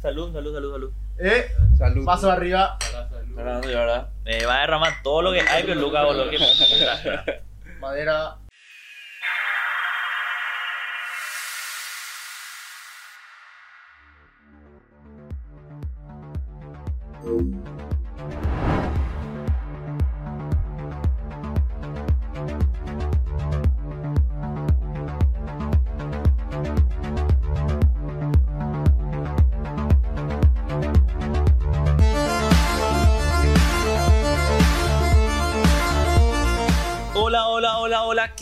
[0.00, 0.92] Salud, salud, salud, salud.
[1.18, 1.46] Eh,
[1.76, 2.04] Salud.
[2.06, 2.78] paso arriba.
[3.34, 6.30] Fernando, y ahora me va a derramar todo lo que hay, pero Luca, boludo.
[6.30, 6.38] que-
[7.80, 8.36] Madera.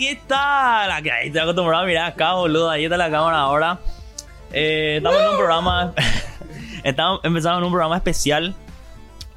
[0.09, 0.93] Hola, hola, ¿qué tal?
[0.93, 2.71] Aquí, ahí estoy acostumbrado a mirar acá, boludo.
[2.71, 3.79] Ahí está la cámara ahora.
[4.53, 5.93] Eh, estamos en un programa.
[6.85, 8.55] estamos empezando en un programa especial.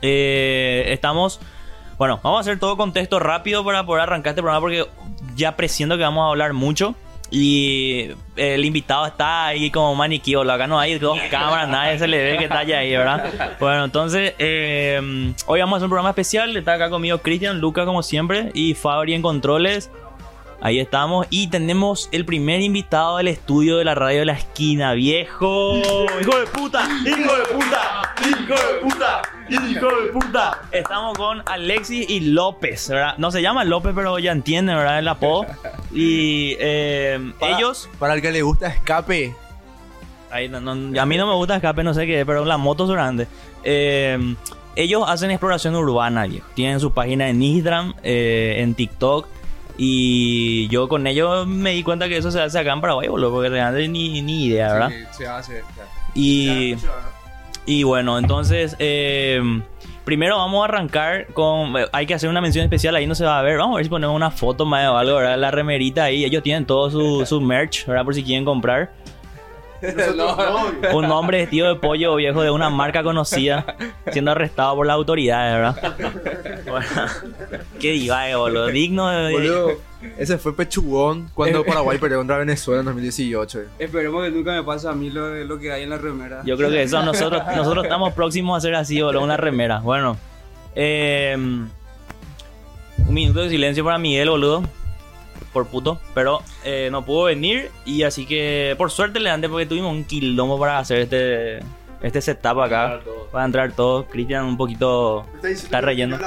[0.02, 1.40] Eh, estamos.
[1.98, 4.86] Bueno, vamos a hacer todo contexto rápido para poder arrancar este programa porque
[5.36, 6.96] ya presiento que vamos a hablar mucho.
[7.34, 10.54] Y el invitado está ahí como maniquí, boludo.
[10.54, 13.56] Acá no hay dos cámaras, nadie se le ve que está allá ahí, ¿verdad?
[13.60, 16.56] Bueno, entonces, eh, hoy vamos a hacer un programa especial.
[16.58, 19.90] Está acá conmigo Cristian, Luca, como siempre, y Fabri en controles.
[20.63, 21.26] Ahí estamos.
[21.31, 25.77] Y tenemos el primer invitado del estudio de la radio de la esquina, viejo.
[26.21, 26.87] ¡Hijo de puta!
[27.04, 28.13] ¡Hijo de puta!
[28.29, 29.21] ¡Hijo de puta!
[29.49, 30.62] ¡Hijo de puta!
[30.71, 33.15] Estamos con Alexis y López, ¿verdad?
[33.17, 34.99] No se llama López, pero ya entienden, ¿verdad?
[34.99, 35.48] El apodo.
[35.91, 37.89] Y eh, Para- ellos.
[37.98, 39.34] Para el que le gusta escape.
[40.29, 42.85] Ahí no- no- a mí no me gusta escape, no sé qué, pero la moto
[42.85, 43.27] es grande.
[43.63, 44.35] Eh,
[44.76, 46.48] ellos hacen exploración urbana, viejo.
[46.54, 49.27] Tienen su página en Instagram, eh, en TikTok.
[49.84, 53.32] Y yo con ellos me di cuenta que eso se hace acá en Paraguay, boludo,
[53.32, 54.90] porque realmente ni, ni idea, ¿verdad?
[54.90, 55.63] Sí, se hace.
[56.13, 56.76] Y,
[57.65, 59.41] y bueno, entonces, eh,
[60.05, 61.76] primero vamos a arrancar con.
[61.77, 63.57] eh, Hay que hacer una mención especial, ahí no se va a ver.
[63.57, 65.40] Vamos a ver si ponemos una foto más o algo, ¿verdad?
[65.40, 66.25] La remerita ahí.
[66.25, 68.06] Ellos tienen todo su, su merch, ¿verdad?
[68.06, 68.91] Por si quieren comprar.
[70.94, 73.75] Un hombre vestido de pollo viejo de una marca conocida
[74.12, 75.96] siendo arrestado por las autoridades, ¿verdad?
[76.68, 76.88] Bueno,
[77.79, 78.68] qué divague, boludo.
[78.68, 79.31] Digno de.
[79.31, 79.72] Boludo,
[80.17, 83.59] ese fue pechugón cuando Paraguay perdió contra Venezuela en 2018.
[83.61, 83.66] eh.
[83.79, 86.41] Esperemos que nunca me pase a mí lo, de- lo que hay en la remera.
[86.45, 89.79] Yo creo que eso nosotros, nosotros estamos próximos a hacer así, boludo, una remera.
[89.79, 90.17] Bueno,
[90.75, 91.69] eh, un
[93.13, 94.63] minuto de silencio para Miguel, boludo.
[95.53, 99.66] Por puto, pero eh, no pudo venir y así que por suerte le dan porque
[99.66, 101.59] tuvimos un quilombo para hacer este
[102.01, 103.01] este setup acá.
[103.31, 104.06] Para entrar todos.
[104.06, 106.17] Cristian un poquito Está relleno.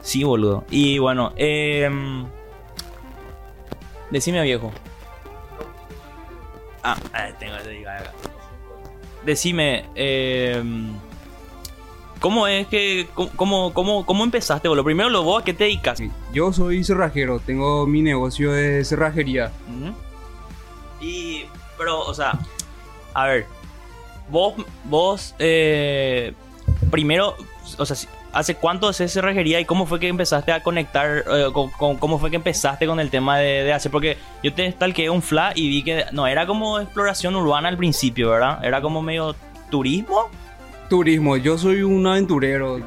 [0.00, 0.64] Sí, boludo.
[0.70, 1.88] Y bueno, eh,
[4.10, 4.72] decime viejo.
[6.82, 8.12] Ah, eh, tengo que acá.
[9.24, 10.60] Decime, eh,
[12.22, 13.06] ¿cómo es que,
[13.36, 14.84] cómo, cómo, cómo empezaste, boludo?
[14.84, 16.00] Primero lo vos, ¿a qué te dedicas?
[16.32, 19.52] Yo soy cerrajero, tengo mi negocio de cerrajería.
[21.00, 21.44] Y,
[21.76, 22.38] pero, o sea,
[23.12, 23.46] a ver,
[24.30, 26.32] vos, vos, eh,
[26.90, 27.34] primero,
[27.76, 27.96] o sea,
[28.32, 32.18] ¿hace cuánto haces cerrajería y cómo fue que empezaste a conectar, eh, con- con- cómo
[32.18, 33.90] fue que empezaste con el tema de, de hacer?
[33.90, 37.76] Porque yo te stalkeé un fla y vi que no era como exploración urbana al
[37.76, 38.64] principio, ¿verdad?
[38.64, 39.34] Era como medio
[39.70, 40.28] turismo.
[40.96, 42.78] Turismo, yo soy un aventurero.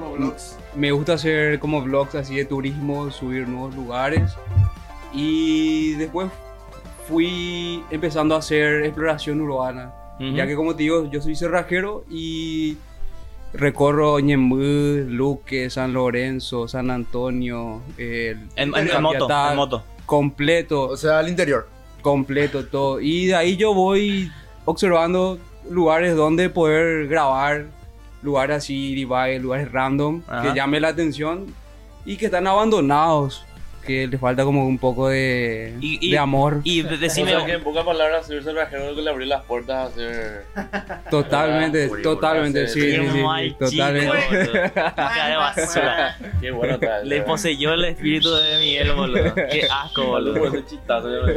[0.76, 4.32] Me gusta hacer como vlogs así de turismo, subir nuevos lugares.
[5.12, 6.30] Y después
[7.08, 9.92] fui empezando a hacer exploración urbana.
[10.20, 10.36] Ujú.
[10.36, 12.78] Ya que como te digo, yo soy cerrajero y
[13.54, 19.84] recorro Ñemby, Luque, San Lorenzo, San Antonio, el, En, en- en moto, en moto.
[20.06, 20.90] completo.
[20.90, 21.68] O sea, al interior.
[22.04, 23.02] completo todo.
[23.02, 24.32] Y de ahí yo voy
[24.66, 25.40] observando
[25.72, 27.66] lugares donde poder grabar,
[28.26, 28.96] lugares así,
[29.40, 30.42] lugares random, Ajá.
[30.42, 31.46] que llame la atención
[32.06, 33.46] y que están abandonados,
[33.86, 36.62] que le falta como un poco de, Y- y- de amor.
[36.64, 39.76] Y O decime, sea que en pocas palabras, ser cerrajero que le abrió las puertas
[39.76, 40.46] a hacer.
[41.10, 44.72] totalmente, Boludo, totalmente, sí, sí, totalmente.
[45.38, 46.18] basura.
[46.42, 47.04] Qué bueno está.
[47.04, 49.36] Le poseyó el espíritu de Miguel, boludo.
[49.36, 50.52] Qué asco, Boludo,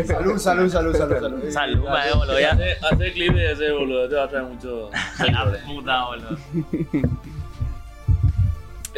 [0.06, 1.50] Salud, salud, salud, salud, salud.
[1.50, 2.36] Salud, madre, boludo.
[2.36, 4.90] Hace- Hacer clip de ese boludo te va a traer mucho.
[5.30, 6.38] La puta, boludo.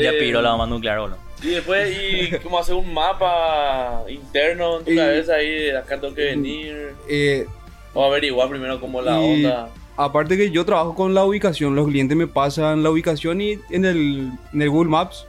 [0.02, 1.18] Ya Eh, piró la bomba nuclear, boludo.
[1.42, 5.98] Y después, y como hacer un mapa interno en tu Y- cabeza ahí, de acá
[6.00, 6.94] tengo que venir.
[7.08, 7.46] Eh,
[7.94, 9.68] O averiguar primero cómo la Y- onda.
[9.96, 13.84] aparte que yo trabajo con la ubicación, los clientes me pasan la ubicación y en
[13.84, 15.26] el, en el Google Maps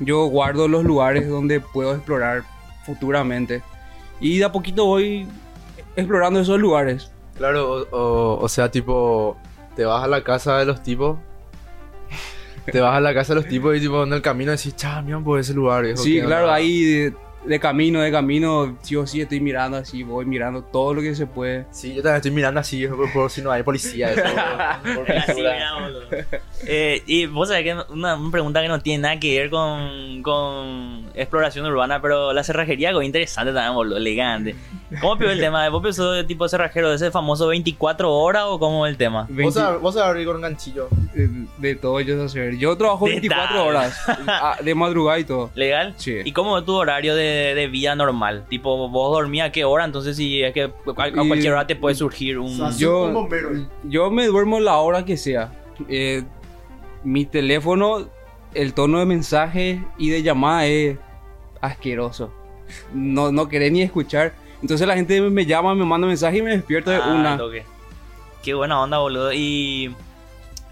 [0.00, 2.42] yo guardo los lugares donde puedo explorar
[2.84, 3.62] futuramente.
[4.20, 5.26] Y de a poquito voy
[5.96, 7.10] explorando esos lugares.
[7.36, 9.36] Claro, o, o- o sea, tipo,
[9.74, 11.18] te vas a la casa de los tipos.
[12.70, 15.02] Te vas a la casa de los tipos y tipo en el camino decís, chao,
[15.02, 15.82] mira por ese lugar.
[15.84, 16.54] viejo, Sí, ¿qué claro, onda?".
[16.54, 17.12] ahí
[17.44, 21.14] de camino, de camino, sí o sí estoy mirando así, voy mirando todo lo que
[21.14, 21.64] se puede.
[21.70, 24.10] Sí, yo también estoy mirando así, por, por si no hay policía.
[24.12, 24.22] Eso.
[24.96, 25.56] Por Así, pintura.
[26.66, 30.22] Eh, y vos sabés que una, una pregunta que no tiene nada que ver con,
[30.22, 34.54] con exploración urbana, pero la cerrajería es interesante también, boludo, elegante.
[35.00, 35.68] ¿Cómo pio el tema?
[35.68, 39.22] ¿Vos pensó de tipo cerrajero, de ese famoso 24 horas o cómo es el tema?
[39.28, 40.88] Vos 20 sabés, vos sabés abrir con un ganchillo.
[41.12, 42.56] de, de todo yo sé hacer.
[42.56, 43.66] Yo trabajo ¿Qué 24 tal?
[43.66, 45.50] horas, ah, de madrugada y todo.
[45.54, 45.94] ¿Legal?
[45.96, 46.16] Sí.
[46.24, 48.44] ¿Y cómo es tu horario de, de vida normal?
[48.48, 51.76] Tipo, vos dormías a qué hora, entonces si es que a, a cualquier hora te
[51.76, 52.56] puede surgir un...
[52.78, 53.50] Yo, un bombero.
[53.84, 55.52] yo me duermo la hora que sea.
[55.88, 56.22] Eh,
[57.06, 58.08] mi teléfono,
[58.52, 60.98] el tono de mensaje y de llamada es
[61.60, 62.32] asqueroso.
[62.92, 64.32] No, no querés ni escuchar.
[64.60, 67.36] Entonces la gente me llama, me manda mensaje y me despierto de Ah, una.
[67.36, 67.64] toque.
[68.42, 69.32] Qué buena onda, boludo.
[69.32, 69.94] Y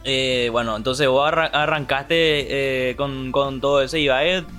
[0.02, 4.08] eh, bueno, entonces vos arra- arrancaste eh, con, con todo eso y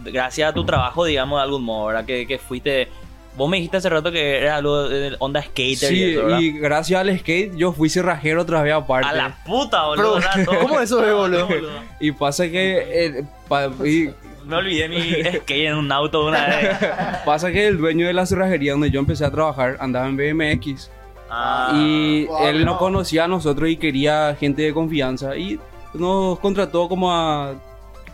[0.05, 2.05] gracias a tu trabajo, digamos, de algún modo, ¿verdad?
[2.05, 2.87] Que, que fuiste...
[3.37, 6.39] Vos me dijiste hace rato que era algo de onda skater y Sí, eso, ¿verdad?
[6.39, 9.07] y gracias al skate yo fui cerrajero otra vez aparte.
[9.09, 10.19] A la puta, boludo.
[10.61, 11.47] ¿cómo eso es, boludo?
[11.99, 14.09] Y pasa que pa- y
[14.45, 14.99] Me olvidé mi
[15.39, 16.77] skate en un auto una vez.
[17.25, 20.89] pasa que el dueño de la cerrajería donde yo empecé a trabajar andaba en BMX
[21.29, 22.65] Ah, y wow, él no.
[22.71, 25.59] nos conocía a nosotros y quería gente de confianza y
[25.95, 27.53] nos contrató como a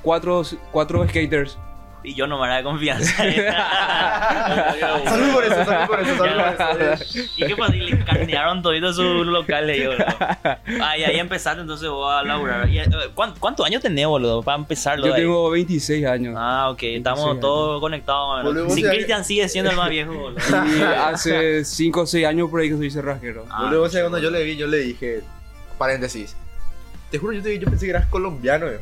[0.02, 0.42] cuatro,
[0.72, 1.58] cuatro skaters.
[2.04, 3.24] Y yo no me de confianza.
[5.06, 7.20] Salud por eso, salud por eso, salud por eso.
[7.38, 7.74] ¿Y qué pasó?
[7.74, 9.94] Y le carnearon todito su local, le digo.
[9.96, 10.06] ¿no?
[10.84, 12.68] Ah, y ahí empezaste, entonces voy a laburar.
[12.70, 14.42] Eh, ¿cuán- ¿Cuántos años tenés, boludo?
[14.42, 15.06] Para empezarlo.
[15.08, 15.22] Yo ahí.
[15.22, 16.36] tengo 26 años.
[16.38, 18.30] Ah, ok, estamos 26 todos conectados.
[18.38, 18.50] mano.
[18.50, 20.40] Boludo, Si Cristian sigue siendo el más viejo, boludo.
[20.68, 23.46] Y hace 5 o 6 años por ahí que soy cerrajero.
[23.50, 25.22] Ah, Boludo, vos sabés, cuando yo le vi, yo le dije,
[25.78, 26.36] paréntesis.
[27.10, 28.78] Te juro, yo, te, yo pensé que eras colombiano, yo.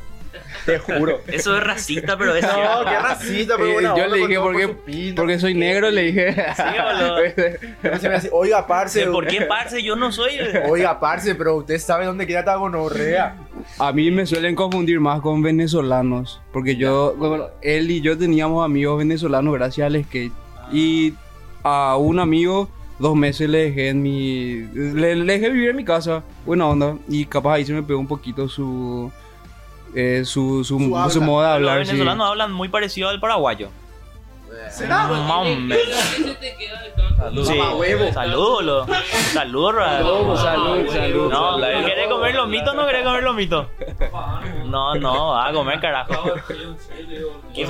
[0.66, 1.22] Te juro.
[1.28, 4.68] Eso es racista, pero es No, qué racista, pero Eh, buena yo le dije porque,
[4.68, 6.34] por porque soy negro, le dije.
[6.56, 7.16] Sí, boludo.
[7.84, 9.08] Me decía, Oiga, parce.
[9.08, 9.82] ¿Por qué, parce?
[9.82, 10.32] Yo no soy...
[10.70, 13.36] Oiga, parce, pero usted sabe dónde queda esta gonorrea.
[13.78, 18.64] A mí me suelen confundir más con venezolanos, porque yo, bueno, él y yo teníamos
[18.64, 20.34] amigos venezolanos gracias al skate.
[20.72, 21.14] Y
[21.64, 24.68] a un amigo, dos meses le dejé en mi...
[24.74, 28.00] Le, le dejé vivir en mi casa, buena onda, y capaz ahí se me pegó
[28.00, 29.12] un poquito su...
[29.96, 31.20] eh, su, su, Su su habla.
[31.26, 31.92] modo de Los hablar, sí.
[31.92, 33.70] venezolanos hablan muy parecido al paraguayo.
[34.72, 35.08] ¿Será?
[35.08, 35.78] Más o menos.
[37.18, 37.46] Salud.
[37.46, 37.58] Sí.
[37.58, 38.14] Mamá huevo.
[38.14, 38.88] Salud, boludo.
[39.34, 40.38] Salud, Raúl.
[40.38, 41.32] salud, salud.
[41.32, 41.58] No.
[41.86, 43.68] ¿querés comer los mitos o no querés comer los mitos?
[44.66, 46.32] No, no, va a comer carajo.
[47.54, 47.66] Qué.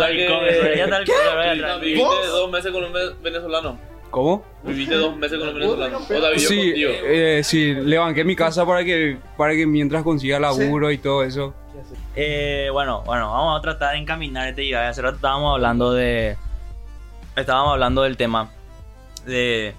[1.82, 3.80] Viviste dos meses con un ve- venezolano.
[4.10, 4.44] ¿Cómo?
[4.64, 6.00] Viviste dos meses con un venezolano.
[6.38, 10.98] Sí, eh, sí, le banqué mi casa para que, para que mientras consiga laburo y
[10.98, 11.54] todo eso.
[12.22, 14.90] Eh, bueno, bueno, vamos a tratar de encaminar este día.
[14.90, 16.36] Hace rato estábamos hablando de.
[17.38, 18.52] Estábamos hablando del tema.
[19.26, 19.74] De.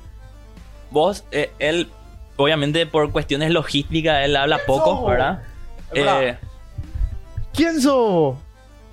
[0.90, 1.90] Vos, eh, él,
[2.37, 5.04] obviamente por cuestiones logísticas, él habla poco?
[5.04, 5.42] ¿verdad?
[5.92, 6.34] Eh,
[7.52, 8.38] ¿Quién sos?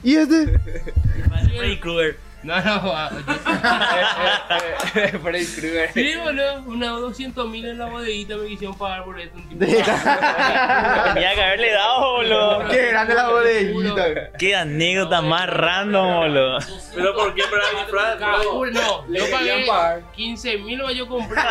[0.04, 0.60] ¿Y este?
[1.58, 2.18] Freddy Krueger.
[2.44, 2.62] No, no,
[2.96, 3.10] ah,
[4.94, 5.92] Freddy Krueger.
[5.94, 9.38] sí, boludo, unos 200 mil en la bodeguita me quisieron pagar por esto.
[9.38, 12.68] Un tipo Tenía que haberle dado, boludo.
[12.70, 14.32] Qué grande la bodeguita.
[14.38, 16.60] Qué anécdota más random, boludo.
[16.94, 17.44] Pero ¿por qué?
[17.50, 20.12] Pero, Fran, Kabul, no, Le yo pagué pagar.
[20.12, 21.42] 15 mil, yo compré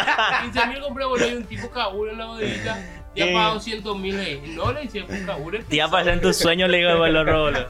[0.42, 2.78] 15 mil compré, boludo, y un tipo Kabul en la bodeguita.
[3.16, 3.32] Ya ¿Qué?
[3.32, 4.16] pagado 200 mil.
[4.54, 5.64] No le hice por Kabul.
[5.64, 7.66] Te iba a pasar en tus sueños, le digo boludo, boludo.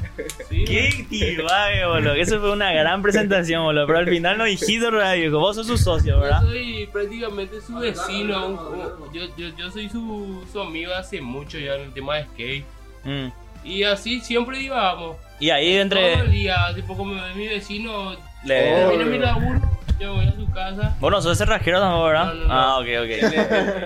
[0.50, 2.14] Sí, Qué tibague, boludo.
[2.14, 3.87] Eso fue una gran presentación, boludo.
[3.87, 5.38] Pero al final no dijiste, radio.
[5.38, 6.42] Vos sos su socio, Yo ¿verdad?
[6.42, 8.47] soy prácticamente su vecino.
[8.49, 12.16] un- un- Yo, yo, yo soy su, su amigo hace mucho ya en el tema
[12.16, 12.64] de skate.
[13.04, 13.28] Mm.
[13.64, 15.16] Y así siempre íbamos.
[15.38, 16.28] Y ahí Todo el entre.
[16.32, 16.56] día,
[16.87, 19.18] como ve mi vecino, Le...
[19.18, 19.61] laburo,
[19.99, 20.95] yo voy a su casa.
[21.00, 22.26] Bueno, sos cerrajero también, ¿verdad?
[22.26, 22.55] No, no, no.
[22.55, 23.11] Ah, ok, ok.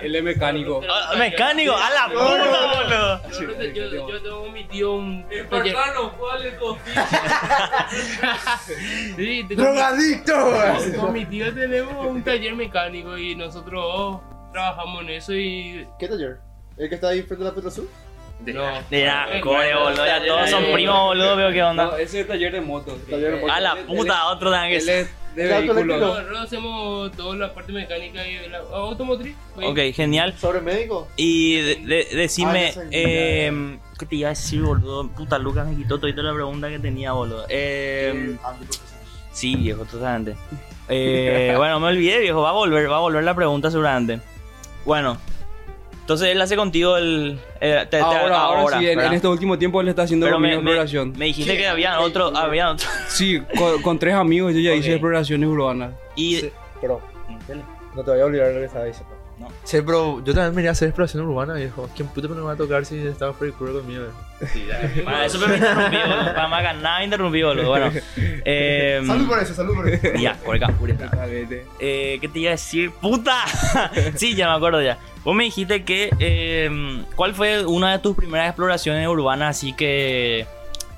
[0.02, 0.80] Él es mecánico.
[0.90, 3.22] Ah, mecánico, a la puta, boludo.
[3.72, 5.74] Yo, yo, yo tengo mi tío un taller.
[6.18, 6.76] ¿cuál es tu
[9.16, 10.32] Sí, tengo- ¡Drogadicto!
[11.00, 14.20] con mi tío tenemos un taller mecánico y nosotros
[14.52, 16.38] trabajamos en eso y ¿Qué taller?
[16.76, 17.86] ¿El que está ahí frente a la Petrosur?
[18.46, 18.62] no.
[18.90, 20.06] Mira, core, boludo.
[20.06, 21.36] Ya todos son primos, boludo.
[21.36, 22.00] Veo qué No, onda.
[22.00, 22.98] ese es taller de motos.
[23.08, 23.56] Taller de motos.
[23.56, 25.86] A la puta, otro dan Él es de vehículos.
[26.00, 29.34] Nosotros hacemos toda la parte mecánica y la automotriz.
[29.56, 30.34] Ok, genial.
[30.38, 31.08] ¿Sobre médico?
[31.16, 35.08] Y de- de- decime, Ah, eh, ¿qué te iba a decir, boludo?
[35.08, 37.46] Puta, Lucas me quitó toda la pregunta que tenía, boludo.
[37.48, 38.36] Eh,
[39.32, 40.36] sí, viejo, totalmente.
[40.88, 44.20] Eh, bueno, me olvidé, viejo, va a volver, va a volver la pregunta seguramente.
[44.84, 45.16] Bueno,
[46.10, 47.38] Entonces él hace contigo el.
[47.60, 50.38] el- te- te- Ahora, ahora, sí, en, en este último tiempo él está haciendo Pero
[50.38, 51.12] conmigo me, me, exploración.
[51.16, 52.36] me dijiste que había otro.
[52.36, 52.88] Había otro.
[53.06, 55.92] Sí, con, con tres amigos yo ya hice exploraciones urbanas.
[56.16, 56.38] Y.
[56.38, 56.50] Sí,
[56.80, 57.00] pero
[57.94, 59.14] no te voy a olvidar lo que estaba diciendo.
[59.40, 59.48] No.
[59.64, 61.88] Sí, pero yo también venía a hacer exploración urbana, viejo.
[61.96, 64.04] ¿Quién puto me va a tocar si estaba Freddy Krueger conmigo?
[64.52, 65.04] Sí, ya.
[65.04, 66.24] Para eso me interrumpí, boludo.
[66.34, 67.68] Para más ganar, me interrumpí, boludo.
[67.68, 67.90] Bueno.
[68.44, 70.08] Eh, eso, salud por eso.
[70.20, 71.10] ya, por acá, por acá.
[71.28, 72.90] Eh, ¿Qué te iba a decir?
[72.90, 73.34] ¡Puta!
[74.16, 74.98] sí, ya me acuerdo ya.
[75.24, 76.10] Vos me dijiste que.
[76.18, 80.46] eh, ¿Cuál fue una de tus primeras exploraciones urbanas así que.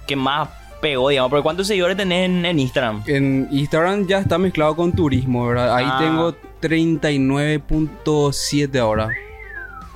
[0.07, 0.49] que más
[0.81, 1.31] pegó, digamos?
[1.31, 3.03] Porque ¿cuántos seguidores tenés en, en Instagram?
[3.07, 5.75] En Instagram ya está mezclado con turismo, ¿verdad?
[5.77, 5.99] Ahí Ah.
[6.01, 9.11] tengo 39.7 ahora.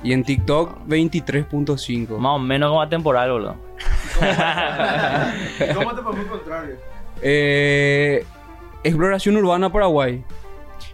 [0.03, 2.19] Y en TikTok 23.5.
[2.19, 3.55] Más o menos como temporal, boludo.
[5.73, 6.67] ¿Cómo te podemos encontrar?
[7.21, 8.25] Eh,
[8.83, 10.23] exploración urbana Paraguay.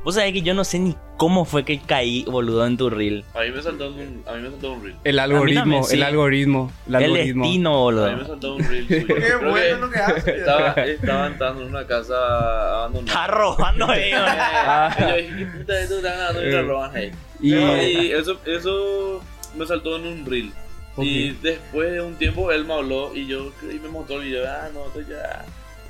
[0.04, 3.24] Vos sabés que yo no sé ni cómo fue que caí, boludo, en tu reel.
[3.34, 4.96] A mí me saltó un, a mí me saltó un reel.
[5.06, 5.96] El algoritmo, también, sí.
[5.96, 7.44] el algoritmo, el El algoritmo.
[7.46, 8.12] destino, A boludo.
[8.12, 9.08] mí me saltó un reel suyo.
[9.08, 10.28] Qué Creo bueno lo que haces.
[10.28, 12.16] Estaba, estaba entrando en una casa
[12.84, 13.20] abandonada.
[13.22, 14.98] Está robando, eh, boludo.
[14.98, 16.52] Y yo dije, ¿qué puta de esto están ganando y Eh.
[16.52, 17.12] la roban ahí?
[17.40, 19.22] Y, Y eso, eso
[19.56, 20.52] me saltó en un reel.
[20.98, 24.44] Y después de un tiempo él me habló y yo y me mostró el video.
[24.48, 25.44] Ah, no, esto ya.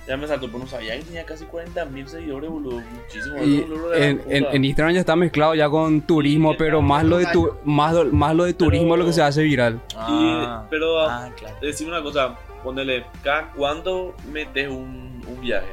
[0.08, 2.82] Ya me saltó, pero no sabía que tenía casi 40 mil seguidores, boludo.
[2.82, 3.38] Muchísimo.
[3.42, 6.52] y boludo, boludo, de la en, en- en Instagram ya está mezclado ya con turismo,
[6.52, 9.14] Sí, pero más lo de tu, más, lo- más lo de turismo es lo que
[9.14, 9.80] se hace viral.
[9.96, 11.56] Ah, Y- pero ah, claro.
[11.62, 15.68] decime una cosa, ponele, ¿cada cuánto metes un, un viaje?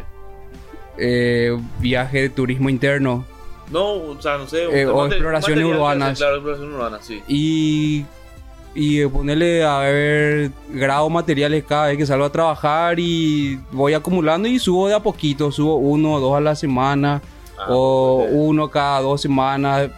[0.96, 3.24] Eh, viaje de turismo interno.
[3.70, 4.64] No, o sea, no sé.
[4.80, 6.18] Eh, o exploraciones urbanas.
[6.18, 7.22] Claro, exploración urbana, sí.
[7.28, 8.04] Y,
[8.74, 14.48] y ponerle a ver grado materiales cada vez que salgo a trabajar y voy acumulando
[14.48, 17.20] y subo de a poquito, subo uno o dos a la semana
[17.60, 19.90] Ah, o uno cada dos semanas.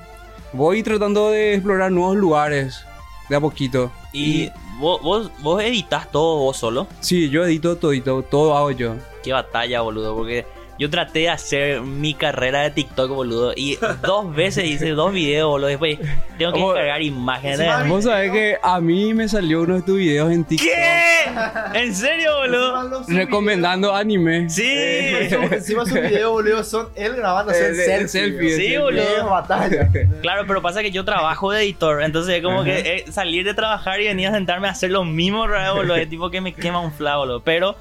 [0.53, 2.85] Voy tratando de explorar nuevos lugares
[3.29, 3.91] de a poquito.
[4.13, 6.87] Y vos, vos, vos editas todo vos solo.
[7.01, 8.97] Sí, yo edito todito, todo hago yo.
[9.23, 10.17] Qué batalla, boludo.
[10.17, 10.45] Porque
[10.79, 13.53] yo traté de hacer mi carrera de TikTok, boludo.
[13.57, 15.69] Y dos veces hice dos videos, boludo.
[15.69, 15.99] Después
[16.39, 17.89] tengo que cargar imágenes.
[17.89, 21.79] Vos sabés que a mí me salió uno de tus videos en TikTok ¿Qué?
[21.81, 23.05] ¿En serio, boludo?
[23.09, 24.51] recomendando anime.
[24.51, 24.73] Sí.
[25.51, 28.09] Encima sus videos, boludo, son él grabándose Eh, selfie.
[28.09, 29.29] selfie, Sí, boludo.
[29.31, 29.89] Batalla.
[30.21, 33.55] Claro, pero pasa que yo trabajo de editor, entonces es como que eh, salir de
[33.55, 36.81] trabajar y venir a sentarme a hacer lo mismo, boludo, es tipo que me quema
[36.81, 37.41] un fla, boludo.
[37.41, 37.77] Pero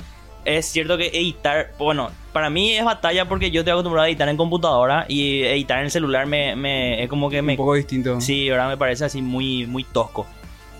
[0.45, 4.27] es cierto que editar, bueno, para mí es batalla porque yo estoy acostumbrado a editar
[4.29, 7.73] en computadora y editar en el celular me, me es como que me Un poco
[7.75, 8.19] distinto.
[8.21, 10.25] Sí, ahora me parece así muy, muy tosco.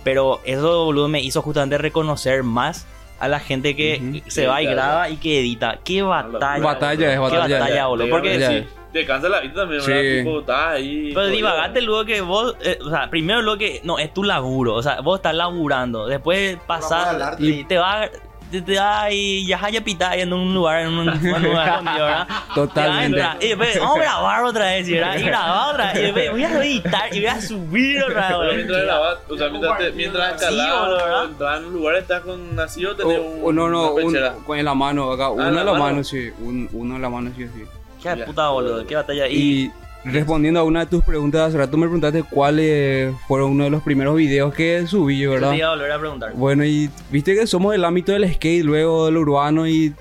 [0.03, 2.87] Pero eso, boludo, me hizo justamente reconocer más
[3.19, 4.31] a la gente que Ujú.
[4.31, 5.77] se va y graba y que edita.
[5.83, 6.63] Qué batalla.
[6.63, 7.59] Batalla es Qué batalla.
[7.59, 8.09] batalla, boludo.
[8.09, 8.49] Porque ya.
[8.49, 9.91] sí, te cansa la vida también, Sí.
[9.91, 10.17] ¿verdad?
[10.23, 11.11] Tipo, estás ahí.
[11.13, 14.73] Pero divagate luego que vos, eh, o sea, primero lo que, no, es tu laburo,
[14.73, 18.09] o sea, vos estás laburando, después pasás y te va,
[18.51, 22.05] te, te va y ya haya pita en un lugar, en un, un lugar escondido,
[22.05, 22.27] ¿verdad?
[22.53, 23.23] Totalmente.
[23.45, 25.17] Y después, vamos a grabar otra vez, ¿verdad?
[25.17, 28.37] Y grabar otra vez, y después voy a editar y voy a subir otra vez,
[28.39, 32.55] Pero mientras grabas, o sea, mientras, te, mientras o entras en un lugar, estás con
[32.55, 34.33] nacido, tenés O- un, o no, no, una un- pechera.
[34.45, 35.29] con en la mano acá.
[35.29, 35.83] uno en en la la mano.
[35.85, 36.29] mano, sí.
[36.39, 37.63] Un- uno en la mano, sí, sí.
[38.03, 38.25] Qué Ya.
[38.25, 39.27] puta, boludo, qué batalla.
[39.27, 39.71] Y, Y
[40.03, 43.83] respondiendo a una de tus preguntas, hace rato me preguntaste cuáles fueron uno de los
[43.83, 45.51] primeros videos que subí, yo ¿verdad?
[45.51, 46.33] te iba a volver a preguntar.
[46.33, 49.93] Bueno, y viste que somos del ámbito del skate, luego del urbano y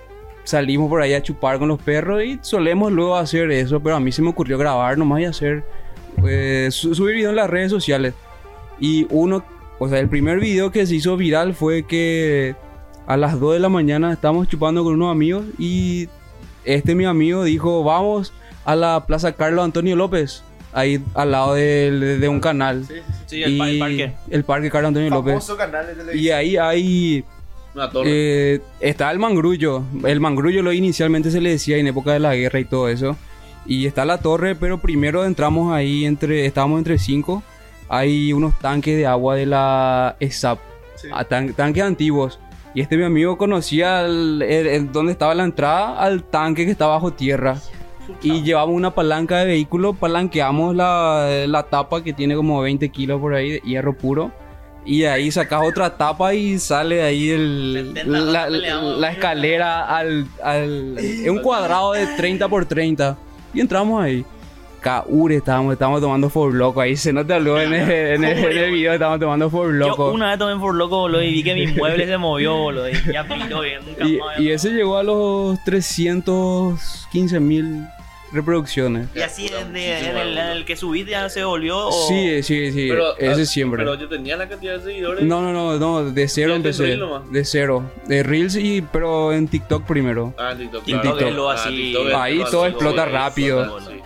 [0.44, 4.00] salimos por ahí a chupar con los perros y solemos luego hacer eso, pero a
[4.00, 5.64] mí se me ocurrió grabar nomás y hacer,
[6.26, 8.14] eh, su- subir videos en las redes sociales.
[8.80, 9.44] Y uno,
[9.78, 12.54] o sea, el primer video que se hizo viral fue que
[13.06, 16.08] a las 2 de la mañana estábamos chupando con unos amigos y
[16.64, 18.32] este mi amigo dijo, vamos
[18.64, 22.86] a la Plaza Carlos Antonio López, ahí al lado del- de, un canal.
[23.26, 24.12] Sí, el, pa- el Y- parque.
[24.30, 25.32] El parque Carlos Antonio López.
[25.34, 26.24] Famoso canal de televisión.
[26.24, 27.24] Y ahí hay.
[27.74, 28.10] Una torre.
[28.12, 29.84] eh, está el mangrullo.
[30.04, 33.16] El mangrullo lo inicialmente se le decía en época de la guerra y todo eso.
[33.66, 36.46] Y está la torre, pero primero entramos ahí entre.
[36.46, 37.42] Estábamos entre cinco.
[37.88, 40.58] Hay unos tanques de agua de la ESAP.
[40.96, 41.08] Sí.
[41.12, 42.38] a tan- tanques antiguos.
[42.74, 46.72] Y este mi amigo conocía el, el- el- donde estaba la entrada al tanque que
[46.72, 47.56] está bajo tierra.
[48.22, 53.20] Y llevamos una palanca de vehículo, palanqueamos la, la tapa que tiene como 20 kilos
[53.20, 54.30] por ahí de hierro puro.
[54.84, 60.26] Y de ahí sacas otra tapa y sale ahí el, 70 la, la escalera al,
[60.42, 60.96] al...
[60.98, 63.16] Es un cuadrado de 30 por 30.
[63.52, 64.24] Y entramos ahí.
[64.80, 66.96] Kaure estábamos, estábamos tomando for loco ahí.
[66.96, 70.10] Se nota luego en el, en el, en el video, estábamos tomando for Yo loco.
[70.12, 72.94] una vez tomé por loco, boludo, y vi que mi mueble se movió, boludo, y
[73.12, 74.40] ya pintó bien, nunca Y, más.
[74.40, 77.86] y ese llegó a los 315 mil
[78.32, 79.08] reproducciones.
[79.14, 81.88] Y así en, de- en el, en el que subiste ya se volvió.
[81.88, 83.78] o- Sí, sí, sí, Pero, ese ah, siempre.
[83.84, 85.24] Pero yo tenía la cantidad de seguidores.
[85.24, 86.96] No, no, no, no, de cero ¿Ya en empecé.
[87.30, 87.90] De cero.
[88.06, 90.34] De Reels y pero en TikTok primero.
[90.38, 90.84] Ah, en TikTok.
[90.84, 91.30] Claro.
[91.30, 91.56] lo Ah.
[91.68, 93.80] TikTok Ahí lo todo así, explota rápido.
[93.80, 94.00] sí.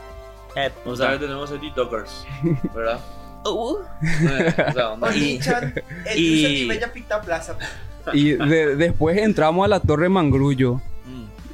[0.57, 2.27] Eh, o O sea, tenemos a TikTokers,
[2.75, 3.01] ¿verdad?
[3.45, 5.09] uh, Eh, o sea, onda.
[5.09, 5.75] Oye, Chan,
[6.07, 7.57] el Y- Bella Pita Plaza.
[8.13, 10.81] Y de- después entramos a la Torre Mangrullo.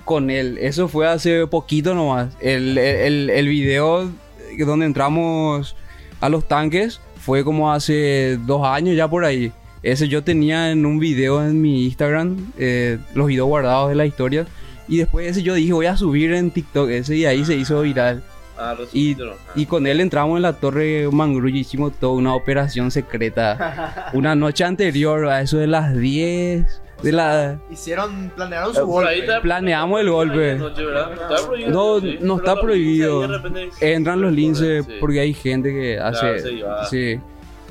[0.04, 0.58] Con él.
[0.60, 2.34] Eso fue hace poquito nomás.
[2.40, 4.10] El, el, el video
[4.58, 5.76] donde entramos
[6.20, 9.52] a los tanques fue como hace dos años ya por ahí.
[9.82, 14.06] Ese yo tenía en un video en mi Instagram, eh, los videos guardados de la
[14.06, 14.46] historia.
[14.88, 17.80] Y después ese yo dije voy a subir en TikTok ese y ahí se hizo
[17.82, 18.22] viral.
[18.58, 19.14] Ah, Y.
[19.14, 19.36] Ah.
[19.54, 24.10] y con él entramos en la torre Mangrullo y hicimos toda una operación secreta.
[24.12, 27.58] Una noche anterior, a eso de las 10 de la...
[27.70, 29.40] Hicieron, planearon su ahí golpe.
[29.42, 30.58] Planeamos el golpe.
[31.68, 33.24] No, sí, no está prohibido.
[33.80, 34.92] Entran los linces Sí.
[35.00, 36.40] porque hay gente que hace...
[36.90, 37.20] Sí.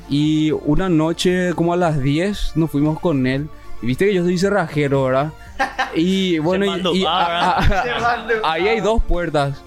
[0.08, 3.48] Y una noche, como a las 10, nos fuimos con él.
[3.82, 5.32] Y viste que yo soy cerrajero, ¿verdad?
[5.94, 7.60] Y bueno, y- y, a- a-
[8.00, 9.62] mande- ahí hay dos puertas.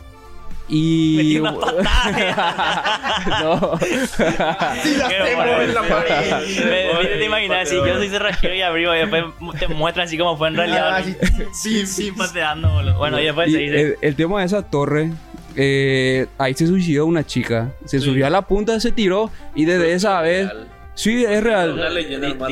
[0.69, 1.15] Y...
[1.17, 3.23] Metí una patada.
[3.43, 3.77] no.
[3.79, 5.61] Sí, la Qué tengo bueno.
[5.61, 6.31] en la pared.
[6.65, 7.15] Me- ¿viste?
[7.17, 9.23] te imaginas así, yo soy cerrajero y abrigo y después
[9.59, 10.95] te muestra así como fue en realidad.
[10.97, 11.15] Ah, sí,
[11.53, 12.97] sí, sí, pateando, boludo.
[12.97, 13.81] Bueno, y después Y se dice.
[13.81, 15.11] el, el tema de esa torre,
[15.55, 17.71] eh, ahí se suicidó una chica.
[17.85, 18.05] Se Sí.
[18.05, 20.47] subió a la punta, se tiró y desde esa vez...
[20.47, 20.67] Real.
[20.95, 21.79] Sí, es real.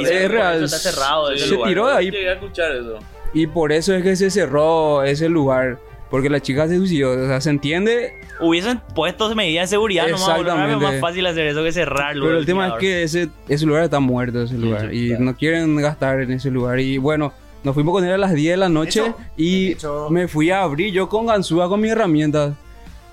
[0.04, 0.64] es real.
[0.64, 1.70] Está cerrado Se lugar.
[1.70, 2.10] tiró de ahí.
[2.12, 2.98] Llegué a escuchar eso.
[3.36, 5.78] Y por eso es que se cerró ese lugar.
[6.12, 7.12] Porque la chica se suicidó.
[7.12, 8.14] O sea, se entiende.
[8.40, 10.42] Hubiesen puesto medidas de seguridad nomás, boludo.
[10.42, 10.86] Era Exactamente.
[10.92, 12.26] más fácil hacer eso que cerrarlo.
[12.26, 14.90] Pero el tema es que ese, ese lugar está muerto, ese lugar.
[14.92, 15.24] sí, y claro.
[15.24, 16.80] no quieren gastar en ese lugar.
[16.82, 19.00] Y bueno, nos fuimos con él a las 10 de la noche.
[19.02, 19.78] Eso, y
[20.10, 22.54] me fui a abrir yo con ganzúa con mis herramientas.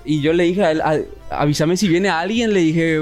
[0.03, 2.99] Y yo le dije a él, "A- avísame si viene alguien, le dije.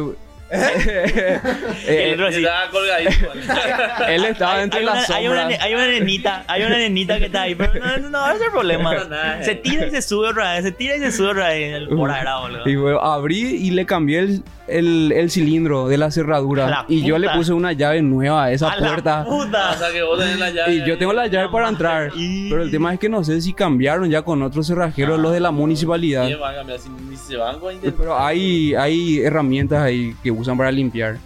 [1.89, 3.11] Eh, El así, Estaba colgadito.
[4.07, 7.17] él estaba Hay, entre hay una, las hay, una, hay una nenita, hay una nenita
[7.19, 8.93] que está ahí, pero no, no, no va a ser problema.
[9.05, 9.43] Nada.
[9.43, 11.73] Se tira y se sube otra vez, se tira y se sube otra vez.
[11.75, 12.69] El por ahora, boludo.
[12.69, 16.67] Y bueno, abrí y le cambié el, el, el cilindro de la cerradura.
[16.69, 19.23] La y yo le puse una llave nueva a esa ¡A la puerta.
[19.27, 19.73] O puta!
[19.77, 20.73] sea que vos tenés la llave.
[20.75, 22.11] Y yo tengo la llave para entrar.
[22.15, 25.31] Y- Pero el tema es que no sé si cambiaron ya con otros cerrajeros los
[25.33, 26.25] de la municipalidad.
[26.27, 26.79] ¿Quién va a cambiar?
[26.79, 31.17] Si ni se van con Pero hay, hay herramientas ahí que usan para limpiar.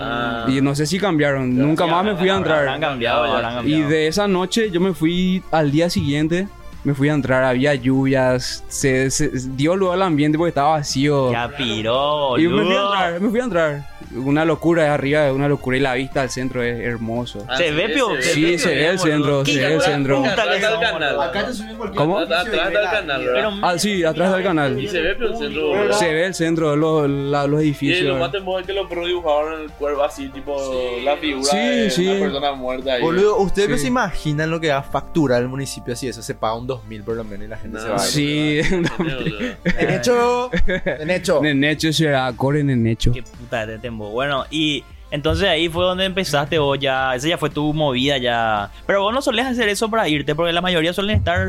[0.00, 0.46] Ah.
[0.48, 1.56] Y no sé si cambiaron.
[1.56, 2.68] Nunca Sí, más me fui a habrán entrar.
[2.68, 6.48] habrán Y de esa noche yo me fui al día siguiente.
[6.84, 11.32] Me fui a entrar, había lluvias, se, se- dio lugar al ambiente porque estaba vacío.
[11.32, 13.94] Ya piró, Y me fui a entrar, me fui a entrar.
[14.14, 15.78] Una locura de arriba, una locura.
[15.78, 17.44] Y la vista al centro es hermoso.
[17.48, 18.08] Ah, Se ve, pio.
[18.20, 20.22] Sí, se ve el centro, ¿Qué se ve el centro.
[20.24, 22.20] Acá te suben cualquier ¿Cómo?
[22.20, 23.22] y Atrás del canal.
[23.32, 24.88] Pero, Ah, sí, atrás del Y canal.
[24.88, 25.92] se ve, el centro.
[25.94, 28.20] Se ve el centro, los, la- los Y lo edificios.
[28.20, 30.54] más temor es que los pros dibujaron el cuerpo así, tipo
[31.02, 32.06] la figura Sí, de sí.
[32.08, 33.02] una persona muerta ahí.
[33.02, 36.08] Boludo, ¿ustedes no se imaginan lo que va a facturar el municipio así?
[36.08, 37.98] Eso se paga un 2000 por lo menos y la gente No, se va.
[37.98, 38.60] Sí,
[38.98, 39.54] boludo.
[39.78, 41.40] En hecho, en hecho.
[41.42, 43.12] Nenecho será, core nenecho.
[43.12, 44.10] Qué puta de tembo.
[44.10, 47.14] Bueno, y entonces ahí fue donde empezaste vos ya.
[47.14, 48.70] Esa ya fue tu movida ya.
[48.86, 51.46] Pero vos no solés hacer eso para irte, porque la mayoría suelen estar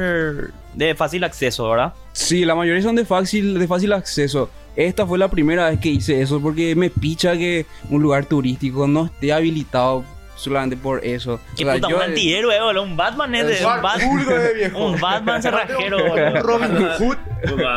[0.73, 1.93] de fácil acceso, ¿verdad?
[2.13, 4.49] Sí, la mayoría son de fácil, de fácil acceso.
[4.75, 8.87] Esta fue la primera vez que hice eso porque me picha que un lugar turístico
[8.87, 10.03] no esté habilitado
[10.35, 11.39] solamente por eso.
[11.57, 12.83] Qué O sea, puta, yo- un antihéroe, boludo.
[12.83, 13.65] Un Batman es de.
[13.65, 14.85] Un, Bat- Vulgo de viejo.
[14.85, 16.41] un Batman cerrajero, Un boludo.
[16.43, 17.17] Robin Hood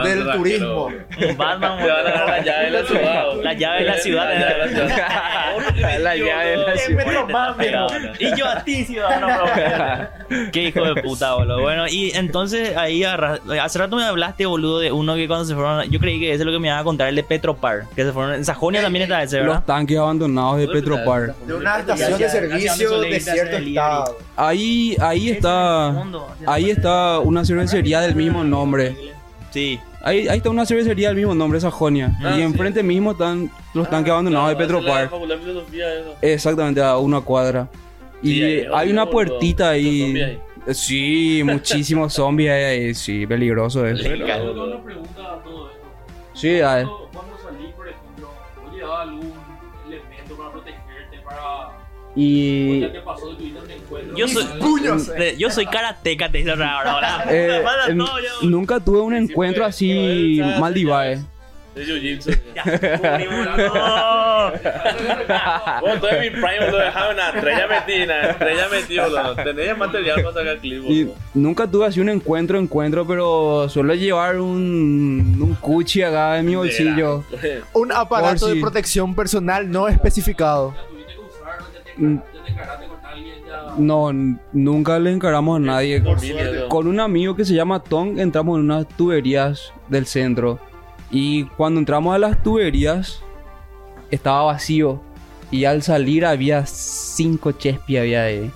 [0.04, 0.86] del turismo.
[0.86, 1.94] Un Batman, boludo.
[2.44, 3.26] llave de la ciudad.
[3.26, 3.42] boludo.
[3.42, 4.28] La llave de la ciudad.
[4.28, 5.98] La llave de la ciudad.
[6.00, 8.14] La llave de la ciudad.
[8.18, 9.28] Y yo a ti, ciudadano.
[10.52, 11.60] Qué hijo de puta, boludo.
[11.60, 15.88] Bueno, y entonces ahí hace rato me hablaste, boludo, de uno que cuando se fueron.
[15.90, 17.84] Yo creí que ese es lo que me iba a contar, el de Petropar.
[17.94, 18.34] Que se fueron.
[18.34, 19.54] En Sajonia también está ese, ¿verdad?
[19.56, 21.34] Los tanques abandonados de Petropar.
[21.46, 24.18] De una estación de servicio de cierto estado.
[24.36, 26.04] Ahí, ahí está.
[26.46, 28.96] Ahí está una cervecería del mismo nombre.
[29.50, 29.78] Sí.
[30.02, 32.16] Ahí, ahí está una cervecería del mismo nombre, Sajonia.
[32.22, 32.42] Ah, y sí.
[32.42, 35.10] enfrente mismo están los tanques abandonados de la Petropar.
[35.10, 36.14] facultad de eso.
[36.22, 37.68] Exactamente, a una cuadra.
[38.22, 40.02] Y Sí, ahí, hay obvio, una puertita ahí.
[40.06, 40.74] zombies ahí.
[40.74, 44.00] Sí, muchísimos zombies ahí, ahí, Sí, peligroso es.
[44.00, 45.86] Una pregunta a todo esto.
[46.34, 46.84] Sí, hay.
[46.84, 48.30] Cuando, salí, por ejemplo,
[48.64, 49.32] ¿vos llevabas algún
[49.86, 51.18] elemento para protegerte?
[51.24, 51.78] Para...
[52.20, 52.80] Y.
[54.16, 54.44] Yo soy.
[55.38, 56.92] Yo soy karateca, te dice ahora.
[56.92, 57.24] ahora.
[57.30, 57.62] eh,
[58.42, 60.40] nunca tuve un encuentro así.
[61.74, 62.36] De jiu-jitsu.
[62.56, 64.50] Ya, descubrimos, no.
[65.80, 69.36] Bueno, entonces mi prime lo dejaba una estrella metida, una estrella metida, boludo.
[69.36, 75.38] Tenés material para sacar clip, nunca tuve así un encuentro, encuentro, pero suelo llevar un,
[75.40, 77.22] un cuchi acá en mi bolsillo.
[77.74, 80.74] Un aparato de protección personal no especificado.
[83.78, 84.12] No,
[84.52, 86.02] nunca le encaramos a nadie.
[86.68, 90.58] Con un amigo que se llama Tom entramos en unas tuberías del centro.
[91.10, 93.22] Y cuando entramos a las tuberías
[94.10, 95.00] estaba vacío.
[95.50, 98.50] Y al salir había cinco chespi había ahí.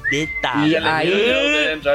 [0.66, 1.10] Y ahí-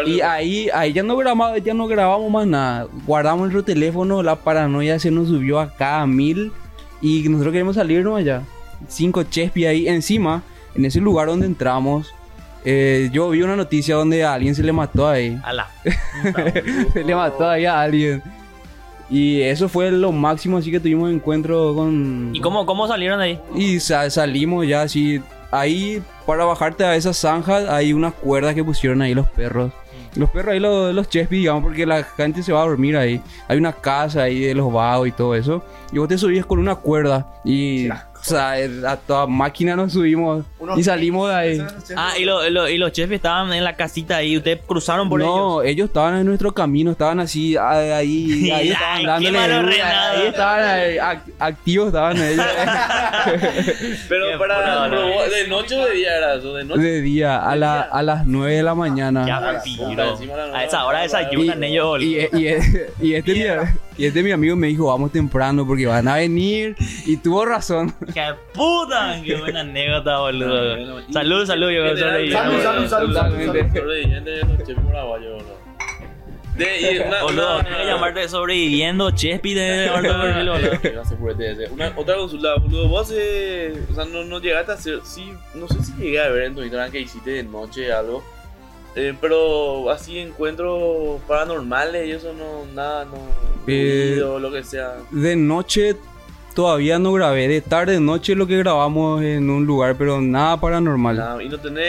[0.07, 2.87] Y ahí, ahí ya no grabamos, ya no grabamos más nada.
[3.05, 6.51] Guardamos nuestro teléfono, la paranoia se nos subió acá a mil.
[6.99, 8.41] Y nosotros queremos salirnos allá.
[8.87, 10.41] Cinco chespi ahí encima,
[10.77, 12.13] en ese lugar donde entramos.
[12.65, 15.39] eh, yo vi una noticia donde a alguien se le mató ahí.
[15.43, 15.67] A la
[16.93, 18.21] se le mató ahí a alguien.
[19.09, 22.31] Y eso fue lo máximo así que tuvimos encuentro con...
[22.33, 23.39] ¿Y cómo, cómo salieron ahí?
[23.55, 25.21] Y sa- salimos ya así.
[25.49, 29.71] Ahí, para bajarte a esas zanjas, hay unas cuerdas que pusieron ahí los perros.
[30.15, 33.21] Los perros ahí, los, los chespi, digamos, porque la gente se va a dormir ahí.
[33.47, 35.63] Hay una casa ahí de los vagos y todo eso.
[35.93, 37.27] Y vos te subías con una cuerda.
[37.45, 37.87] Y,
[38.27, 38.53] o sea,
[38.91, 41.61] a toda máquina nos subimos y salimos de ahí.
[41.95, 44.37] Ah, y, lo- lo- y los chefs estaban en la casita ahí.
[44.37, 45.35] Ustedes cruzaron por ellos.
[45.35, 49.39] No, ellos estaban en nuestro camino, estaban así, ahí, ahí, ahí estaban dándole,
[49.81, 52.45] ahí estaban ahí, ac- activos estaban ellos.
[54.09, 54.87] Pero Qué para.
[54.89, 56.53] ¿De noche o de día era eso?
[56.53, 56.81] De noche.
[56.81, 59.25] de día, a, la, a las 9 de la mañana.
[59.25, 59.37] Ya,
[60.53, 62.07] A esa hora desayunan ellos, boludo.
[62.07, 62.29] y,
[63.01, 63.41] y, y este mi,
[63.97, 66.75] y este mi amigo me dijo, vamos temprano porque van a venir.
[67.05, 67.93] Y tuvo razón.
[68.13, 69.19] ¡Qué puta!
[69.23, 71.01] ¡Qué buena anécdota, boludo!
[71.11, 71.97] Salud, salud, yo.
[71.97, 73.63] Salud, salud, salud, de.
[76.57, 79.89] De, una, Boludo, una- llamarte sobreviviendo, Chespi de
[81.15, 81.69] purete ese.
[81.71, 82.87] Una, otra consulta, boludo.
[82.87, 84.99] Vos, eh, o sea, no, no llegaste a hacer.
[85.03, 88.23] Sí, no sé si llegué a ver en tu Instagram que hiciste de noche algo.
[88.97, 93.17] Eh, pero así encuentros paranormales y eso no, nada, no.
[93.67, 94.95] Eh, ruido, lo que sea.
[95.11, 95.95] De noche
[96.55, 97.47] todavía no grabé.
[97.47, 101.41] De tarde, de noche lo que grabamos en un lugar, pero nada paranormal.
[101.43, 101.85] Y no tenés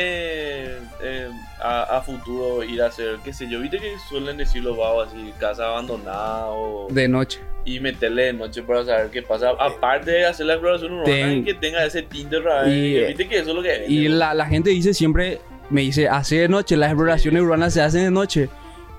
[1.03, 1.29] eh,
[1.61, 3.61] a, a futuro ir a hacer, qué sé yo.
[3.61, 6.88] Viste que suelen decir los vagos así, casa abandonada o.
[6.90, 7.40] De noche.
[7.64, 9.51] y meterle de noche para saber qué pasa.
[9.59, 12.68] Aparte de hacer la exploración urbana Ten- que tenga ese tinte raro.
[12.68, 15.40] Y- Viste que eso es lo que Y la, la gente dice siempre,
[15.71, 18.49] me dice, hace de noche, las exploraciones urbanas se hacen de noche.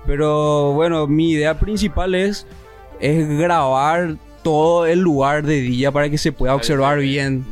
[0.05, 2.47] Pero bueno, mi idea principal es,
[2.99, 7.45] es grabar todo el lugar de día para que se pueda observar bien.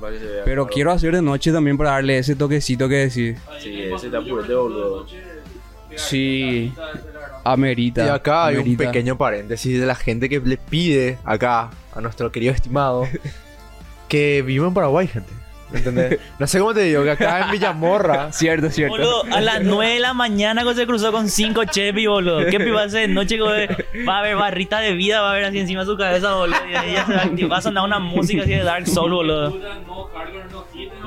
[0.46, 0.68] Pero claro.
[0.68, 3.38] quiero hacer de noche también para darle ese toquecito que decís.
[3.60, 5.06] Sí, ese está purete, boludo.
[5.96, 6.74] Sí,
[7.44, 8.06] amerita.
[8.06, 12.32] Y acá hay un pequeño paréntesis de la gente que le pide acá a nuestro
[12.32, 13.08] querido estimado
[14.08, 15.32] que viva en Paraguay, gente.
[16.40, 18.32] No sé cómo te digo, que acá en Villamorra.
[18.32, 18.96] Cierto, cierto.
[18.96, 22.46] Boludo, a las 9 de la mañana cuando se cruzó con 5 Chespi, boludo.
[22.50, 23.38] ¿Qué piba hace de noche?
[23.38, 23.68] güey?
[24.08, 26.58] Va a haber barrita de vida, va a haber así encima de su cabeza, boludo.
[26.72, 28.88] Y ahí ya se va a activar- va a sonar una música así de Dark
[28.88, 29.58] Soul, boludo.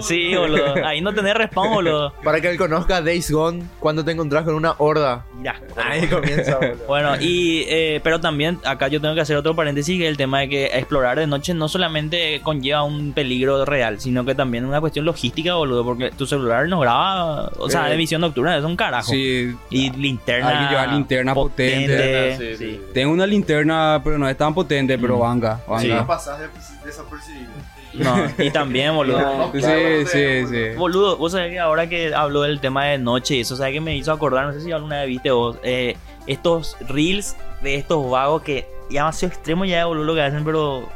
[0.03, 0.75] Sí, boludo.
[0.85, 2.13] Ahí no tenés respawn, boludo.
[2.25, 5.25] Para que él conozca Days Gone cuando te encontrás con una horda.
[5.43, 5.61] Ya.
[5.77, 6.87] Ahí comienza, boludo.
[6.87, 10.41] Bueno, y eh, pero también acá yo tengo que hacer otro paréntesis que el tema
[10.41, 14.81] de que explorar de noche no solamente conlleva un peligro real, sino que también una
[14.81, 18.65] cuestión logística, boludo, porque tu celular no graba, o sea, Eh, de visión nocturna, es
[18.65, 19.11] un carajo.
[19.11, 20.49] Sí, Y linterna.
[20.51, 22.37] Hay que llevar linterna potente.
[22.37, 22.81] Sí, sí, sí.
[22.93, 25.21] tengo una linterna, pero no es tan potente, pero Mm.
[25.21, 26.07] vanga, vanga.
[26.07, 26.39] pasás
[26.85, 27.51] desapercibido.
[27.95, 29.51] No, y también, boludo.
[29.53, 30.77] Sí, sí, sí.
[30.77, 33.81] Boludo, vos sabés que ahora que habló del tema de noche y eso, ¿sabes que
[33.81, 34.47] me hizo acordar?
[34.47, 39.01] No sé si alguna vez viste vos, eh, estos reels de estos vagos que ya
[39.03, 40.89] demasiado extremo ya, boludo, lo que hacen, pero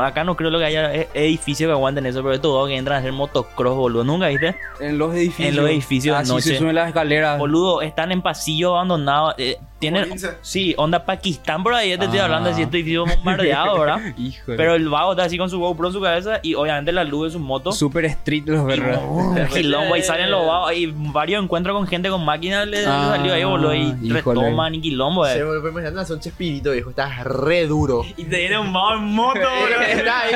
[0.00, 2.96] acá no creo lo que haya e- edificios que aguanten eso, pero estos que entran
[2.96, 4.54] a hacer motocross, boludo, ¿nunca viste?
[4.80, 5.48] En los edificios.
[5.48, 6.48] En los edificios de Así noche.
[6.50, 7.38] se suben las escaleras.
[7.38, 10.08] Boludo, están en pasillo abandonados, eh, tienen...
[10.42, 12.24] Sí, onda Pakistán por ahí, te estoy Ah.
[12.26, 13.98] hablando de cierto edificio bombardeado, ¿verdad?
[14.18, 14.56] Híjole.
[14.56, 17.24] Pero el vago está así con su GoPro en su cabeza y obviamente la luz
[17.26, 17.72] de su moto.
[17.72, 18.98] Super street los perros.
[19.10, 22.86] Un quilombo y salen los vagos y varios encuentros con gente con máquinas le, le
[22.86, 24.12] Ah, salió ahí boludo y híjole.
[24.14, 25.44] retoman y quilombo Se eh.
[25.44, 26.90] me me imaginan hacer un chespirito, viejo.
[26.90, 28.04] Estás re duro.
[28.16, 30.34] y te viene un vago en moto boludo Está ahí.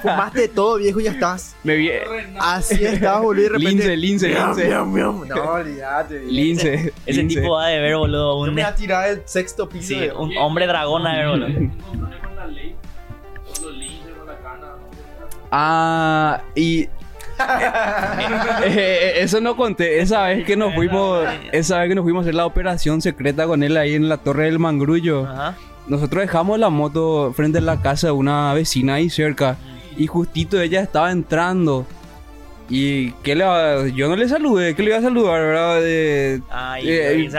[0.00, 1.56] Fumaste todo, viejo, y ya estás.
[1.64, 1.90] Me vi.
[2.38, 3.40] Así estás, boludo.
[3.40, 3.96] Y de repente.
[3.96, 4.68] Lince, lince, lince.
[4.68, 6.18] No, olvídate.
[6.18, 6.32] viejo.
[6.32, 6.92] Lince.
[7.06, 7.40] ese lince.
[7.40, 9.88] tipo va de ver boludo un, me voy a tirar el sexto piso.
[9.88, 10.22] sí, viejo.
[10.22, 12.76] un hombre dragón a ver boludo Encontré con la ley,
[13.54, 14.66] con los linces, con la cana.
[15.50, 16.88] Ah, y.
[18.64, 20.00] Eh, eh, eso no conté.
[20.00, 21.26] Esa vez que nos fuimos.
[21.50, 24.18] Esa vez que nos fuimos a hacer la operación secreta con él ahí en la
[24.18, 25.26] torre del mangrullo.
[25.26, 25.56] Ajá.
[25.88, 29.56] nosotros dejamos la moto frente a la casa de una vecina ahí cerca.
[29.96, 31.86] Y justito ella estaba entrando.
[32.68, 35.80] Y que le va- yo no le saludé, que le iba a saludar, ¿verdad?
[35.80, 37.30] De- Ay, Eh,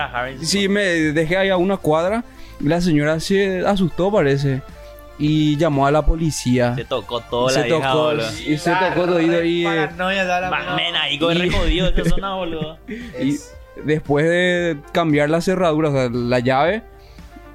[0.41, 2.23] Sí, me dejé ahí a una cuadra
[2.59, 4.62] y la señora se asustó, parece.
[5.19, 6.75] Y llamó a la policía.
[6.75, 8.27] Se tocó toda se la vieja, tocó, boludo.
[8.47, 12.77] y se tocó todo y, Paranoia, la Men, ahí con re jodido esa zona, boludo.
[12.88, 13.36] y
[13.86, 16.83] después de cambiar la cerradura, o sea, la llave,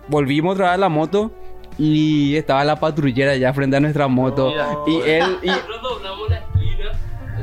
[0.08, 1.32] volvimos otra vez a la moto
[1.78, 4.52] y estaba la patrullera ya frente a nuestra moto.
[4.86, 5.50] y él, y,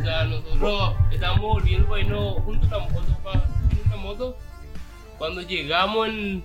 [0.06, 3.18] sea, nosotros estábamos volviendo para irnos junto a la moto.
[3.24, 3.44] Para,
[3.84, 4.38] en la moto.
[5.18, 6.44] Cuando llegamos en,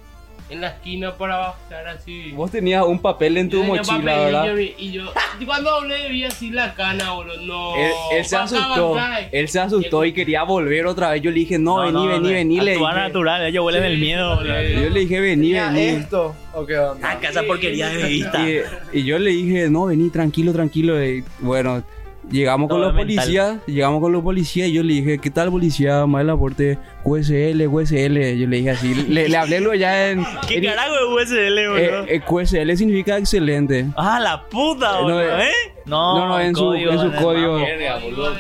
[0.49, 2.31] en la esquina para bajar así.
[2.33, 4.45] vos tenías un papel en tu mochila, papel, ¿verdad?
[4.45, 7.37] Y yo, vi- y yo, y cuando hablé vi así la cana, boludo.
[7.43, 7.75] No.
[7.77, 9.21] Él, él se asustó, baja.
[9.23, 11.21] él se asustó y quería volver otra vez.
[11.23, 12.61] Yo le dije, no, vení, vení, vení.
[12.61, 14.63] Le dije, natural, ellos huelen el miedo, boludo.
[14.63, 15.87] yo le dije, vení, ¿Tenía vení.
[16.03, 16.35] esto?
[16.55, 17.11] ¿O qué onda?
[17.11, 18.49] Ah, que esa porquería de vista.
[18.49, 18.61] Y,
[19.01, 21.05] y yo le dije, no, vení, tranquilo, tranquilo.
[21.05, 21.83] Y bueno,
[22.31, 23.17] llegamos con los mental.
[23.17, 26.07] policías, llegamos con los policías y yo le dije, ¿qué tal policía?
[26.07, 28.37] Más el aporte, QSL, QSL.
[28.39, 30.25] Yo le dije así, le, le hablé lo ya en...
[30.49, 32.05] ¿Qué en- carajo de USL, eh, boludo?
[32.09, 33.87] eh, QSL significa excelente.
[33.97, 35.53] Ah, la puta, no, boludo, eh, ¿eh?
[35.87, 37.59] No, no, no, en su- en su código.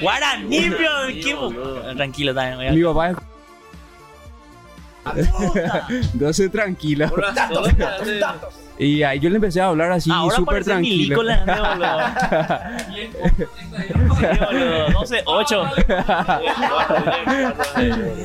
[0.00, 0.88] Guaraní, pio,
[1.22, 2.74] ¿qué bu- Tranquilo, también.
[2.74, 3.16] Mi papá es...
[6.12, 7.09] Entonces tranquila.
[7.09, 8.20] Por razón, parece-
[8.83, 11.16] Y ahí yo le empecé a hablar así, Ahora súper parece tranquilo.
[11.16, 11.35] Boludo.
[15.01, 15.62] 12, 8.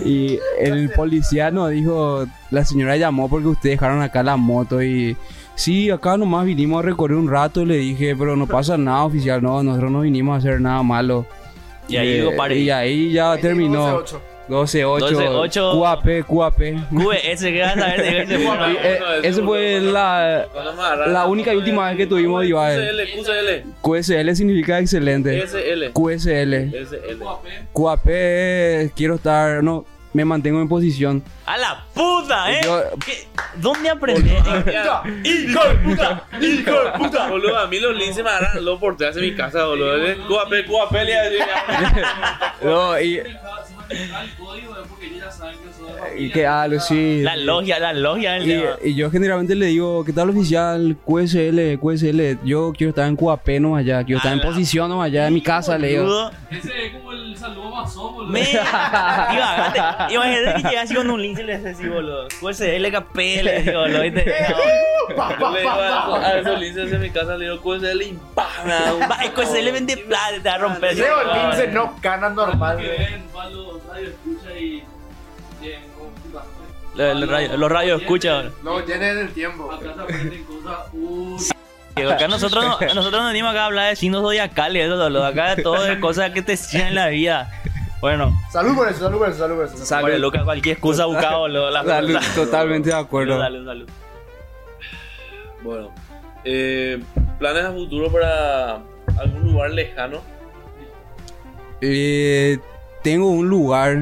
[0.06, 5.18] Y el policía nos dijo, la señora llamó porque ustedes dejaron acá la moto y...
[5.56, 9.04] Sí, acá nomás vinimos a recorrer un rato y le dije, pero no pasa nada
[9.04, 11.26] oficial, no, nosotros no vinimos a hacer nada malo.
[11.88, 12.58] Y ahí Eh, digo, pare.
[12.58, 14.04] Y ahí ya terminó.
[14.48, 15.00] 12-8.
[15.00, 15.50] 12-8.
[15.50, 15.80] 12-8.
[15.80, 16.58] QAP, QAP.
[16.92, 18.02] QS, ¿qué vas a ver?
[18.02, 20.46] de ese fue, Y, eh, esa fue la,
[21.08, 22.78] la única y última vez que tuvimos Ibai.
[22.78, 25.42] QCL, QSL significa excelente.
[25.48, 25.92] SL.
[25.94, 26.72] QSL.
[26.86, 27.24] SL.
[27.74, 31.24] QAP, eh, quiero estar, no, me mantengo en posición.
[31.46, 32.62] A la puta, ¿eh?
[32.64, 33.28] Yo- ¿Qué?
[33.58, 34.30] ¿Dónde aprendí?
[34.32, 36.24] ¡Hijo de puta!
[36.42, 37.30] ¡Hijo de puta!
[37.30, 39.98] Boludo, a mí los linces me agarran los porteros en mi casa, boludo.
[40.28, 41.46] QAP, QAP, le iba a decir.
[42.64, 43.22] No, y,
[43.90, 44.95] 咱多一会不
[46.18, 47.22] y que algo sí.
[47.22, 50.98] La logia, la logia Y, y yo generalmente le digo, ¿qué tal oficial?
[51.06, 52.40] QSL, QSL.
[52.44, 55.42] Yo quiero estar en QAP nomás allá, quiero estar en posición nomás allá en mi
[55.42, 56.32] casa, le digo.
[56.50, 58.32] Ese es como el saludo masón, boludo.
[58.32, 58.42] Me.
[58.52, 62.28] Imagínate, imagínate que llegas así con un link y le haces así, boludo.
[62.28, 64.04] QSL, KP, le digo, boludo.
[64.04, 68.46] le digo a a esos linces en mi casa, le digo QSL y ¡pam!
[69.36, 70.96] QSL vende plata, te va a romper.
[70.96, 72.80] Leo el lince no cana normal.
[76.96, 78.52] Los, los radios, los radios escuchan.
[78.64, 79.70] No, tienen el tiempo.
[81.96, 85.26] Digo, Acá nosotros, no- nosotros no venimos acá a hablar de signos zodiacales, eso, boludo.
[85.26, 87.52] Acá de todo de cosas que te decían en la vida.
[88.02, 89.78] Bueno, Salud por eso, salud por eso, salud por eso.
[89.78, 90.18] Salud.
[90.20, 91.72] Lucas, cualquier excusa buscado, boludo.
[91.72, 93.40] La Salud, totalmente de acuerdo.
[93.40, 93.90] Salud, salud.
[95.64, 95.92] Bueno,
[96.44, 97.02] eh,
[97.40, 98.76] planes a futuro para
[99.18, 100.22] algún lugar lejano.
[101.82, 102.60] Eh,
[103.04, 104.00] tengo un lugar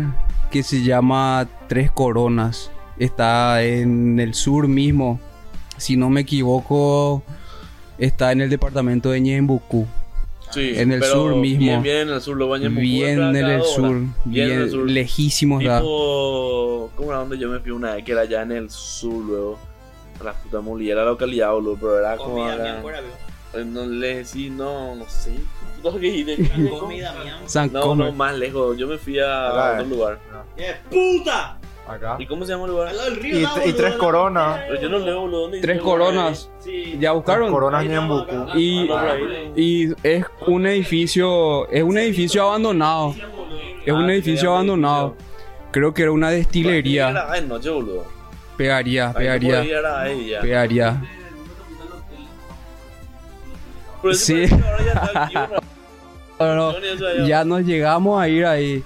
[0.51, 2.71] que se llama Tres Coronas.
[3.03, 5.19] Está en el sur mismo.
[5.77, 7.21] Si no me equivoco,
[7.97, 9.85] está en el departamento de Ñembucú.
[10.51, 11.59] Sí, En el pero sur mismo.
[11.59, 13.97] Bien, bien en el sur, lo bañan Bien en el sur.
[14.23, 14.89] Bien en el Bien sur.
[14.89, 15.79] lejísimo está.
[15.79, 18.05] Tipo, ¿cómo era donde yo me fui una vez?
[18.05, 19.59] Que era allá en el sur, luego.
[20.21, 22.35] A la puta molía, la localidad, boludo, pero era como.
[22.35, 23.61] Comida, fuera, veo.
[23.61, 25.31] Eh, No le decí, no, no sé.
[25.81, 26.69] ¿Puta que?
[26.79, 27.13] Comida,
[27.71, 28.77] No, no, más lejos.
[28.77, 30.19] Yo me fui a Acá, otro lugar.
[30.89, 31.59] ¡Puta!
[31.87, 32.15] Acá.
[32.17, 32.93] ¿Y cómo se llama el lugar?
[33.21, 34.61] Y, y tres coronas.
[34.69, 35.41] Pero yo no leo, boludo.
[35.41, 35.99] ¿Dónde Tres dice el lugar?
[36.13, 36.49] Coronas.
[36.59, 36.83] Sí.
[36.93, 37.51] ¿Ya Tres buscaron?
[37.51, 37.85] coronas.
[38.55, 39.51] Y, Ah, por ahí.
[39.55, 43.13] y es un edificio, es un edificio abandonado.
[43.85, 45.15] Es un Ah, edificio abandonado.
[45.71, 47.09] Creo que era una destilería.
[47.35, 48.05] En boludo.
[48.55, 49.61] Pegaría, pegaría,
[50.41, 51.01] pegaría.
[54.13, 54.33] Sí.
[54.47, 55.47] parece que ahora ya está activo,
[56.39, 58.83] No, ni ya nos llegamos a ir ahí.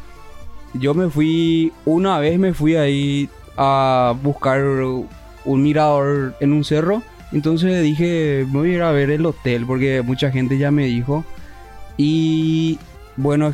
[0.80, 7.02] Yo me fui, una vez me fui ahí a buscar un mirador en un cerro.
[7.32, 10.86] Entonces dije, me voy a ir a ver el hotel porque mucha gente ya me
[10.86, 11.26] dijo.
[11.98, 12.80] Y
[13.16, 13.54] bueno,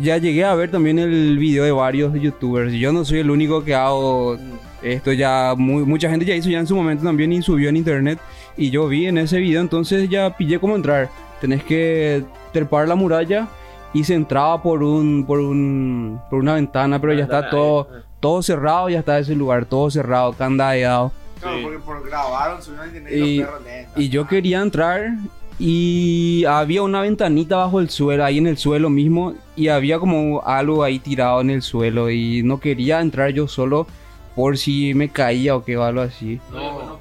[0.00, 2.72] ya llegué a ver también el video de varios youtubers.
[2.72, 4.38] Yo no soy el único que hago
[4.82, 8.18] esto ya, mucha gente ya hizo ya en su momento también y subió en internet.
[8.56, 11.08] Y yo vi en ese video, entonces ya pillé cómo entrar.
[11.40, 13.48] Tenés que trepar la muralla
[13.94, 18.02] y se entraba por un, por un, por una ventana, pero ya está todo, eh.
[18.20, 21.12] todo cerrado, ya está ese lugar, todo cerrado, candadeado.
[21.40, 21.62] Claro, Sí.
[21.62, 24.02] porque por grabaron, subieron a internet y, Y- los perros lentos.
[24.02, 25.10] Y yo quería entrar
[25.58, 30.42] y había una ventanita bajo el suelo, ahí en el suelo mismo, y había como
[30.44, 33.86] algo ahí tirado en el suelo y no quería entrar yo solo
[34.34, 36.40] por si me caía o que o algo así.
[36.52, 36.98] No, no.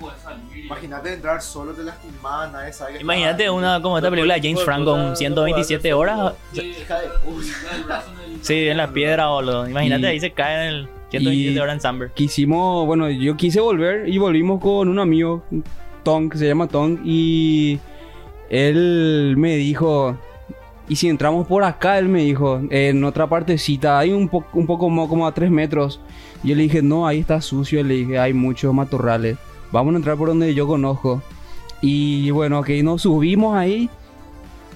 [0.73, 4.63] Imagínate entrar solo, te lastimás, nadie sabe que Imagínate una como esta película de James
[4.63, 6.33] Franco con 127 horas.
[6.53, 9.67] Sí, Hija de el brazo en el- Sí, en la piedra, boludo.
[9.67, 12.11] Imagínate Y- ahí se cae en el 127 y- horas en Samber.
[12.11, 15.43] Quisimos, bueno, yo quise volver y volvimos con un amigo,
[16.03, 17.79] Tom, que se llama Tom, y
[18.49, 20.17] él me dijo,
[20.89, 24.65] y si entramos por acá, él me dijo, en otra partecita, hay un, po- un
[24.67, 26.01] poco mo- como a tres metros.
[26.43, 29.37] Y yo le dije, no, ahí está sucio, le dije, hay muchos matorrales,
[29.73, 31.21] vamos a entrar por donde yo conozco.
[31.81, 33.89] Y bueno, ok, nos subimos ahí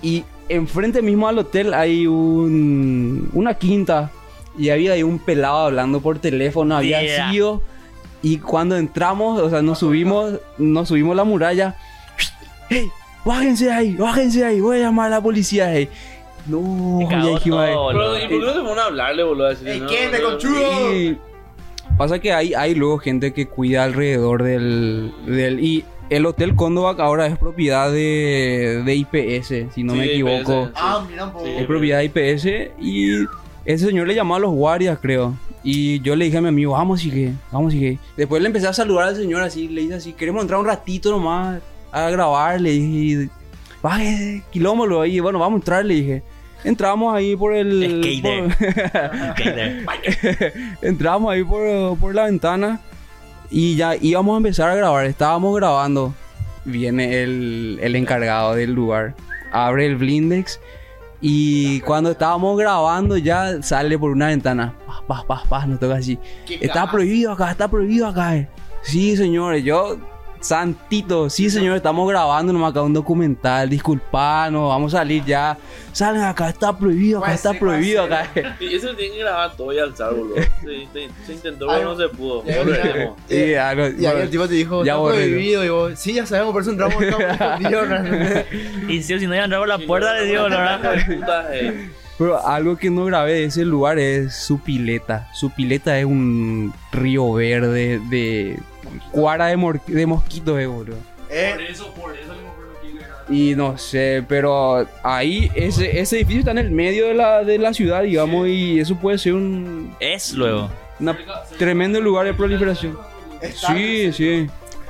[0.01, 4.11] y enfrente mismo al hotel hay un, una quinta.
[4.57, 7.31] Y había ahí un pelado hablando por teléfono, había Yeah.
[7.31, 7.61] sido.
[8.23, 11.75] Y cuando entramos, o sea, nos subimos, nos subimos la muralla.
[12.67, 12.89] ¡Hey!
[13.23, 13.95] ¡Bájense ahí!
[13.95, 14.59] ¡Bájense ahí!
[14.59, 15.71] Voy a llamar a la policía.
[15.71, 15.87] Hey.
[16.47, 17.63] No, ya dijimos.
[17.65, 19.49] Pero, ¿y por qué no se ponen a hablarle, boludo?
[19.49, 20.93] Decirle, Ey, no, ¿quién te no, conchudo?
[20.95, 21.17] Y
[21.97, 25.59] pasa que hay, hay luego gente que cuida alrededor del, del...
[25.59, 30.63] Y el Hotel Córdoba ahora es propiedad de, de IPS, si no Sí, me equivoco.
[30.63, 30.71] IPS.
[30.75, 31.45] Ah, mira un poco.
[31.45, 31.51] Sí.
[31.57, 32.45] Es propiedad de IPS
[32.79, 33.25] y
[33.65, 35.35] ese señor le llamó a los guardias, creo.
[35.63, 37.99] Y yo le dije a mi amigo, vamos y que, vamos y que.
[38.15, 41.11] Después le empecé a saludar al señor así, le dije así, queremos entrar un ratito
[41.11, 43.29] nomás a grabar, le dije,
[43.81, 46.23] baje, kilómetro ahí, bueno, vamos a entrar, le dije.
[46.63, 48.01] Entramos ahí por el...
[49.31, 49.83] Skater.
[50.81, 52.79] Entramos ahí por, por la ventana
[53.49, 55.05] y ya íbamos a empezar a grabar.
[55.05, 56.13] Estábamos grabando.
[56.65, 59.15] Viene el, el encargado del lugar.
[59.51, 60.59] Abre el blindex.
[61.21, 64.73] Y cuando estábamos grabando ya sale por una ventana.
[64.85, 66.19] Paz, paz, paz, paz, nos toca así.
[66.61, 68.35] Está prohibido acá, está prohibido acá.
[68.35, 68.47] eh.
[68.83, 69.97] Sí, señores, yo...
[70.39, 75.57] Santito, sí señor, estamos grabando nomás acá un documental, disculpanos, vamos a salir ya.
[75.91, 78.13] Salen acá, está prohibido, acá Puede está prohibido ser.
[78.13, 78.57] acá.
[78.59, 80.35] Y eso lo tienen que grabar todo y alzar, boludo.
[80.35, 82.43] Se, se- se intentó, pero no se pudo.
[82.45, 82.63] ya, ya.
[82.63, 83.17] Volveremos.
[83.29, 85.65] Y algo- Y ahí el tipo te dijo, Ya está prohibido.
[85.65, 87.85] Y vos, sí, ya sabemos, por eso entramos en campo escondido.
[87.85, 88.91] ¿no?
[88.93, 91.05] Y si, si no iba a entrar por la puerta, le digo, la verdad.
[91.05, 91.89] Puta, eh.
[92.17, 95.27] Pero algo que no grabé de ese lugar es su pileta.
[95.33, 98.57] Su pileta es un río verde de
[99.11, 100.97] cuara de, mor- de mosquitos, eh, boludo.
[101.27, 102.33] Por Eh, eso, por eso
[102.83, 107.07] le iba a Y no sé, pero ahí ese, ese edificio está en el medio
[107.07, 110.69] de la, de la ciudad, digamos, y eso puede ser un Es luego.
[110.99, 111.17] una
[111.57, 112.97] tremendo lugar de proliferación.
[113.41, 114.47] está Sí, sí.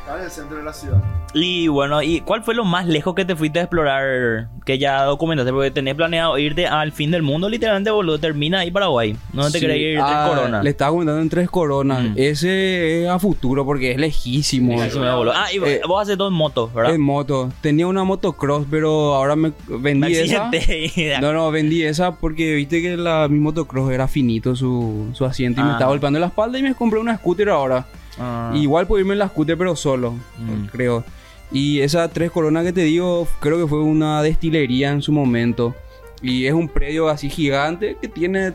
[0.07, 1.03] Está en el centro de la ciudad.
[1.33, 4.47] Y bueno, ¿y cuál fue lo más lejos que te fuiste a explorar?
[4.63, 8.17] Que ya documentaste, porque tenés planeado irte al fin del mundo, literalmente, boludo.
[8.17, 9.17] Termina ahí Paraguay.
[9.33, 9.59] No te Sí.
[9.59, 10.63] querés ir Ah, tres coronas.
[10.63, 12.03] Le estaba comentando en tres coronas.
[12.03, 12.13] Mm.
[12.15, 14.77] Ese es a futuro porque es lejísimo.
[14.77, 15.33] Me voló.
[15.35, 16.95] Ah, y Eh, vos haces todo en moto, ¿verdad?
[16.95, 17.51] En moto.
[17.59, 20.45] Tenía una motocross, pero ahora me vendí esa.
[20.47, 21.17] accidente.
[21.21, 25.59] No, no, vendí esa porque viste que la, mi motocross era finito su, su asiento
[25.59, 25.73] y me Ah.
[25.73, 27.85] estaba golpeando la espalda y me compré una scooter ahora.
[28.19, 28.51] Ah.
[28.55, 30.65] Igual puedo irme en la scooter pero solo, Mm.
[30.71, 31.03] creo.
[31.51, 35.75] Y esa tres coronas que te digo, creo que fue una destilería en su momento.
[36.21, 38.53] Y es un predio así gigante que tiene,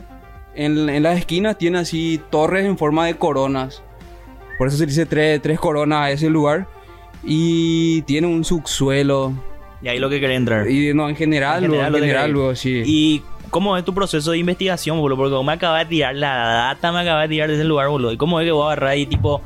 [0.53, 3.81] en, en las esquinas tiene así torres en forma de coronas.
[4.57, 6.67] Por eso se dice tres, tres coronas a ese lugar.
[7.23, 9.33] Y tiene un subsuelo.
[9.81, 10.69] Y ahí lo que querés entrar.
[10.69, 12.83] Y no, en general, En luego, general en luego, sí.
[12.85, 15.17] ¿Y cómo es tu proceso de investigación, boludo?
[15.17, 17.87] Porque vos me acabas de tirar la data, me acabas de tirar de ese lugar,
[17.89, 18.11] boludo.
[18.11, 19.41] ¿Y cómo es que vos agarrás y tipo...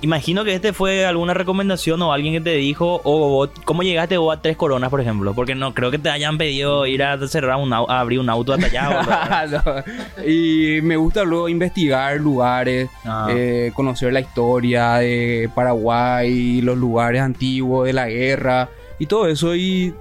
[0.00, 4.16] Imagino que este fue alguna recomendación o alguien que te dijo, o vos- ¿cómo llegaste
[4.16, 5.34] vos a Tres Coronas, por ejemplo?
[5.34, 8.30] Porque no creo que te hayan pedido ir a cerrar un au- a abrir un
[8.30, 8.62] auto boludo.
[9.50, 10.24] No.
[10.24, 13.26] Y me gusta luego investigar lugares, Ah.
[13.30, 18.68] eh, conocer la historia de Paraguay, los lugares antiguos de la guerra
[19.00, 19.56] y todo eso.
[19.56, 19.92] Y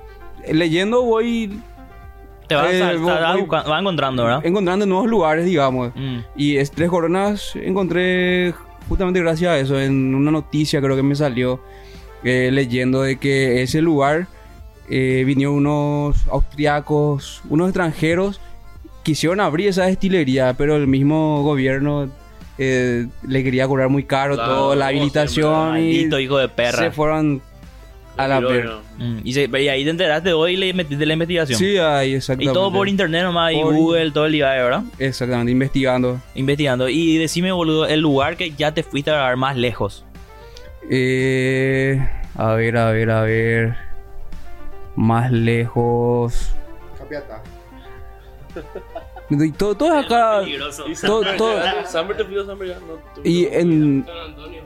[0.52, 1.60] leyendo voy
[2.48, 4.46] Te vas, eh, a, voy- vas voy- vas encontrando, ¿verdad?
[4.46, 5.92] encontrando nuevos lugares, digamos.
[5.96, 6.20] Mm.
[6.36, 8.54] Y es Tres Coronas encontré
[8.88, 11.60] justamente gracias a eso, en una noticia creo que me salió
[12.24, 14.28] eh, leyendo de que ese lugar
[14.90, 18.40] eh, vinieron unos austriacos, unos extranjeros,
[19.04, 22.10] quisieron abrir esa destilería, pero el mismo gobierno
[22.58, 26.78] eh, le quería cobrar muy caro Claro, toda la habilitación y Maldito hijo de perra.
[26.80, 27.42] se fueron
[28.18, 28.80] a la Pero, perra.
[28.98, 29.20] Mm.
[29.24, 31.58] Y, se- y ahí te enteraste hoy y le metiste la investigación.
[31.60, 32.54] Sí, ahí y exactamente.
[32.54, 34.84] todo por internet nomás, y Por- Google, todo el día, ¿verdad?
[35.00, 36.20] Exactamente, investigando.
[36.36, 36.90] Investigando.
[36.90, 40.04] Y decime, boludo, el lugar que ya te fuiste a grabar más lejos.
[40.90, 42.00] Eh,
[42.36, 43.76] a ver, a ver, a ver.
[44.96, 46.52] Más lejos.
[46.98, 47.44] Capiata.
[49.30, 50.42] Y todo, todo acá.
[50.48, 50.58] Y
[51.06, 52.80] Todo, todo- Samber te pido Samber ya.
[52.80, 54.06] No, te Y en.
[54.06, 54.62] San Antonio.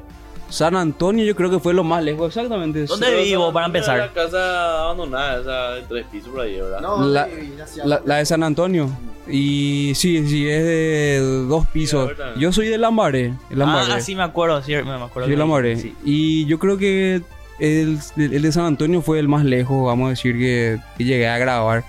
[0.52, 2.86] San Antonio yo creo que fue lo más lejos, exactamente.
[2.86, 3.98] ¿Dónde vivo para empezar?
[3.98, 6.82] La casa abandonada, esa de tres pisos por ahí, ¿verdad?
[6.82, 8.90] No, La- de San Antonio.
[9.28, 12.12] Y sí, sí, es de dos pisos.
[12.38, 13.34] Yo soy de Lambaré.
[13.50, 13.94] Lambaré.
[13.94, 15.26] Ah, sí me acuerdo, sí, me acuerdo.
[15.28, 15.78] Que- de Lambaré.
[15.78, 15.96] sí.
[16.04, 17.22] Y yo creo que
[17.60, 21.28] el, el de San Antonio fue el más lejos, vamos a decir, que, que llegué
[21.28, 21.84] a grabar.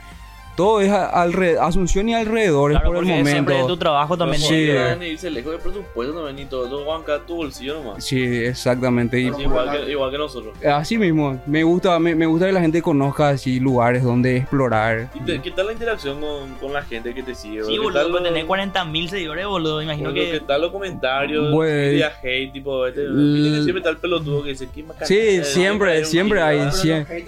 [0.56, 3.30] Todo es a- alre- Asunción y alrededores Claro, por el momento.
[3.30, 4.42] siempre en tu trabajo también.
[4.42, 4.68] Sí.
[4.68, 6.66] van a irse lejos del presupuesto también y todo.
[6.68, 8.04] Todo banca tu bolsillo nomás.
[8.04, 9.18] Sí, exactamente.
[9.20, 10.54] Y igual, que, igual que nosotros.
[10.64, 15.08] así mismo, me gusta, me, me gusta que la gente conozca así lugares donde explorar.
[15.14, 17.64] ¿Y te- qué tal la interacción con, con la gente que te sigue?
[17.64, 19.82] Sí, ¿Qué boludo, tal pues lo- tenés 40.000 seguidores, boludo.
[19.82, 20.40] Imagino boludo, ¿Qué que.
[20.40, 21.52] tal los comentarios?
[21.54, 25.06] Pues- Media hate, tipo, este, L- siempre está el pelotudo que dice, ¿qué macana?
[25.06, 27.24] Sí, Eh, siempre, siempre hay, siempre.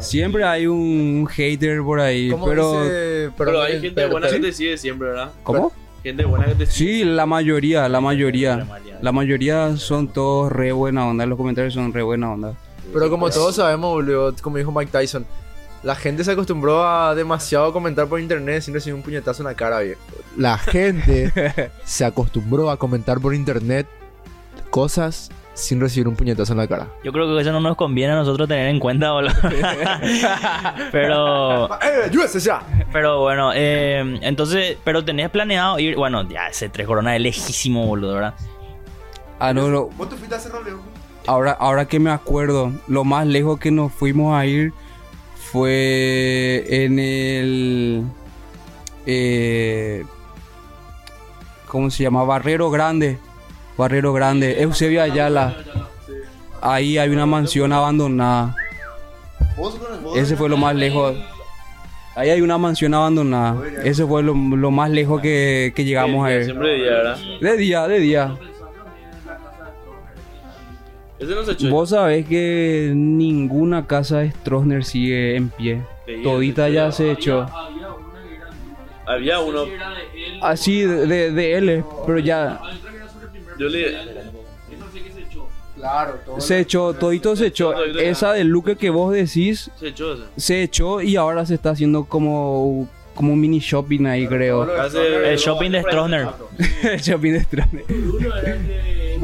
[0.00, 2.82] Siempre hay un hater por ahí, ¿Cómo pero...
[2.82, 5.30] dice- Pero hay gente pero- buena que pero- te sigue siempre, ¿verdad?
[5.42, 5.72] ¿Cómo?
[6.02, 6.92] Gente buena que te sigue.
[6.98, 8.66] Sí, la mayoría, la mayoría.
[9.00, 12.54] La mayoría son todos re buena onda, los comentarios son re buena onda.
[12.92, 15.26] Pero como todos sabemos, boludo, como dijo Mike Tyson,
[15.82, 19.54] la gente se acostumbró a demasiado comentar por internet sin recibir un puñetazo en la
[19.54, 20.00] cara, viejo.
[20.36, 21.32] La gente
[21.84, 23.86] se acostumbró a comentar por internet
[24.70, 26.88] cosas sin recibir un puñetazo en la cara.
[27.02, 29.32] Yo creo que eso no nos conviene a nosotros tener en cuenta, boludo.
[30.92, 31.66] pero.
[31.80, 32.62] ¡Eh, ayúdese ya!
[32.92, 34.76] Pero bueno, eh, entonces.
[34.84, 35.96] Pero tenés planeado ir.
[35.96, 38.34] Bueno, ya ese 3 Corona es lejísimo, boludo, ¿verdad?
[39.38, 40.80] Ah, no, no, ¿Vos te fuiste a Cerro León?
[41.26, 44.72] ahora, ahora que me acuerdo, lo más lejos que nos fuimos a ir
[45.52, 48.04] fue en el...
[49.06, 50.04] Eh,
[51.66, 52.24] ¿Cómo se llama?
[52.24, 53.18] Barrero Grande.
[53.76, 54.62] Barrero Grande.
[54.62, 55.56] Eusebio Ayala.
[56.60, 58.54] Ahí hay una mansión abandonada.
[60.16, 61.16] Ese fue lo más lejos.
[62.16, 63.56] Ahí hay una mansión abandonada.
[63.82, 66.44] Ese fue lo, lo más lejos que, que llegamos a ir.
[66.44, 67.18] Siempre de día, ¿verdad?
[67.40, 68.38] De día, de día.
[71.70, 75.82] Vos sabés que ninguna casa de Stroessner sigue en pie.
[76.22, 77.46] Todita ya se echó.
[79.06, 79.64] Había uno.
[80.40, 82.60] Así de, de, de él, pero ya
[83.58, 83.88] Yo le.
[83.88, 84.02] Esa
[84.92, 85.48] sí que se echó.
[85.76, 86.40] Claro, todo.
[86.40, 87.74] se echó, todito se echó.
[87.84, 90.22] Esa del Luque que vos decís Se echó ese.
[90.36, 94.62] se echó y ahora se está haciendo como, como un mini shopping ahí, creo.
[94.80, 96.28] Hace- El shopping de Stroessner.
[97.00, 97.84] shopping de Stroessner.
[97.88, 99.18] Uno era el de gente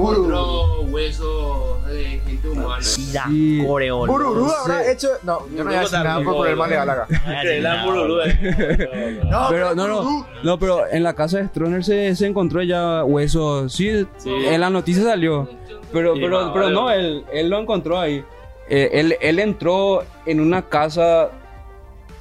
[2.81, 3.61] Sida, Sí.
[3.63, 5.09] Bururú habrá hecho.
[5.23, 7.07] No, yo no voy a decir nada por poner mal legal acá.
[7.83, 9.21] Hamburguero, eh.
[9.31, 13.05] No, Pero no, no, no, pero en la casa de Stroessner se, se encontró ya
[13.05, 13.73] huesos.
[13.73, 14.31] Sí, Sí.
[14.31, 15.49] en la noticia salió.
[15.93, 16.75] Pero, Sí, pero, no, pero vale.
[16.75, 18.25] no, él, él lo encontró ahí.
[18.69, 21.31] Eh, él, él entró en una casa,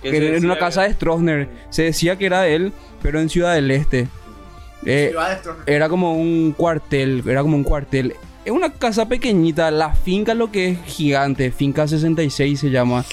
[0.01, 1.47] Que en una casa de Stroessner.
[1.69, 4.07] Se decía que era de él, pero en Ciudad del Este.
[4.85, 5.13] Eh,
[5.65, 8.15] era como un cuartel, era como un cuartel.
[8.49, 13.03] Es una casa pequeñita, la finca lo que es gigante, finca 66 se llama.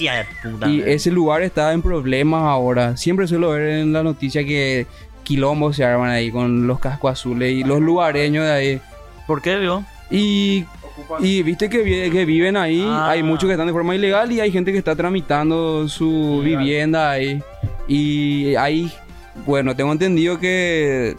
[0.42, 0.66] Puta.
[0.70, 2.96] Y ese lugar está en problemas ahora.
[2.96, 4.86] Siempre suelo ver en la noticia que
[5.24, 8.80] quilombos se arman ahí con los cascos azules y los lugareños de ahí.
[9.26, 9.84] ¿Por qué, vivo?
[10.10, 10.64] Y,
[11.20, 13.10] y viste que, vi- que viven ahí, Ah.
[13.10, 17.10] hay muchos que están de forma ilegal y hay gente que está tramitando su vivienda
[17.10, 17.42] ahí.
[17.86, 18.90] Y hay,
[19.44, 21.14] bueno, tengo entendido que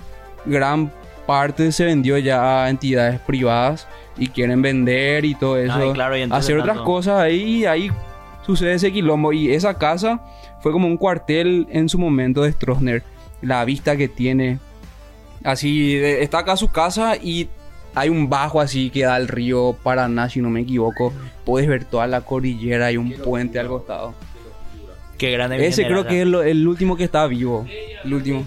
[0.46, 0.92] gran
[1.28, 5.74] parte se vendió ya a entidades privadas y quieren vender y todo eso.
[5.76, 7.92] Ay, claro, y entonces hacer otras tanto- cosas ahí y ahí
[8.46, 9.32] sucede ese quilombo.
[9.34, 10.20] Y esa casa
[10.62, 13.04] fue como un cuartel en su momento de Stroessner.
[13.42, 14.58] La vista que tiene.
[15.44, 17.48] Así, de- está acá su casa y
[17.94, 21.14] hay un bajo así que da al río Paraná, si no me equivoco.
[21.46, 24.16] Puedes ver toda la cordillera y un puente al costado.
[25.18, 27.66] Qué grande Ese creo que es lo- el último que está vivo.
[28.04, 28.46] El último.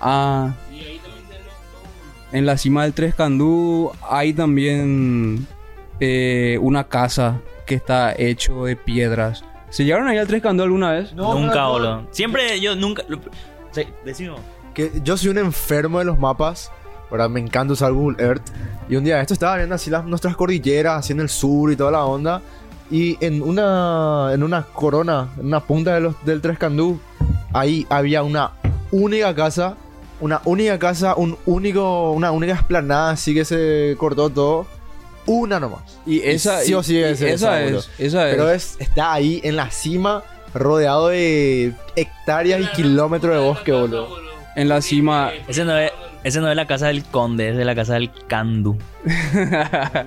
[0.00, 1.18] Ah, Y ahí también
[2.32, 5.46] en la cima del Tres Candú hay también
[6.00, 9.44] eh, una casa que está hecho de piedras.
[9.70, 11.12] ¿Se llegaron ahí al Tres Candú alguna vez?
[11.14, 12.06] nunca, boludo.
[12.10, 13.02] Siempre, yo nunca.
[13.08, 13.18] lo-
[13.72, 14.40] Sí, decimos.
[14.74, 16.70] Que yo soy un enfermo de los mapas.
[17.10, 17.30] ¿verdad?
[17.30, 18.42] Me encanta usar Google Earth.
[18.90, 21.76] Y un día esto estaba viendo así las, nuestras cordilleras, así en el sur y
[21.76, 22.42] toda la onda.
[22.90, 27.00] Y en una, en una corona, en una punta de los, del Tres Candú,
[27.54, 28.52] ahí había una
[28.90, 29.76] única casa.
[30.20, 34.66] Una única casa, un único, una única esplanada, así que se cortó todo.
[35.26, 35.98] Una nomás.
[36.06, 38.34] Y esa, sí o sí y- es y esa, es, esa es.
[38.34, 40.22] Pero es, está ahí en la cima,
[40.54, 44.08] rodeado de hectáreas y kilómetros de bosque, boludo.
[44.56, 45.30] en la cima.
[45.46, 45.92] Ese no es.
[46.24, 48.76] Ese no es la casa del conde, es la casa del candu.
[49.04, 50.04] ¡Hija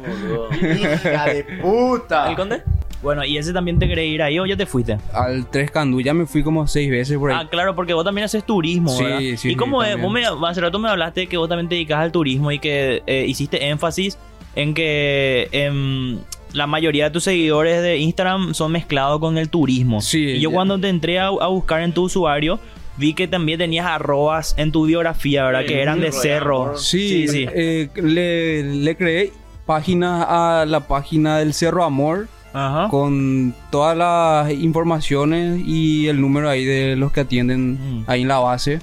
[1.25, 2.29] de puta!
[2.29, 2.63] ¿El conde?
[3.01, 4.97] Bueno, ¿y ese también te querés ir ahí o ya te fuiste?
[5.13, 7.37] Al Tres Candú ya me fui como seis veces por ahí.
[7.41, 9.19] Ah, claro, porque vos también haces turismo, Sí, ¿verdad?
[9.19, 9.99] sí, ¿Y sí, cómo es?
[9.99, 13.01] Vos me, hace rato me hablaste que vos también te dedicas al turismo y que
[13.07, 14.17] eh, hiciste énfasis
[14.55, 16.19] en que em,
[16.53, 20.01] la mayoría de tus seguidores de Instagram son mezclados con el turismo.
[20.01, 20.55] Sí, Y yo ya.
[20.55, 22.59] cuando te entré a, a buscar en tu usuario,
[22.97, 25.61] vi que también tenías arrobas en tu biografía, ¿verdad?
[25.61, 26.77] Sí, que eran de cerro.
[26.77, 27.47] Sí, sí, sí.
[27.51, 29.31] eh, le, le creé
[29.65, 32.89] páginas a la página del Cerro Amor Ajá.
[32.89, 38.03] con todas las informaciones y el número ahí de los que atienden Mm.
[38.07, 38.79] ahí en la base.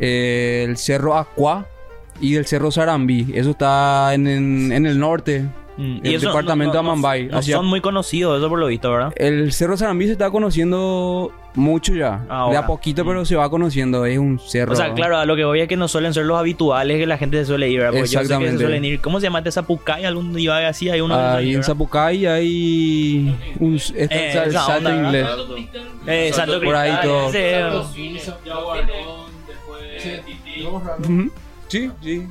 [0.00, 1.66] Eh, el Cerro Aqua
[2.20, 3.26] y el Cerro Sarambí.
[3.34, 5.44] Eso está en, en- en el norte.
[5.82, 7.26] Mm, El departamento de Amambay.
[7.26, 9.12] No Hacia- son muy conocidos, eso por lo visto, ¿verdad?
[9.16, 12.24] El Cerro Sarambí se está conociendo mucho ya.
[12.28, 12.52] Ahora.
[12.58, 14.06] De a poquito, pero se va conociendo.
[14.06, 14.72] Es un cerro.
[14.72, 17.06] O sea, claro, a lo que voy es que no suelen ser los habituales que
[17.06, 17.92] la gente se suele ir, ¿verdad?
[17.98, 18.62] Porque yo sé que se Exactamente.
[18.62, 19.00] suelen ir.
[19.00, 20.04] ¿Cómo se llama este Zapucay?
[20.04, 20.88] ¿Algún día así?
[20.88, 21.64] Hay uno Ahí en.
[21.64, 25.26] Zapucay hay un Eh, salto onda, inglés.
[26.06, 27.82] Eh, Santo Por ahí Cristal, todo.
[31.00, 31.30] Ujú.
[31.68, 32.26] Sí, sí.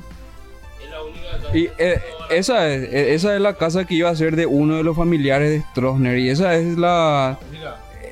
[1.54, 2.00] Y eh,
[2.30, 4.96] esa, es, eh, esa es la casa que iba a ser de uno de los
[4.96, 6.18] familiares de Stroessner.
[6.18, 7.38] Y esa es la.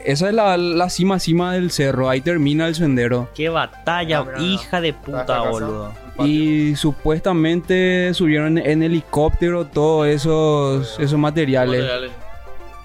[0.05, 2.09] Esa es la, la cima cima del cerro.
[2.09, 3.29] Ahí termina el sendero.
[3.35, 5.93] Qué batalla, Ah, hija de puta, boludo.
[6.25, 11.83] Y supuestamente subieron en helicóptero todos esos, esos materiales.
[11.83, 12.11] Materiales.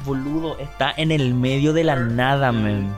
[0.06, 2.96] Boludo, está en el medio de la nada, man.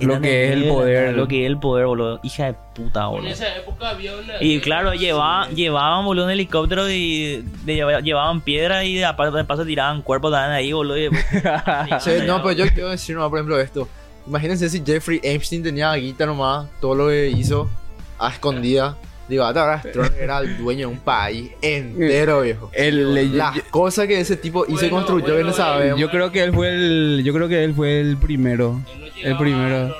[0.00, 1.14] Lo en que es el la poder.
[1.16, 2.20] Lo que es el poder, boludo.
[2.22, 3.28] Hija de puta, En boludo.
[3.30, 4.34] esa época había una.
[4.42, 9.36] Y claro, llevaba, llevaban, boludo, un helicóptero y de- lleva- llevaban piedra y de, aparte
[9.36, 10.98] de paso tiraban cuerpos también ahí, boludo.
[10.98, 11.08] y
[12.00, 13.88] Sí, no, pero yo quiero decir nomás, por ejemplo, esto.
[14.26, 17.70] Imagínense si Jeffrey Epstein tenía guita nomás, todo lo que hizo
[18.18, 18.96] a escondida.
[19.28, 19.82] Digo, ahora
[20.20, 22.70] era el dueño de un país entero, viejo.
[22.72, 25.98] El- Las cosas que ese tipo hizo y Bueno, construyó bueno, no sabemos.
[25.98, 27.22] yo creo que él fue el.
[27.24, 28.80] Yo creo que él fue el primero.
[29.22, 29.96] El primero.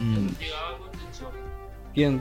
[0.00, 0.28] Mm.
[0.38, 1.30] Llegaba a Concepción,
[1.94, 2.16] ¿Quién?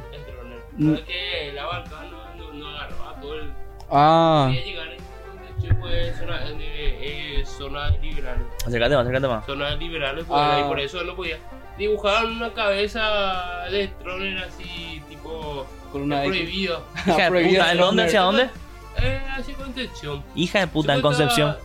[0.78, 0.90] Mm.
[0.90, 3.54] No es que el Abarcán no, no, no agarraba todo el.
[3.92, 4.88] Ah, Quería llegar
[5.28, 8.44] Concepción, pues, zona, eh, eh, zonas liberales.
[8.66, 9.46] Acércate más, acércate más.
[9.46, 10.62] Zonas liberales, pues, Ah.
[10.64, 11.38] y por eso él no podía.
[11.78, 15.66] Dibujaban una cabeza de Stroessner así, tipo.
[15.92, 16.84] Con una prohibido.
[17.08, 18.04] Hija de puta, ¿en dónde?
[18.06, 18.50] ¿Hacia dónde?
[18.98, 20.24] Eh, hacia Concepción.
[20.36, 21.56] Hija de puta, en Concepción.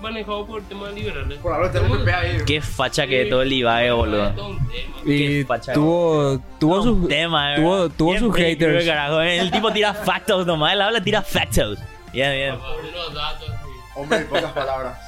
[0.00, 1.38] Manejado por temas liberales.
[1.38, 2.36] Por ahora tenemos que ahí.
[2.46, 4.32] Qué facha que todo el Ibae, boludo.
[5.04, 5.72] Y Qué facha.
[5.72, 7.08] tuvo, tuvo sus.
[7.08, 8.84] tema, tuvo- tuvo sus haters.
[8.86, 9.20] carajo.
[9.20, 11.78] El tipo tira factos nomás, él habla tira factos.
[12.12, 12.54] Bien, bien.
[13.94, 14.98] Hombre, en pocas palabras.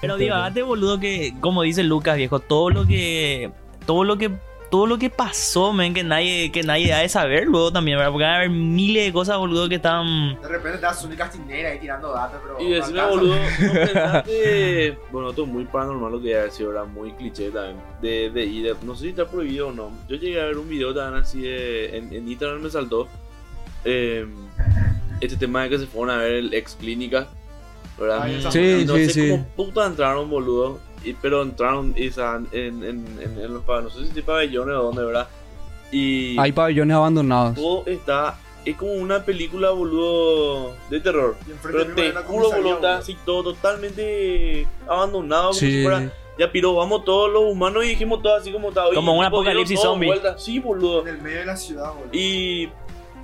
[0.00, 3.50] Pero dígate, boludo, que como dice Lucas, viejo, todo lo que.
[3.86, 4.30] Todo lo que.
[4.74, 8.10] Todo lo que pasó, men, que nadie, que nadie ha de saber luego también, ¿verdad?
[8.10, 10.34] Porque van a haber miles de cosas, boludo, que están.
[10.42, 12.60] De repente te das única castinera ahí tirando datos, pero.
[12.60, 14.98] Y decime, boludo, ¿no pensaste?
[15.12, 17.76] Bueno, esto es muy paranormal lo que iba a decir, ahora muy cliché también.
[18.02, 19.92] De, de, y de- no sé si está prohibido o no.
[20.08, 21.96] Yo llegué a ver un video también así de.
[21.96, 23.06] En, en Instagram me saltó.
[23.84, 24.26] eh,
[25.20, 27.28] este tema de que se fueron a ver el ex clínica.
[27.96, 28.22] ¿Verdad?
[28.22, 29.30] Ay, Sí, no sí, sé sí.
[29.30, 30.80] cómo puta entraron, boludo.
[31.04, 34.74] Y, pero entraron y, sea, en, en, en, en los pabellones, no sé si pabellones
[34.76, 35.28] o dónde, ¿verdad?
[35.92, 37.54] Y Hay pabellones abandonados.
[37.56, 38.38] todo está.
[38.64, 41.36] Es como una película, boludo, de terror.
[41.62, 45.48] Pero te juro, boludo, está así todo totalmente abandonado.
[45.48, 45.70] Como Sí.
[45.70, 48.92] si fuera, ya piró, vamos todos los humanos y dijimos todo así como estaba.
[48.94, 50.06] Como un apocalipsis zombie.
[50.08, 50.38] vuelta.
[50.38, 51.02] Sí, boludo.
[51.02, 52.08] En el medio de la ciudad, boludo.
[52.12, 52.70] Y,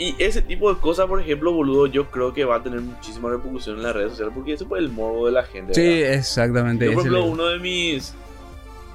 [0.01, 3.29] y ese tipo de cosas, por ejemplo, boludo, yo creo que va a tener muchísima
[3.29, 5.75] repercusión en las redes sociales porque eso fue el morbo de la gente.
[5.75, 6.15] Sí, ¿verdad?
[6.15, 6.87] exactamente.
[6.87, 8.15] Yo, por ejemplo, uno de mis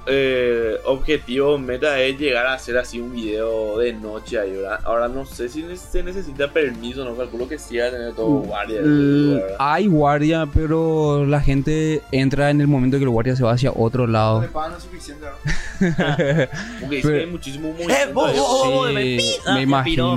[0.06, 4.78] eh, objetivos, meta es llegar a hacer así un video de noche ahí, ¿verdad?
[4.84, 8.26] Ahora no sé si se necesita permiso, no calculo que sí va a tener todo
[8.40, 8.80] guardia.
[8.80, 9.56] L- ¿verdad?
[9.58, 13.72] Hay guardia, pero la gente entra en el momento que el guardia se va hacia
[13.72, 14.40] otro No lado.
[14.42, 15.32] le pagan lo suficiente, ¿no?
[16.80, 18.04] Porque dice que pero- hay muchísimo ¡Eh, movimiento.
[18.04, 18.12] ahí.
[18.12, 18.32] vos,
[18.72, 20.16] vos, me pi- me Ah, ya imagino.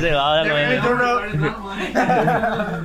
[0.00, 0.80] se va, habla con él.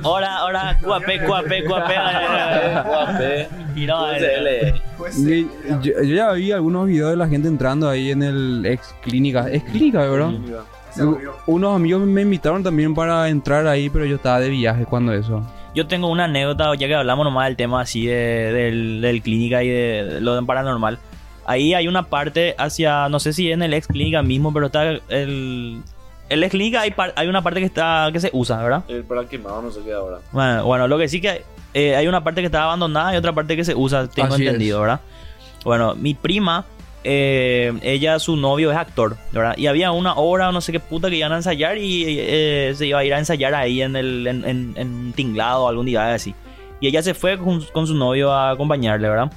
[0.02, 3.48] Ahora, ahora, cuapé, cuapé, cuapé.
[3.74, 3.96] Piró,
[5.96, 9.48] Yo, yo ya vi algunos videos de la gente entrando ahí en el ex clínica.
[9.50, 10.30] Es clínica, ¿verdad?
[10.90, 11.34] se abrió.
[11.46, 15.46] Unos amigos me invitaron también para entrar ahí, pero yo estaba de viaje cuando eso.
[15.74, 18.14] Yo tengo una anécdota, ya que hablamos nomás del tema así de,
[18.52, 20.98] del, del clínica y de, lo de paranormal.
[21.46, 24.88] Ahí hay una parte hacia, no sé si en el ex clínica mismo, pero está
[25.08, 25.82] el...
[26.28, 28.84] El ex clínica hay, par- hay una parte que está que se usa, ¿verdad?
[28.86, 30.18] El para quemado no sé qué ahora.
[30.30, 31.42] Bueno, bueno, lo que sí que
[31.74, 34.46] eh, hay una parte que está abandonada y otra parte que se usa, tengo Así
[34.46, 35.00] entendido, ¿verdad?
[35.64, 36.64] Bueno, mi prima,
[37.04, 39.56] eh, ella, su novio es actor, ¿verdad?
[39.56, 42.86] Y había una obra, no sé qué puta, que iban a ensayar y eh, se
[42.86, 46.14] iba a ir a ensayar ahí en el en, en, en tinglado o algún día
[46.14, 46.34] así.
[46.80, 49.32] Y ella se fue con, con su novio a acompañarle, ¿verdad?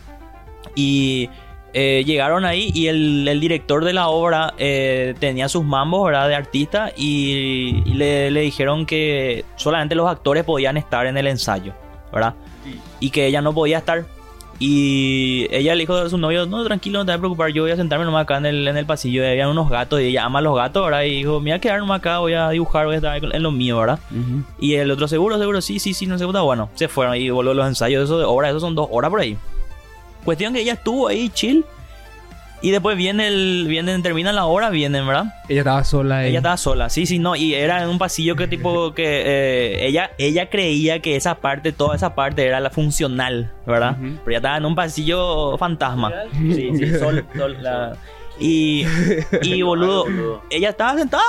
[0.76, 1.30] Y
[1.74, 6.30] eh, llegaron ahí y el, el director de la obra eh, tenía sus mambos, ¿verdad?
[6.30, 11.28] De artista y, y le, le dijeron que solamente los actores podían estar en el
[11.28, 11.74] ensayo,
[12.14, 12.36] ¿verdad?
[13.00, 14.06] Y que ella no podía estar.
[14.66, 17.64] Y ella le dijo a su novio, no, tranquilo, no te vas a preocupar, yo
[17.64, 19.22] voy a sentarme nomás acá en el, en el pasillo.
[19.22, 21.04] Y había unos gatos y ella ama los gatos, ¿verdad?
[21.04, 23.44] Y dijo, me voy a quedar nomás acá, voy a dibujar, voy a estar en
[23.44, 24.00] lo mío, ¿verdad?
[24.62, 27.30] Y el otro, seguro, seguro, sí, sí, sí, no sé, puta, bueno, se fueron y
[27.30, 29.38] volvió los ensayos, eso de obra, esos son dos horas por ahí.
[30.24, 31.66] Cuestión que ella estuvo ahí chill.
[32.64, 35.26] Y después viene el, vienen, terminan la obra, vienen, ¿verdad?
[35.50, 36.30] Ella estaba sola ahí.
[36.30, 39.86] Ella estaba sola, sí, sí, no, y era en un pasillo que tipo que eh,
[39.86, 43.98] ella, ella creía que esa parte, toda esa parte era la funcional, ¿verdad?
[44.00, 46.14] Pero ella estaba en un pasillo fantasma.
[46.32, 47.98] Sí, sí, sol, sol, la-
[48.40, 48.86] Y,
[49.42, 51.22] y boludo, ella estaba sentada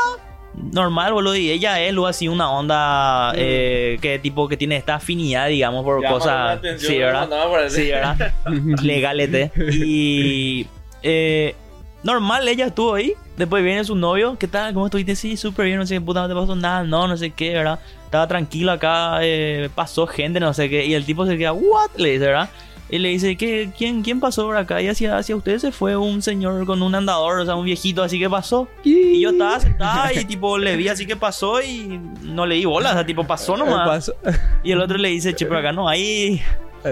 [0.55, 4.95] normal, boludo, y ella es luego así una onda eh, que tipo que tiene esta
[4.95, 7.69] afinidad, digamos, por la cosas, sí, ¿verdad?
[7.69, 8.33] Sí, ¿verdad?
[8.83, 9.51] Legalete.
[9.85, 10.67] Y
[11.05, 11.55] eh,
[12.03, 13.13] normal, ella estuvo ahí.
[13.37, 14.37] Después viene su novio.
[14.39, 14.75] ¿Qué tal?
[14.75, 15.15] ¿Cómo estuviste?
[15.15, 15.79] Sí, súper bien.
[15.79, 16.83] No sé qué puta, no te pasó nada.
[16.83, 17.79] No, no sé qué, ¿verdad?
[18.05, 19.19] Estaba tranquilo acá.
[19.23, 20.87] eh, pasó gente, no sé qué.
[20.87, 21.91] Y el tipo se queda, ¿what?
[21.97, 22.51] Le dice, ¿verdad?
[22.91, 24.81] Y le dice, ¿qué, quién, ¿quién pasó por acá?
[24.81, 28.03] Y hacia, hacia ustedes se fue un señor con un andador, o sea, un viejito
[28.03, 28.69] así que pasó.
[28.85, 32.67] Y yo estaba sentada y tipo le vi así que pasó y no le di
[32.67, 33.89] bola, o sea, tipo pasó nomás.
[33.89, 34.15] Pasó.
[34.63, 36.43] Y el otro le dice, che, pero acá no hay.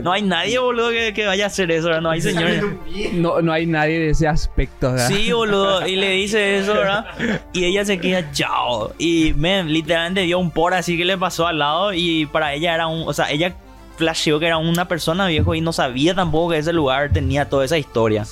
[0.03, 2.01] No hay nadie, boludo, que, que vaya a hacer eso, ¿verdad?
[2.03, 2.62] No hay señores.
[3.12, 5.09] No, no hay nadie de ese aspecto, ¿verdad?
[5.09, 5.86] Sí, boludo.
[5.86, 7.05] Y le dice eso, ¿verdad?
[7.53, 8.93] Y ella se queda, chao.
[8.99, 11.93] Y, men, literalmente dio un por así que le pasó al lado.
[11.93, 13.03] Y para ella era un.
[13.07, 13.55] O sea, ella
[13.97, 17.64] flasheó que era una persona viejo y no sabía tampoco que ese lugar tenía toda
[17.64, 18.24] esa historia.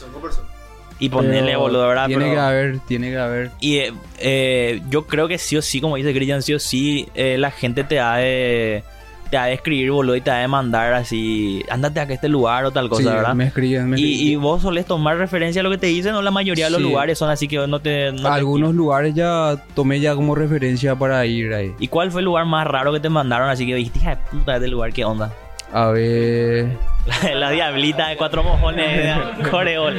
[0.98, 2.06] Y ponerle, boludo, ¿verdad?
[2.08, 3.50] Tiene Pero- que haber, tiene que haber.
[3.60, 7.08] y eh, eh, yo creo que sí o sí, como dice Christian, sí o sí,
[7.14, 8.82] eh, la gente te ha de.
[9.30, 11.62] Te ha de escribir, boludo, y te ha de mandar así.
[11.70, 13.32] Ándate a este lugar o tal cosa, Sí, ¿verdad?
[13.34, 14.40] me escriben, me Y, y escriben.
[14.42, 16.84] vos solés tomar referencia a lo que te dicen, o la mayoría de los Sí.
[16.88, 18.10] lugares son así que no te.
[18.10, 21.72] no te- Algunos lugares ya tomé ya como referencia para ir ahí.
[21.78, 23.48] ¿Y cuál fue el lugar más raro que te mandaron?
[23.48, 25.32] Así que dijiste, hija de puta, este lugar, ¿qué onda?
[25.72, 26.76] A ver.
[27.22, 28.86] La, la diablita de cuatro mojones
[29.38, 29.96] de coreol.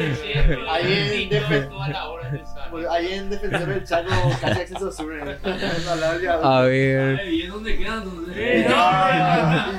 [0.69, 1.29] Ahí
[1.69, 2.39] toda la hora de
[2.89, 4.09] Ahí en Defensor del Chaco,
[4.39, 5.13] casi acceso sur.
[5.13, 5.37] eh.
[6.43, 7.27] A ver.
[7.27, 8.03] ¿Y es donde quedan?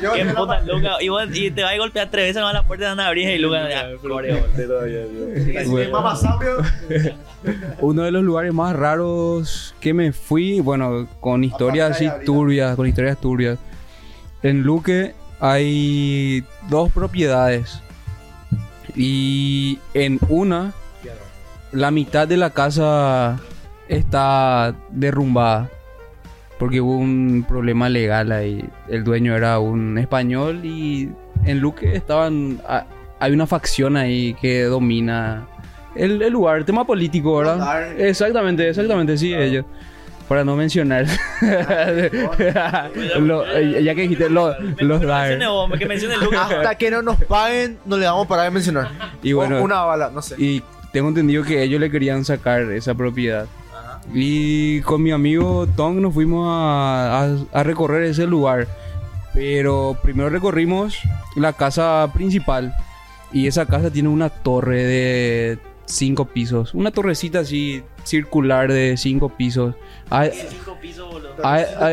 [0.03, 0.61] Yo, Qué puta.
[1.01, 3.29] Y, vos- y te va a golpear tres veces más la puerta de una abrir
[3.31, 3.39] y
[6.17, 6.57] sabio.
[7.81, 12.87] Uno de los lugares más raros que me fui, bueno, con historias así turbias, con
[12.87, 13.59] historias turbias.
[14.43, 17.81] En Luque hay dos propiedades.
[18.95, 20.73] Y en una,
[21.73, 23.39] la mitad de la casa
[23.89, 25.69] está derrumbada.
[26.59, 28.65] Porque hubo un problema legal ahí.
[28.89, 31.11] El dueño era un español y
[31.45, 32.61] en Luque estaban...
[32.69, 32.87] a-
[33.19, 35.47] Hay una facción ahí que domina
[35.97, 37.59] el, el lugar, tema político, ¿verdad?
[38.01, 39.65] Exactamente, exactamente, sí, ellos.
[40.29, 41.05] Para no mencionar.
[43.21, 45.39] Lo- eh, ya que dijiste lo- los Que dar.
[46.59, 48.89] Hasta que no nos paguen, no le vamos a parar de mencionar.
[49.23, 50.37] Y bueno, O una bala, no sé.
[50.39, 50.63] y
[50.93, 53.47] tengo entendido que ellos le querían sacar esa propiedad.
[54.13, 58.67] Y con mi amigo Tom nos fuimos a, a- a recorrer ese lugar.
[59.35, 60.99] Pero primero recorrimos
[61.37, 62.75] la casa principal.
[63.33, 66.75] Y esa casa tiene una torre de cinco pisos.
[66.75, 69.75] Una torrecita así circular de cinco pisos.
[70.11, 71.35] Ha, Cinco pisos, boludo.
[71.43, 71.91] ha- ha-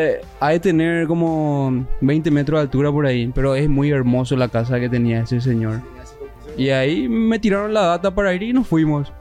[0.47, 3.31] ha de tener como 20 metros de altura por ahí.
[3.33, 5.81] Pero es muy hermoso la casa que tenía ese señor.
[6.59, 9.13] Y ahí me tiraron la data para ir y nos fuimos.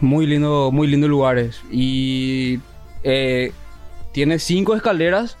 [0.00, 1.62] Muy lindo, muy lindos lugares.
[1.70, 2.58] Y
[3.04, 3.52] eh,
[4.10, 5.36] tiene cinco escaleras.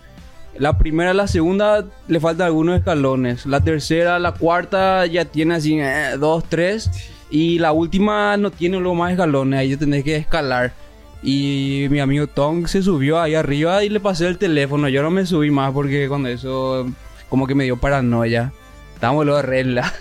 [0.56, 3.46] La primera, la segunda le faltan algunos escalones.
[3.46, 6.88] La tercera, la cuarta ya tiene así eh, dos, tres.
[7.30, 9.58] Y la última no tiene luego más escalones.
[9.58, 10.72] Ahí tenés que escalar.
[11.20, 14.88] Y mi amigo Tom se subió ahí arriba y le pasé el teléfono.
[14.88, 16.86] Yo no me subí más porque con eso
[17.28, 18.52] como que me dio paranoia.
[18.96, 19.92] Estábamos luego de regla.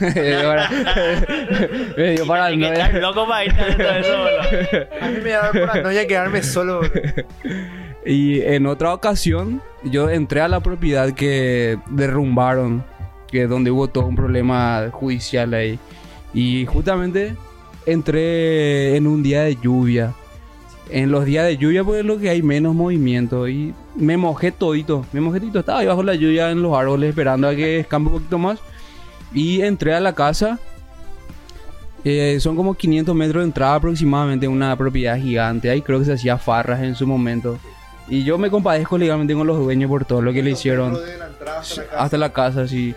[1.98, 2.88] me dio paranoia.
[2.94, 4.88] loco para irte adentro de eso.
[5.02, 6.80] A mí me da paranoia quedarme solo.
[8.06, 12.86] Y en otra ocasión, yo entré a la propiedad que derrumbaron,
[13.28, 15.78] que es donde hubo todo un problema judicial ahí.
[16.34, 17.36] Y justamente
[17.86, 20.14] entré en un día de lluvia.
[20.90, 23.50] En los días de lluvia, pues es lo que hay menos movimiento.
[23.50, 25.60] Y me mojé todito, me mojé todito.
[25.60, 28.62] Estaba ahí bajo la lluvia en los árboles esperando a que escampe un poquito más.
[29.36, 30.58] Y entré a la casa.
[32.04, 35.70] Eh, son como 500 metros de entrada aproximadamente, una propiedad gigante.
[35.70, 37.60] Ahí creo que se hacía farras en su momento.
[38.08, 41.00] Y yo me compadezco legalmente con los dueños por todo lo que le hicieron la
[41.00, 41.84] hasta la casa.
[41.98, 42.96] hasta la casa, sí.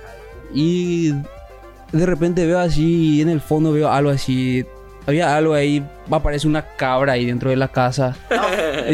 [0.55, 1.13] Y
[1.93, 4.65] de repente veo así, en el fondo veo algo así.
[5.07, 5.83] Había algo ahí,
[6.17, 8.17] aparece una cabra ahí dentro de la casa.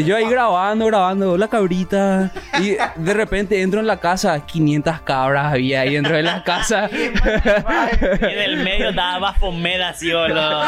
[0.05, 2.31] Yo ahí grabando, grabando, la cabrita.
[2.61, 6.89] Y de repente entro en la casa, 500 cabras había ahí dentro de la casa.
[8.21, 10.61] Y en el medio estaba Baphomet así, boludo.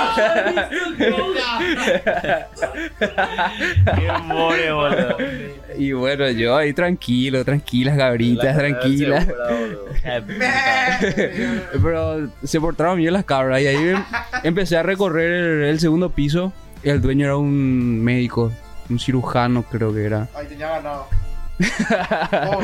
[3.95, 5.17] Qué more, boludo.
[5.77, 9.27] Y bueno, yo ahí tranquilo, tranquilas, cabritas, tranquilas.
[11.83, 13.61] Pero se portaron bien las cabras.
[13.61, 14.03] Y ahí em-
[14.43, 16.36] empecé a recorrer el, el segundo piso.
[16.83, 18.51] El dueño era un médico,
[18.89, 20.27] un cirujano creo que era.
[20.35, 21.07] Ahí tenía ganado.
[22.49, 22.61] Oh.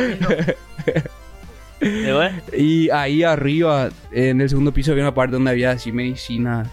[2.55, 6.69] ¿Y ahí arriba, en el segundo piso, había una parte donde había así medicina.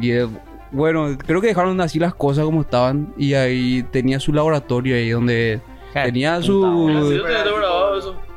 [0.00, 0.26] Y eh,
[0.72, 3.12] bueno, creo que dejaron así las cosas como estaban.
[3.16, 5.60] Y ahí tenía su laboratorio ahí donde
[5.92, 7.22] tenía ¿Sí, su...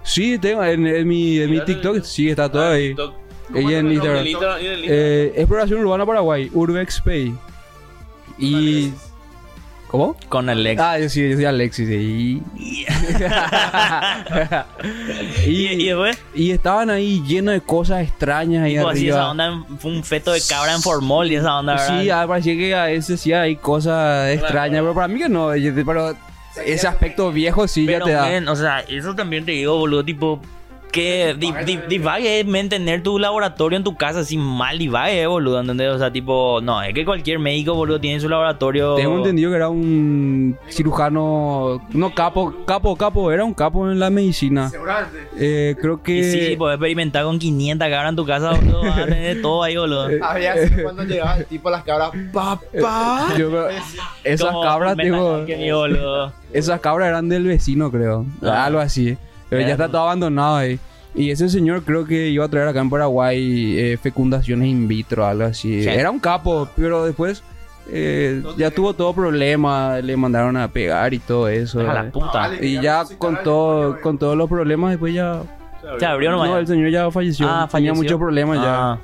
[0.03, 2.95] Sí, tengo en, en mi, en mi TikTok, sí, está todo Ah, ahí.
[3.55, 4.25] Y en Instagram.
[4.59, 7.33] Eh, Exploración Urbana Paraguay, Urbex Pay.
[8.37, 8.93] Y...
[9.87, 10.17] ¿Cómo?
[10.27, 10.81] Con Alex.
[10.81, 11.87] Ah, yo sí, yo soy Alexis.
[11.89, 12.41] Y...
[15.45, 15.93] y, y,
[16.35, 20.31] y estaban ahí llenos de cosas extrañas ahí tipo así, esa onda fue un feto
[20.33, 22.01] de cabra en formol y esa onda, ¿verdad?
[22.01, 25.55] Sí, ah, parecía que a veces sí hay cosas extrañas, pero para mí que no.
[25.55, 26.15] yo- Pero
[26.65, 28.51] ese aspecto viejo sí Pero, ya te da.
[28.51, 30.41] o sea, eso también te digo, boludo, tipo,
[30.97, 35.21] que di- di- divague es men, tener tu laboratorio en tu casa así mal divague,
[35.21, 35.89] eh, boludo, ¿entendés?
[35.93, 38.95] O sea, tipo, no, es que cualquier médico, boludo, tiene su laboratorio.
[38.95, 44.09] Tengo entendido que era un cirujano, no capo, capo, capo, era un capo en la
[44.09, 44.69] medicina.
[44.69, 45.17] Seguramente.
[45.37, 48.97] Eh, creo Y que sí, podés experimentar con 500 cabras en tu casa, boludo, vas
[48.99, 50.09] a tener todo ahí, boludo.
[50.23, 52.11] Había así cuando llegaba el tipo a las cabras.
[52.33, 53.27] ¡Papá!
[53.37, 53.69] yo creo-
[54.23, 56.33] esas Como cabras, boludo.
[56.53, 58.65] esas cabras eran del vecino, creo, Ah.
[58.65, 59.17] algo así.
[59.49, 60.79] Pero ya está todo abandonado ahí.
[61.15, 65.25] Y ese señor creo que iba a traer acá en Paraguay eh, fecundaciones in vitro,
[65.25, 65.83] algo así.
[65.83, 65.89] Sí.
[65.89, 67.43] Era un capo, pero después
[67.89, 71.79] eh, ya tuvo todo problema, le mandaron a pegar y todo eso.
[71.79, 72.11] A la eh.
[72.11, 72.51] puta.
[72.61, 75.41] Y ya con todo, con todos los problemas después ya...
[75.99, 76.49] Se abrió nomás.
[76.49, 77.47] No, el señor ya falleció.
[77.47, 77.95] Ah, Tenía falleció.
[77.95, 78.91] muchos problemas ya.
[78.91, 78.99] Ah.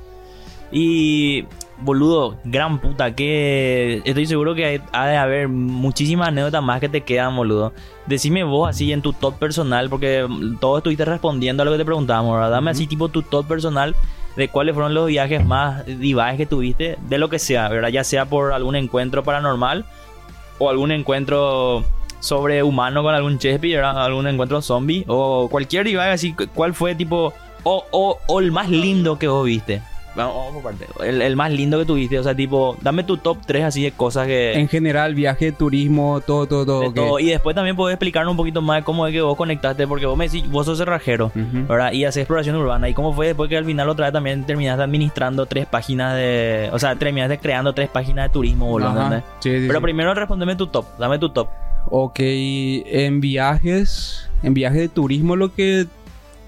[0.72, 1.46] Y,
[1.82, 7.02] boludo, gran puta, que estoy seguro que ha de haber muchísimas anécdotas más que te
[7.02, 7.74] quedan, boludo.
[8.06, 11.78] Decime vos así en tu top personal, porque mm, todo estuviste respondiendo a lo que
[11.78, 12.52] te preguntábamos, ¿verdad?
[12.52, 13.96] Dame así tipo tu top personal
[14.36, 17.90] de cuáles fueron los viajes más divajes que tuviste, de lo que sea, ¿verdad?
[17.90, 19.86] Ya sea por algún encuentro paranormal
[20.60, 21.84] o algún encuentro
[22.20, 24.04] sobrehumano con algún chespi, ¿verdad?
[24.04, 28.70] Algún encuentro zombie o cualquier divaje así, ¿cuál fue tipo o, o, o el más
[28.70, 29.82] lindo que vos viste?
[30.16, 30.88] Vamos, vamos por parte.
[31.04, 33.92] El, el más lindo que tuviste, o sea, tipo, dame tu top 3 así de
[33.92, 34.54] cosas que...
[34.54, 36.82] En general, viaje, turismo, todo, todo, todo.
[36.82, 36.96] de ok.
[36.96, 37.20] todo.
[37.20, 40.06] Y después también podés explicarnos un poquito más de cómo es que vos conectaste, porque
[40.06, 41.32] vos me decís, vos sos cerrajero.
[41.34, 41.92] ¿verdad?
[41.94, 42.90] Y haces exploración urbana.
[42.90, 46.70] ¿Y cómo fue después que al final otra vez también terminaste administrando tres páginas de...
[46.74, 49.10] O sea, terminaste creando tres páginas de turismo, boludo.
[49.40, 49.84] Sí, sí, Pero sí.
[49.84, 51.48] primero respondeme tu top, dame tu top.
[51.90, 55.86] Ok, en viajes, en viajes de turismo lo que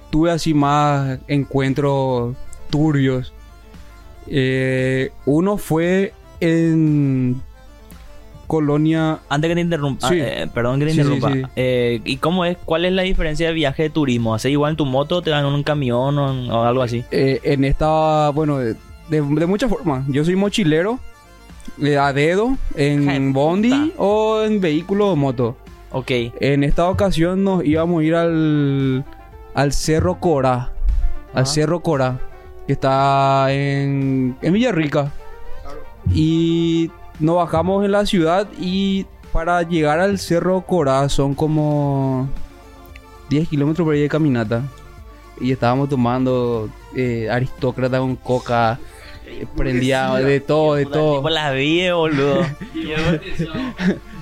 [0.09, 2.35] tuve así más encuentros
[2.69, 3.33] turbios.
[4.27, 7.41] Eh, uno fue en
[8.47, 9.19] Colonia...
[9.29, 10.19] Antes que te interrumpa, Sí.
[10.19, 11.31] eh, perdón que te Sí, interrumpa.
[11.33, 11.41] sí.
[11.55, 12.57] Eh, ¿Y cómo es?
[12.63, 14.35] ¿Cuál es la diferencia de viaje de turismo?
[14.35, 17.03] ¿Haces igual en tu moto, te dan en un camión o, en- o algo así?
[17.11, 18.73] eh, en esta, bueno, de,
[19.09, 20.05] de- de muchas formas.
[20.07, 20.99] Yo soy mochilero,
[21.99, 23.93] a dedo, en bondi puta.
[23.97, 25.57] o en vehículo o moto.
[25.91, 26.11] Ok.
[26.39, 29.03] En esta ocasión nos íbamos a ir al,
[29.55, 30.71] al Cerro Cora.
[31.33, 31.45] Al Ajá.
[31.45, 32.19] Cerro Cora.
[32.67, 35.11] Que está en, en Villarrica.
[36.13, 42.29] Y nos bajamos en la ciudad y para llegar al Cerro Cora son como
[43.29, 44.61] 10 kilómetros por ahí de caminata.
[45.41, 48.79] Y estábamos tomando eh, aristócrata con coca.
[49.27, 51.17] eh, Prendía de todo, de todo.
[51.17, 52.41] Tipo las vi, boludo.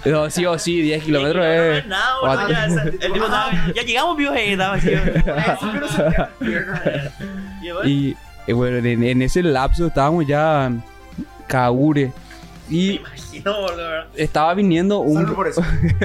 [0.05, 1.87] No, sí o sí, 10 kilómetros es...
[1.87, 4.89] Nada, boludo, ya, el tipo estaba- ya llegamos, viejo, estaba así.
[7.85, 8.15] Y
[8.47, 10.71] eh, bueno, en, en ese lapso estábamos ya
[11.47, 12.11] Kaure.
[12.69, 14.05] Y imagino, boludo.
[14.15, 15.23] estaba viniendo un.
[15.23, 15.61] Salud por eso.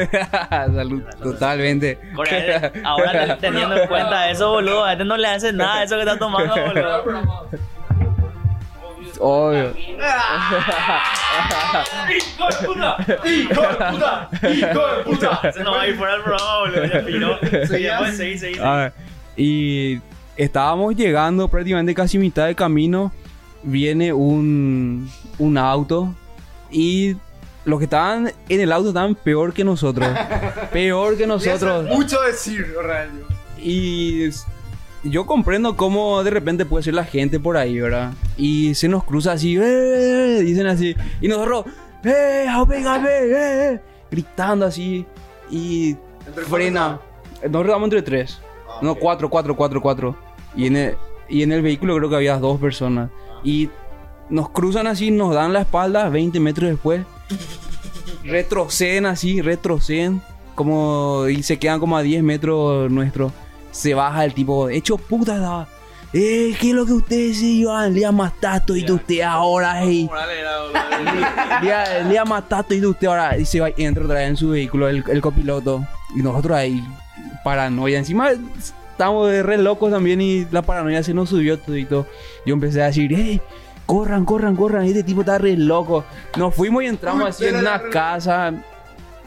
[0.50, 1.98] Salud, totalmente.
[2.14, 5.94] Ahora, Ahora te- teniendo en cuenta eso, boludo, a este no le hace nada eso
[5.94, 7.48] que está tomando, boludo.
[9.20, 9.72] Obvio.
[15.52, 16.84] Se nos va a ir fuera del programa, boludo.
[16.84, 17.38] Ya piró.
[17.66, 18.58] Sí, después seguí, seguí, seguí.
[18.60, 18.92] A ver,
[19.36, 19.98] y
[20.38, 23.12] estábamos llegando prácticamente casi mitad de camino.
[23.62, 26.14] Viene un, un auto
[26.70, 27.16] y
[27.64, 30.08] los que estaban en el auto estaban peor que nosotros.
[30.72, 31.86] peor que nosotros.
[31.90, 33.26] Mucho decir, Rayo.
[33.60, 34.30] Y
[35.02, 38.12] yo comprendo cómo de repente puede ser la gente por ahí, ¿verdad?
[38.36, 40.94] Y se nos cruza así, "Eh", dicen así.
[41.20, 41.66] Y nosotros,
[42.04, 43.80] ¡eh, venga, eh, eh",
[44.10, 45.04] gritando así.
[45.50, 45.96] Y
[46.48, 47.00] frena.
[47.50, 48.40] Nos rodamos entre tres.
[48.82, 50.27] no, cuatro, cuatro, cuatro, cuatro.
[50.58, 50.96] Y en, el,
[51.28, 53.10] y en el vehículo creo que había dos personas.
[53.44, 53.70] Y
[54.28, 57.06] nos cruzan así, nos dan la espalda 20 metros después.
[58.24, 60.20] Retroceden así, retroceden.
[60.56, 63.32] Como, y se quedan como a 10 metros nuestros.
[63.70, 65.68] Se baja el tipo, hecho puta,
[66.12, 67.94] eh, ¿qué es lo que ustedes se iban?
[67.94, 70.10] Le matato y de usted ahora, hey.
[71.62, 73.38] Le, le matato y de usted ahora.
[73.38, 75.86] Y se va y entra otra vez en su vehículo, el, el copiloto.
[76.16, 76.82] Y nosotros ahí,
[77.44, 77.98] paranoia.
[77.98, 78.30] Encima
[78.98, 82.04] estábamos de re locos también y la paranoia se nos subió todito.
[82.44, 83.40] Yo empecé a decir, hey,
[83.86, 84.84] corran, corran, corran.
[84.84, 86.04] Este tipo está re loco.
[86.36, 88.52] Nos fuimos y entramos así en una casa.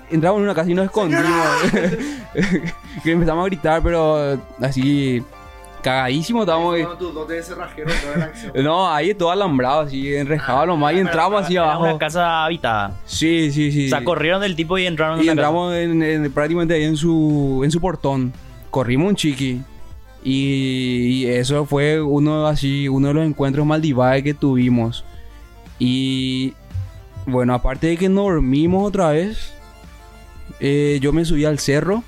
[0.10, 1.24] Entramos en una casa y nos escondimos.
[3.04, 5.24] que empezamos a gritar, pero así
[5.82, 6.78] cagadísimo estábamos.
[7.00, 8.62] Dotes de.
[8.62, 11.84] No, ahí todo alambrado, así, enrejado nomás y entramos así abajo.
[11.84, 12.92] una casa habitada.
[13.06, 13.86] Sí, sí, sí.
[13.88, 15.48] O sea, corrieron del tipo y entraron en Y la casa.
[15.48, 18.34] entramos en, en- prácticamente ahí en su, en su portón.
[18.72, 19.62] Corrimos un chiqui.
[20.24, 25.04] Y, y eso fue uno así, uno de los encuentros maldivares que tuvimos.
[25.80, 26.54] Y
[27.26, 29.52] bueno, aparte de que nos dormimos otra vez,
[30.60, 32.04] eh, yo me subí al cerro,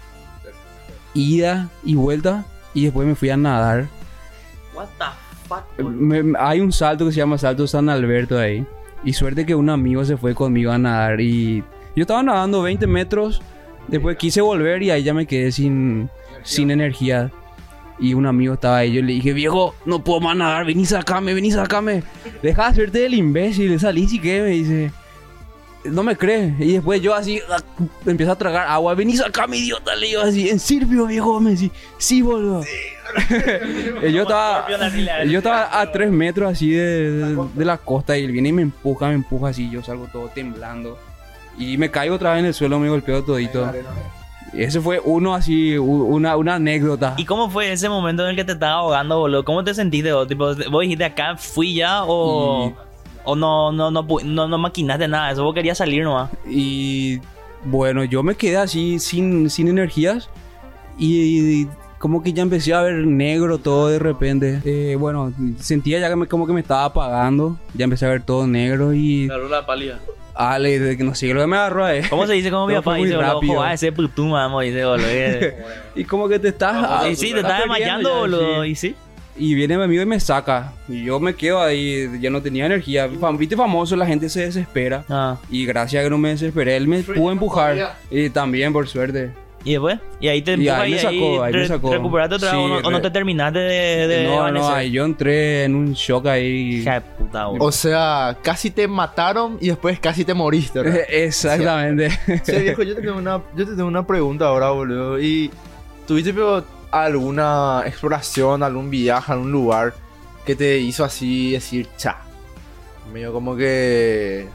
[1.14, 3.88] ida y vuelta, y después me fui a nadar.
[4.76, 5.06] What the
[5.48, 8.66] fuck, Eh, me- hay un salto que se llama Salto San Alberto ahí.
[9.04, 11.20] Y suerte que un amigo se fue conmigo a nadar.
[11.20, 11.64] Y
[11.96, 13.42] yo estaba nadando 20 metros.
[13.88, 16.10] Después quise volver y ahí ya me quedé sin,
[16.44, 17.32] sin energía.
[18.00, 18.92] Y un amigo estaba ahí.
[18.94, 20.66] Yo le dije, viejo, no puedo más nadar.
[20.66, 22.04] Vení, sacame, vení, sacame.
[22.42, 23.80] Deja de hacerte el imbécil.
[23.80, 24.92] Salí si que me dice.
[25.86, 26.56] No me cree.
[26.60, 27.58] Y después yo así ah,
[28.06, 28.96] empiezo a tragar agua.
[28.96, 29.96] Vení, sacame, idiota.
[29.96, 31.40] Le digo así, en serio, viejo.
[31.40, 32.64] Me dice, sí, boludo.
[34.02, 34.66] Y yo estaba,
[35.26, 38.54] yo estaba a tres metros así de, de- de la costa y él viene y
[38.54, 40.98] me empuja, me empuja así, yo salgo todo temblando.
[41.60, 43.72] Y me caigo otra vez en el suelo, me golpeo todito.
[44.54, 47.16] Y ese fue uno así, una, una anécdota.
[47.18, 49.44] ¿Y cómo fue ese momento en el que te estabas ahogando, boludo?
[49.44, 50.28] ¿Cómo te sentiste vos?
[50.28, 52.74] Tipo, ¿Vos dijiste acá fui ya o, Y-
[53.26, 55.32] o no, no, no, no, no maquinaste nada?
[55.32, 56.30] Eso vos querías salir nomás.
[56.48, 57.20] Y
[57.66, 60.30] bueno, yo me quedé así sin, sin energías
[61.00, 61.66] y,
[61.98, 64.60] como que ya empecé a ver negro todo de repente.
[64.66, 68.22] Eh, bueno, sentía ya que me- como que me estaba apagando, ya empecé a ver
[68.24, 69.26] todo negro y...
[69.30, 70.00] Agarró la pálida.
[70.36, 72.02] Ale, de que no sé, lo que me agarró ahí.
[72.10, 73.54] ¿Cómo se dice como mi papá dice, rápido.
[73.54, 75.08] Ojo, ah, ese putum, vamos, dice, boludo.
[75.96, 76.76] Y Y como que te estás...
[76.76, 78.66] ah, sí, te estás desmayando, boludo.
[78.66, 78.96] Y sí.
[79.36, 80.74] Y viene mi amigo y me saca.
[80.88, 83.08] Y yo me quedo ahí, ya no tenía energía.
[83.38, 85.06] Viste famoso, la gente se desespera.
[85.10, 85.38] Ah.
[85.50, 87.96] Y gracias a que no me desesperé, él me pudo empujar.
[88.12, 89.32] Y también, por suerte.
[89.66, 90.00] ¿Y después?
[90.20, 91.94] Y ahí te Y ahí me ahí, sacó, ahí me re- sacó.
[91.94, 95.06] recuperaste otra vez Sí, o, no, o te terminaste de, de no, no, ahí yo
[95.06, 96.82] entré en un shock ahí.
[96.82, 97.66] Hija de puta, boludo.
[97.66, 101.02] O sea, casi te mataron y después casi te moriste, ¿verdad?
[101.10, 102.10] Exactamente.
[102.44, 105.20] Sí, viejo, yo te tengo una, yo te tengo una pregunta ahora, boludo.
[105.20, 105.50] ¿Y
[106.08, 109.94] tuviste pero, alguna exploración, algún viaje, algún lugar
[110.46, 112.18] que te hizo así decir, cha?
[113.14, 114.46] Medio como que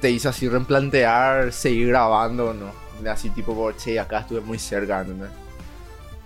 [0.00, 2.81] te hizo así replantear, seguir grabando, o ¿no?
[3.10, 5.30] Así tipo, por, che, acá estuve muy cerca, ¿entendés?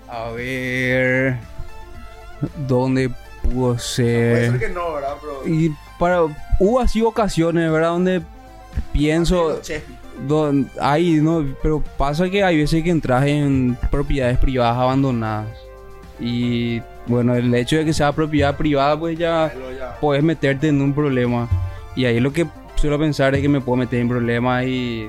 [0.08, 1.38] A ver.
[2.68, 3.10] ¿Dónde
[3.42, 4.50] pudo Puede ser?
[4.50, 5.14] ser que no, ¿verdad?
[5.20, 5.46] Pero...
[5.46, 6.22] Y para.
[6.58, 7.90] Hubo así ocasiones, ¿verdad?
[7.90, 8.22] Donde
[8.92, 9.60] pienso.
[10.26, 15.48] Don, hay, no, pero pasa que hay veces que entras en propiedades privadas abandonadas.
[16.18, 19.96] Y bueno, el hecho de que sea propiedad privada, pues ya ya.
[20.00, 21.48] puedes meterte en un problema.
[21.94, 22.46] Y ahí lo que
[22.76, 25.06] suelo pensar es que me puedo meter en problemas y,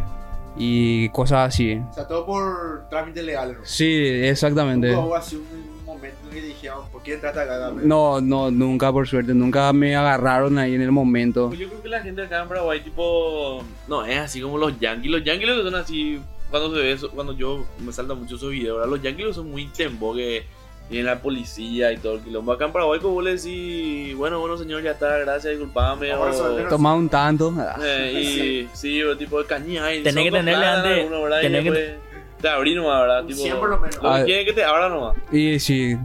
[0.57, 1.81] y cosas así.
[1.89, 3.65] O sea, todo por trámites legales, ¿no?
[3.65, 4.95] Sí, exactamente.
[4.95, 7.57] Hubo así un momento en que dijeron, ¿por qué entraste acá?
[7.57, 11.47] Gabriel?" No, no, nunca por suerte, nunca me agarraron ahí en el momento.
[11.47, 14.79] Pues yo creo que la gente acá en Paraguay, tipo, no es así como los
[14.79, 15.11] yankees.
[15.11, 18.77] Los que son así, cuando se ve eso, cuando yo me salta mucho esos videos,
[18.77, 18.91] ¿verdad?
[18.91, 20.45] los que son muy tembo, que
[20.89, 22.51] viene la policía y todo el quilombo.
[22.51, 26.11] Acá en Paraguay, como vos le decís, bueno, bueno, señor, ya está, gracias, disculpame.
[26.11, 26.69] Ahora o-.
[26.69, 27.53] Toma un tanto.
[27.83, 29.93] eh, y sí, o tipo de caña.
[29.93, 31.39] y Tenés que tenerle antes- alguno, ¿verdad?
[31.39, 31.95] Y tenés que-
[32.41, 33.25] Te abrí nomás, ¿verdad?
[33.25, 33.99] Tipo, por lo menos.
[34.03, 35.15] Ah, que quieren que te abra nomás.
[35.31, 35.97] Y sí.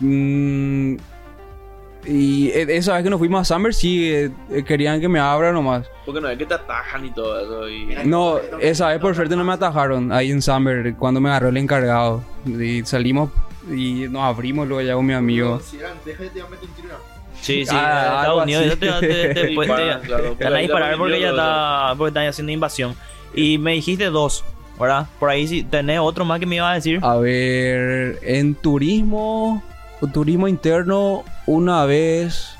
[0.00, 0.96] mm,
[2.06, 5.18] y e- esa vez que nos fuimos a Summer, sí, eh, eh, querían que me
[5.18, 5.86] abra nomás.
[6.04, 7.68] Porque no es que te atajan y todo eso.
[7.68, 8.06] Y...
[8.06, 11.56] No, esa vez por suerte no me atajaron ahí en Summer cuando me agarró el
[11.56, 12.22] encargado.
[12.46, 13.30] Y salimos
[13.70, 15.60] y nos abrimos luego ya con mi amigo.
[17.40, 20.44] Sí, sí, Ah, en Estados Unidos te, te, te, te- Disparan, te- claro, te porque
[20.44, 22.94] van a ahí disparar está porque ya está, porque están haciendo invasión.
[23.34, 24.44] Y me dijiste dos,
[24.80, 25.06] ¿verdad?
[25.18, 27.00] Por ahí sí tenés otro más que me ibas a decir.
[27.02, 29.62] A ver, en turismo,
[30.12, 32.56] turismo interno, una vez,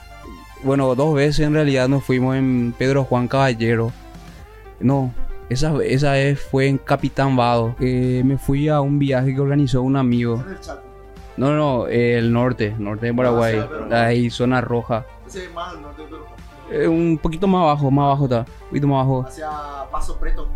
[0.63, 3.93] bueno, dos veces en realidad nos fuimos en Pedro Juan Caballero.
[4.81, 5.15] No,
[5.49, 7.75] esa, esa vez fue en Capitán Vado.
[7.81, 10.45] Eh, me fui a un viaje que organizó un amigo.
[11.37, 13.57] No, no, eh, el norte, norte de Paraguay.
[13.59, 15.05] Ah, sí, ahí, zona roja.
[15.27, 16.27] Ese más al norte, pero
[16.71, 18.39] Eh, un poquito más abajo, más abajo está.
[18.41, 19.25] Un poquito más abajo.
[19.27, 19.51] hacia
[19.91, 20.49] Paso Preto.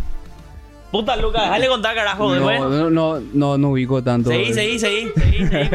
[0.91, 2.35] Puta Lucas, déjale contar, carajo.
[2.35, 4.31] No, no, no, no, no ubico tanto.
[4.31, 5.75] Seguí, seguí, seguí, seguí, seguí,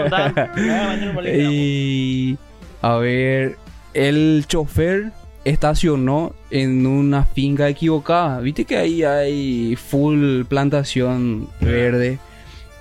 [1.25, 2.37] ahí, Y
[2.81, 3.57] a ver,
[3.93, 5.11] el chofer
[5.43, 8.39] estacionó en una finca equivocada.
[8.39, 12.17] Viste que ahí hay full plantación verde.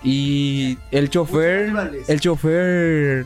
[0.05, 1.73] Y el chofer,
[2.09, 3.25] el chofer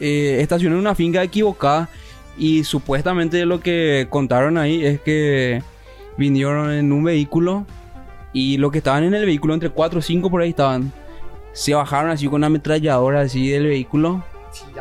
[0.00, 1.88] eh, estacionó en una finca equivocada.
[2.36, 5.62] Y supuestamente lo que contaron ahí es que
[6.16, 7.66] vinieron en un vehículo.
[8.32, 10.92] Y los que estaban en el vehículo, entre 4 o 5 por ahí estaban.
[11.52, 14.22] Se bajaron así con una ametralladora así del vehículo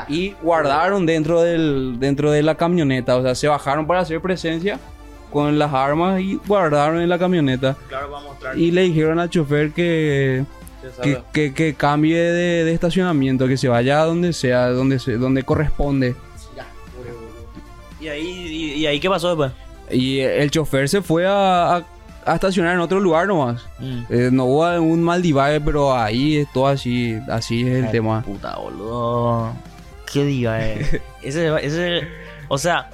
[0.07, 4.79] y guardaron dentro del dentro de la camioneta, o sea, se bajaron para hacer presencia
[5.31, 9.29] con las armas y guardaron en la camioneta Claro, vamos a y le dijeron al
[9.29, 10.45] chofer que
[11.01, 15.13] que, que- que cambie de, de estacionamiento, que se vaya a donde sea, donde se,
[15.17, 16.15] donde corresponde.
[17.99, 19.51] ¿Y ahí, y, y ahí qué pasó después?
[19.91, 21.85] Y el chofer se fue a, a-
[22.25, 23.65] a estacionar en otro lugar nomás.
[23.79, 23.99] Mm.
[24.09, 27.91] Eh, no hubo un mal divague, pero ahí es todo así, así es el Ay,
[27.91, 28.21] tema.
[28.21, 29.53] Puta, boludo.
[30.11, 31.01] ¿Qué diga, eh?
[31.23, 32.07] ese, ese,
[32.49, 32.89] o sea,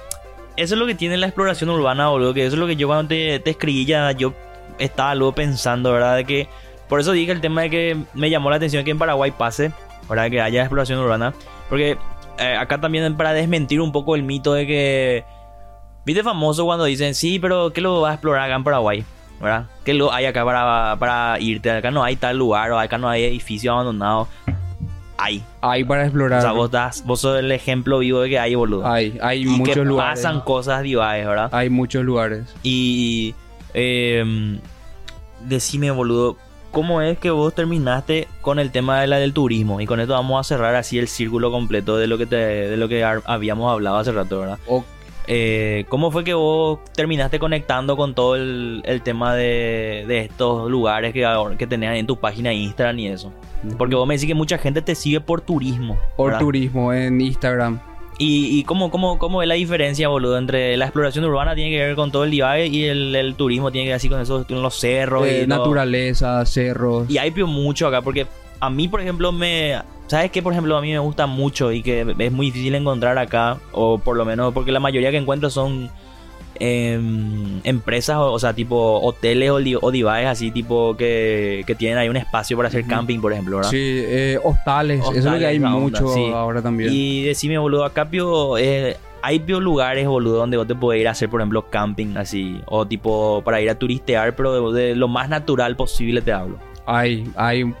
[0.56, 2.32] eso es lo que tiene la exploración urbana, boludo.
[2.32, 4.32] Que eso es lo que yo cuando te, te escribí ya, yo
[4.78, 6.16] estaba luego pensando, ¿verdad?
[6.16, 6.48] De que,
[6.88, 9.72] por eso dije el tema de que me llamó la atención que en Paraguay pase,
[10.08, 10.30] ¿verdad?
[10.30, 11.34] Que haya exploración urbana.
[11.68, 11.96] Porque
[12.38, 15.24] eh, acá también para desmentir un poco el mito de que...
[16.04, 19.04] ¿Viste famoso cuando dicen, sí, pero ¿qué lo vas a explorar acá en Paraguay?
[19.40, 19.66] ¿Verdad?
[19.84, 21.70] ¿Qué lo hay acá para, para irte?
[21.70, 24.28] Acá no hay tal lugar o acá no hay edificio abandonado.
[25.16, 25.42] Hay.
[25.62, 26.40] Hay para explorar.
[26.40, 28.86] O sea, vos, das, vos sos el ejemplo vivo de que hay, boludo.
[28.86, 30.20] hay, hay y muchos que lugares.
[30.20, 31.48] pasan cosas divaes, ¿verdad?
[31.52, 32.54] Hay muchos lugares.
[32.62, 33.34] Y
[33.72, 34.58] eh,
[35.40, 36.36] decime, boludo,
[36.74, 39.80] ¿cómo es que vos terminaste con el tema de la del turismo?
[39.80, 42.76] Y con esto vamos a cerrar así el círculo completo de lo que te, de
[42.76, 44.58] lo que habíamos hablado hace rato, ¿verdad?
[44.66, 44.84] O-
[45.26, 50.70] Eh, ¿Cómo fue que vos terminaste conectando con todo el, el tema de, de estos
[50.70, 53.32] lugares que, que tenías en tu página de Instagram y eso?
[53.78, 55.96] Porque vos me decís que mucha gente te sigue por turismo.
[56.18, 56.40] por ¿verdad?
[56.40, 57.80] turismo en Instagram.
[58.18, 61.78] ¿Y, y cómo, cómo, cómo es la diferencia, boludo, entre la exploración urbana tiene que
[61.78, 64.46] ver con todo el divague y el, el turismo tiene que ver así con esos,
[64.46, 65.58] con los cerros Eh, y todo?
[65.58, 67.10] naturaleza, cerros.
[67.10, 68.26] Y hay mucho acá, porque
[68.60, 69.80] a mí, por ejemplo, me...
[70.06, 70.42] ¿Sabes qué?
[70.42, 73.98] Por ejemplo, a mí me gusta mucho y que es muy difícil encontrar acá, o
[73.98, 75.90] por lo menos porque la mayoría que encuentro son
[76.60, 81.74] em, empresas, o, o sea, tipo hoteles o, di- o divagues así, tipo que, que
[81.74, 83.70] tienen ahí un espacio para hacer camping, por ejemplo, ¿verdad?
[83.70, 85.00] Sí, eh, hostales.
[85.00, 86.30] Eso es lo que hay onda, mucho sí.
[86.32, 86.90] ahora también.
[86.92, 91.08] Y decime, boludo, acá pio, eh, hay pio lugares, boludo, donde vos te podés ir
[91.08, 94.94] a hacer, por ejemplo, camping así, o tipo para ir a turistear, pero de, de
[94.96, 96.58] lo más natural posible te hablo.
[96.86, 97.72] Hay, hay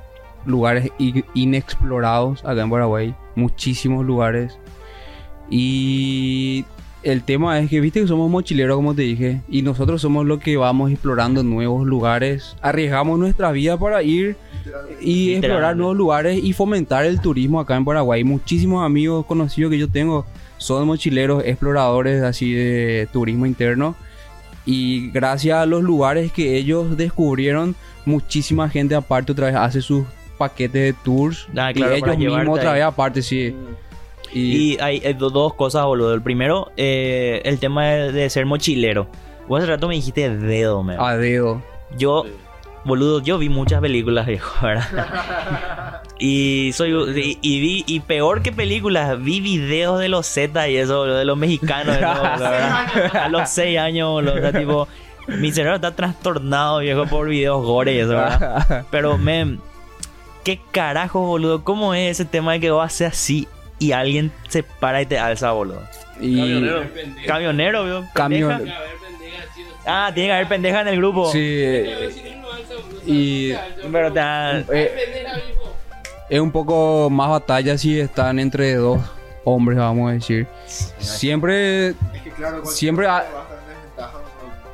[0.46, 0.90] lugares
[1.34, 3.14] inexplorados acá en Paraguay.
[3.36, 4.58] Muchísimos lugares.
[5.50, 6.64] Y
[7.04, 9.42] el tema es que, viste que somos mochileros, como te dije.
[9.48, 12.56] Y nosotros somos los que vamos explorando nuevos lugares.
[12.62, 14.36] Arriesgamos nuestra vida para ir
[15.00, 18.24] y explorar nuevos lugares y fomentar el turismo acá en Paraguay.
[18.24, 20.24] Muchísimos amigos conocidos que yo tengo
[20.56, 23.94] son mochileros, exploradores así de turismo interno.
[24.66, 27.74] Y gracias a los lugares que ellos descubrieron,
[28.06, 30.04] muchísima gente aparte otra vez hace sus
[30.38, 31.48] paquetes de tours.
[31.54, 32.78] Ah, y claro, para ellos mismos otra ahí.
[32.78, 33.54] vez aparte, sí.
[34.34, 36.12] Y, Y hay, hay do- dos cosas, boludo.
[36.12, 39.06] El primero, eh, el tema de, de ser mochilero.
[39.48, 40.96] Vos hace rato me dijiste dedo, me.
[40.98, 41.62] a dedo.
[41.96, 42.24] Yo,
[42.84, 46.02] boludo, yo vi muchas películas, viejo, ¿verdad?
[46.18, 50.76] y soy y, y vi, y peor que películas, vi videos de los Z y
[50.76, 53.16] eso, boludo, de los mexicanos, eso, boludo, ¿verdad?
[53.24, 54.34] A los 6 años, boludo.
[54.34, 54.88] O sea, tipo,
[55.28, 58.86] mi cerebro está trastornado, viejo, por videos gore y eso, ¿verdad?
[58.90, 59.58] Pero, me.
[60.42, 61.64] ¿Qué carajo, boludo?
[61.64, 63.48] ¿Cómo es ese tema de que vos haces así
[63.78, 65.82] y alguien se para y te alza, boludo?
[66.20, 66.84] y Camionero.
[67.26, 68.04] Camionero, vio.
[68.14, 68.56] Camión.
[68.58, 68.78] ¿Pendeja?
[69.86, 71.30] Ah, tiene que haber pendeja en el grupo.
[71.30, 74.20] sí, Pero eh, boludo, y- alza, Pero te
[74.72, 75.26] eh,
[76.30, 79.00] es un poco más batalla si están entre dos
[79.44, 80.46] hombres, vamos a decir.
[80.66, 83.26] Siempre Es que claro, Siempre ha-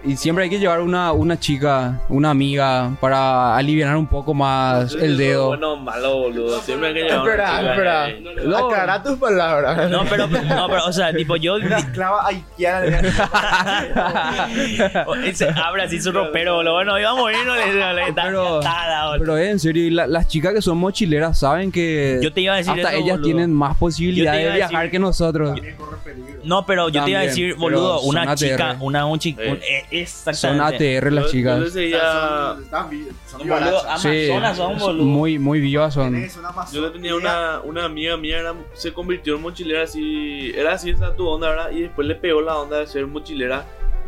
[0.03, 4.95] Y siempre hay que llevar una, una chica, una amiga, para aliviar un poco más
[4.95, 5.49] el dedo.
[5.49, 6.59] Bueno, malo, boludo.
[6.63, 8.09] Siempre hay que llevar una Espera, chica, espera.
[8.11, 8.25] eh.
[8.47, 8.57] No.
[8.57, 9.91] Aclara tus palabras.
[9.91, 11.57] No, pero, no, pero, o sea, tipo, yo.
[11.57, 13.01] Una esclava haitiana.
[15.35, 16.73] Se abre así su ropero, boludo.
[16.75, 19.19] Bueno, iba a morir, no le está Pero- atada, boludo.
[19.21, 22.41] Pero eh, en serio, y la- las chicas que son mochileras saben que Yo te
[22.41, 23.25] iba a decir hasta eso, ellas boludo.
[23.25, 25.61] tienen más posibilidades de a viajar decir- que nosotros.
[26.43, 29.85] No, pero yo te iba a decir, boludo, una chica, una, un chico, un- eh,
[30.33, 30.61] Son.
[30.61, 31.59] ATR las Yo- chicas.
[31.59, 32.57] Yo les decía.
[33.27, 35.05] Son Boludo, Sí, Amazonas son, boludo.
[35.05, 36.17] muy, muy vivas son.
[36.73, 41.15] Yo tenía una, una amiga mía, era- se convirtió en mochilera así, era así esa
[41.15, 41.71] tu onda, ¿verdad?
[41.73, 43.65] Y después le pegó la onda de ser mochilera,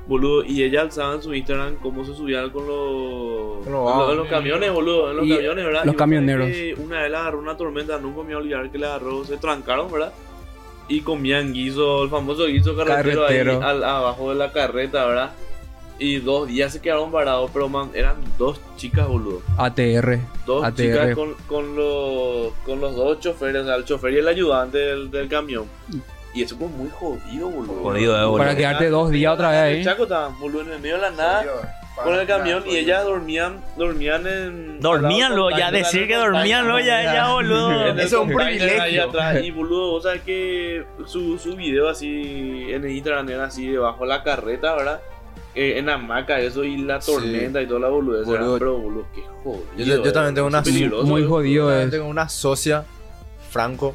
[0.06, 4.26] boludo, y ella alzaba en su Instagram cómo se subían con los, Con los con
[4.28, 5.84] camiones, boludo, en los Y camiones, ¿verdad?
[5.84, 6.48] los Y camioneros.
[6.78, 9.36] Una vez le agarró una tormenta, nunca me voy a olvidar que le agarró, se
[9.36, 10.12] trancaron, ¿verdad?
[10.88, 13.52] Y comían guiso, el famoso guiso carretero, Carretero.
[13.58, 15.30] ahí al- abajo de la carreta, ¿verdad?
[16.03, 20.18] Y dos días se quedaron varados, pero man, eran dos chicas, boludo ATR.
[20.44, 20.76] dos ATR.
[20.82, 24.78] chicas con, con, los, con los dos choferes, o sea, el chofer y el ayudante
[24.78, 25.66] del, del camión.
[26.34, 27.82] Y eso fue muy jodido, boludo.
[27.82, 28.38] Jodido, eh, boludo.
[28.38, 29.84] Para quedarte dos días otra vez El ahí.
[29.84, 31.44] Chaco estaban, boludo, en el medio de la nada,
[32.03, 34.80] con el camión, y ellas dormían, dormían en...
[34.80, 37.86] Dormían, lado ya decir que dormían, lo, ya, ya, boludo.
[37.86, 39.05] Eso es un privilegio.
[39.05, 39.40] atrás.
[39.40, 44.03] Y boludo, vos sabés que su, su video así en el Instagram era así debajo
[44.03, 45.00] de la carreta, ¿verdad?
[45.55, 47.12] Eh, en hamaca, eso y la Sí.
[47.12, 48.24] tormenta y toda la boludez.
[48.24, 48.59] Boludo.
[48.59, 49.62] Pero boludo, qué jodido.
[49.76, 50.12] Yo- yo- yo eh.
[50.12, 50.62] también tengo una-
[51.05, 51.26] Muy eh.
[51.26, 51.90] jodido Yo es.
[51.90, 52.84] tengo una socia,
[53.50, 53.94] Franco,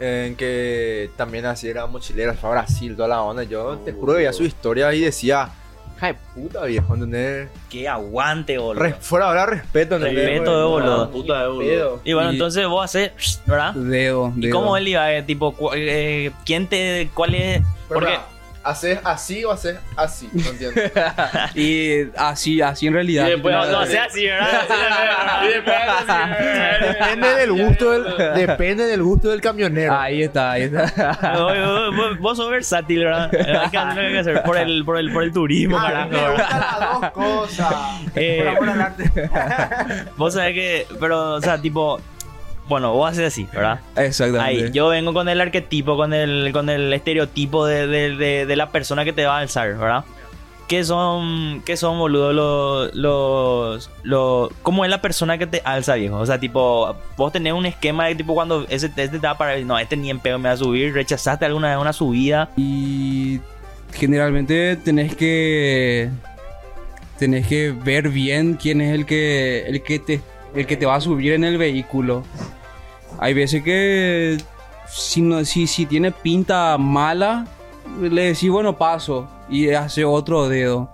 [0.00, 3.42] en que también así era mochilera, fue a Brasil, toda la onda.
[3.44, 5.50] Yo te juro que veía su historia y decía,
[5.96, 7.48] hija de puta viejo, ¿entendés?
[7.70, 8.82] Que aguante, boludo.
[8.82, 10.24] Res- fuera ahora respeto, ¿entendés?
[10.26, 11.02] Respeto, eh, boludo.
[11.04, 12.00] Ah, puta, eh, boludo.
[12.04, 13.72] Y bueno, Y- entonces vos haces, ¿verdad?
[13.74, 14.52] Dedo, ¿Y dedo.
[14.56, 15.12] cómo él iba?
[15.12, 17.62] eh, tipo, eh, ¿quién te, cuál es?
[17.88, 18.18] Pero, Porque,
[18.68, 20.28] ¿Haces así o haces así?
[20.32, 20.80] No entiendo.
[21.54, 23.26] Y así, así en realidad.
[23.26, 25.42] Y después- no, no sea así, ¿verdad?
[25.44, 29.96] Y después así, depende del gusto del, depende del gusto del camionero.
[29.98, 31.34] Ahí está, ahí está.
[31.38, 33.30] Vos- vos- Vos sos versátil, ¿verdad?
[33.62, 35.78] Hay que hacer lo que hay que hacer por el, por el, por el turismo,
[35.78, 36.08] Ah, carajo.
[36.10, 36.32] me ¿verdad?
[36.36, 37.74] gustan las dos cosas.
[38.16, 39.30] Eh, Por amor al arte.
[40.16, 42.00] Vos sabés que, pero, o sea, tipo,
[42.68, 43.80] bueno, vos haces así, ¿verdad?
[43.96, 44.64] Exactamente.
[44.64, 48.56] Ahí, yo vengo con el arquetipo, con el, con el estereotipo de, de, de, de
[48.56, 50.04] la persona que te va a alzar, ¿verdad?
[50.68, 54.50] ¿Qué son, qué son, boludo, los, los, los...
[54.62, 56.16] ¿Cómo es la persona que te alza, viejo?
[56.18, 59.58] O sea, tipo, vos tenés un esquema de tipo cuando ese este te da para...
[59.60, 60.92] No, este ni en pedo me va a subir.
[60.92, 62.50] ¿Rechazaste alguna vez una subida?
[62.58, 63.40] Y
[63.94, 66.10] generalmente tenés que
[67.18, 70.20] tenés que ver bien quién es el que el que te
[70.54, 72.24] el que te va a subir en el vehículo.
[73.18, 74.38] Hay veces que
[74.88, 77.46] si no si, si tiene pinta mala
[78.00, 80.90] le decís bueno paso y hace otro dedo.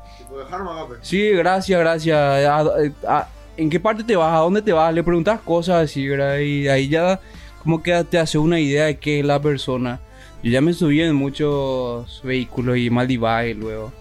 [1.02, 2.16] Sí, gracias, gracias.
[2.18, 2.64] A-
[3.08, 4.32] a- ¿En qué parte te vas?
[4.34, 4.92] ¿A dónde te vas?
[4.92, 6.38] Le preguntas cosas así, ¿verdad?
[6.38, 7.20] Y ahí ya
[7.62, 10.00] como que te hace una idea de qué es la persona.
[10.42, 13.92] Yo ya me subí en muchos vehículos y Maldivae luego.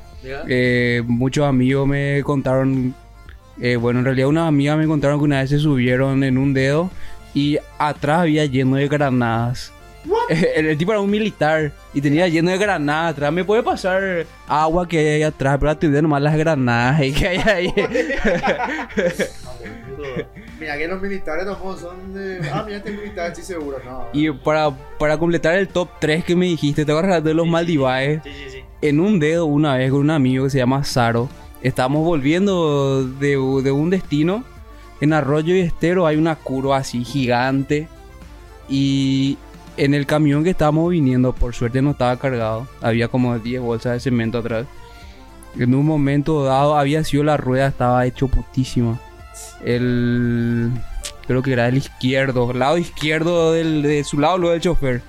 [0.48, 2.96] Eh, muchos amigos me contaron,
[3.62, 6.54] eh, bueno, en realidad unas amigas me contaron que una vez se subieron en un
[6.54, 6.90] dedo
[7.34, 9.72] y atrás había lleno de granadas.
[10.30, 13.32] El, el tipo era un militar y tenía lleno de granadas atrás.
[13.32, 17.28] Me puede pasar agua que hay ahí atrás, pero te nomás las granadas y que
[17.28, 17.74] hay ahí.
[20.60, 22.40] Mira que los militares tampoco son de.
[22.50, 23.80] Ah, mira, este militar, estoy seguro.
[23.84, 24.06] No.
[24.14, 28.22] y para, para completar el top 3 que me dijiste, te acuerdas de los Maldivaes.
[28.24, 28.64] Sí, sí, sí.
[28.82, 31.28] en un dedo una vez con un amigo que se llama Saro.
[31.62, 34.46] Estábamos volviendo de, de un destino.
[35.04, 37.90] En Arroyo y Estero hay una curva así gigante.
[38.70, 39.38] Y
[39.76, 42.70] en el camión que estábamos viniendo, por suerte no estaba cargado.
[42.82, 44.66] Había como 10 bolsas de cemento atrás.
[45.60, 48.98] En un momento dado había sido la rueda, estaba hecho putísima.
[49.66, 50.72] El...
[51.28, 55.02] Creo que era el izquierdo, el lado izquierdo del, de su lado, lo del chofer.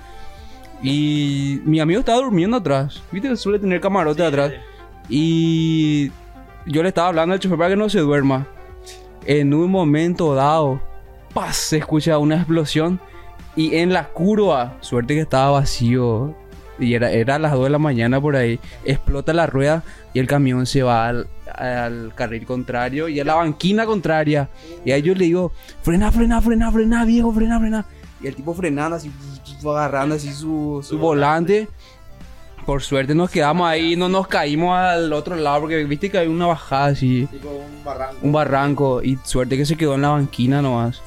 [0.83, 3.01] Y mi amigo estaba durmiendo atrás.
[3.13, 4.51] Viste que suele tener camarote atrás.
[5.07, 6.11] Y
[6.65, 8.45] yo le estaba hablando al chofer para que no se duerma.
[9.25, 10.81] En un momento dado,
[11.33, 11.57] ¡paz!
[11.57, 12.99] se escucha una explosión.
[13.55, 16.35] Y en la curva, suerte que estaba vacío.
[16.77, 18.59] Y era, era a las 2 de la mañana por ahí.
[18.83, 23.35] Explota la rueda y el camión se va al, al carril contrario y a la
[23.35, 24.49] banquina contraria.
[24.83, 25.51] Y ahí yo le digo,
[25.81, 27.85] frena, frena, frena, frena, viejo, frena, frena.
[28.21, 29.11] Y el tipo frenando así,
[29.63, 31.67] agarrando así su, su volante.
[32.65, 36.27] Por suerte nos quedamos ahí, no nos caímos al otro lado porque viste que hay
[36.27, 38.17] una bajada así, Tipo un barranco.
[38.23, 39.03] un barranco.
[39.03, 41.01] Y suerte que se quedó en la banquina nomás.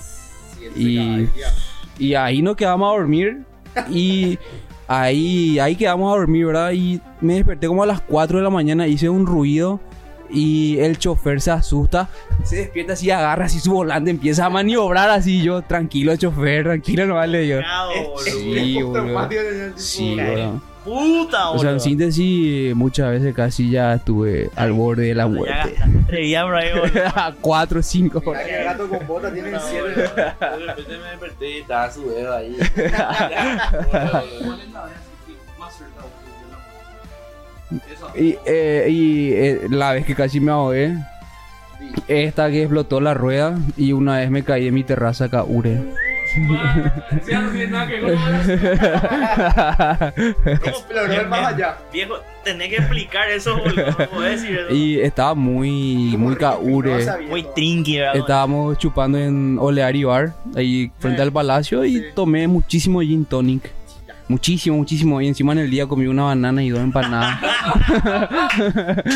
[0.76, 1.26] Y,
[1.98, 3.38] y ahí nos quedamos a dormir.
[3.90, 4.38] Y
[4.86, 6.70] ahí, ahí quedamos a dormir, ¿verdad?
[6.72, 9.80] Y me desperté como a las 4 de la mañana, hice un ruido.
[10.30, 12.08] y el chofer se asusta,
[12.44, 17.06] se despierta así, agarra así su volante, empieza a maniobrar así, yo, tranquilo chofer, tranquilo,
[17.06, 17.56] no vale yo.
[17.58, 18.18] Bravo.
[18.22, 19.28] Sí, boludo.
[19.76, 20.60] Sí, boludo.
[20.88, 21.80] Puta, O sea, en boludo.
[21.84, 25.54] síntesis, muchas veces casi ya estuve al borde de la Ya muerte.
[25.54, 27.02] gastaste tres días por ahí, boludo.
[27.14, 28.46] A cuatro o cinco horas.
[28.48, 29.86] El gato con bota tiene De siete.
[29.94, 32.56] repente me desperté y estaba su dedo ahí.
[38.16, 40.96] Y, eh, y eh, la vez que casi me ahogué,
[42.06, 45.82] esta que explotó la rueda y una vez me caí en mi terraza acá, Ure.
[50.88, 51.78] Pero más allá.
[51.92, 54.20] Viejo, tenés que explicar eso, boludo.
[54.22, 54.74] Decir eso.
[54.74, 57.06] y estaba muy, muy caure.
[57.28, 58.16] Muy trinqui, ¿verdad?
[58.16, 63.70] Estábamos chupando en Oleari Bar, ahí frente al palacio, y tomé muchísimo gin tonic.
[64.28, 65.20] Muchísimo, muchísimo.
[65.22, 67.40] Y encima en el día comí una banana y dos empanadas.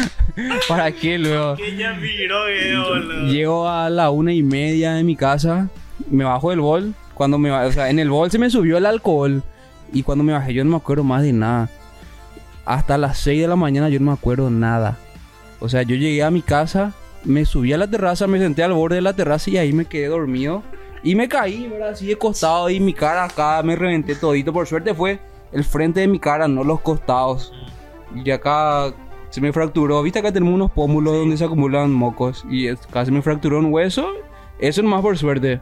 [0.68, 1.54] ¿Para qué luego?
[1.56, 3.26] Que ya miró, eh, boludo.
[3.26, 5.68] Llego a la una y media de mi casa,
[6.10, 6.94] me bajo del bol.
[7.14, 9.42] Cuando me o sea, en el bol se me subió el alcohol.
[9.92, 11.68] Y cuando me bajé yo no me acuerdo más de nada.
[12.64, 14.96] Hasta las 6 de la mañana yo no me acuerdo nada.
[15.60, 16.92] O sea, yo llegué a mi casa,
[17.24, 19.84] me subí a la terraza, me senté al borde de la terraza y ahí me
[19.84, 20.62] quedé dormido.
[21.04, 21.90] Y me caí, ¿verdad?
[21.90, 24.52] Así de costado y mi cara acá me reventé todito.
[24.52, 25.20] Por suerte fue
[25.52, 27.52] el frente de mi cara, no los costados.
[28.14, 28.92] Y acá
[29.30, 30.02] se me fracturó.
[30.02, 32.44] ¿Viste acá tenemos unos pómulos donde se acumulan mocos?
[32.48, 34.06] Y es- acá se me fracturó un hueso.
[34.60, 35.60] Eso nomás por suerte.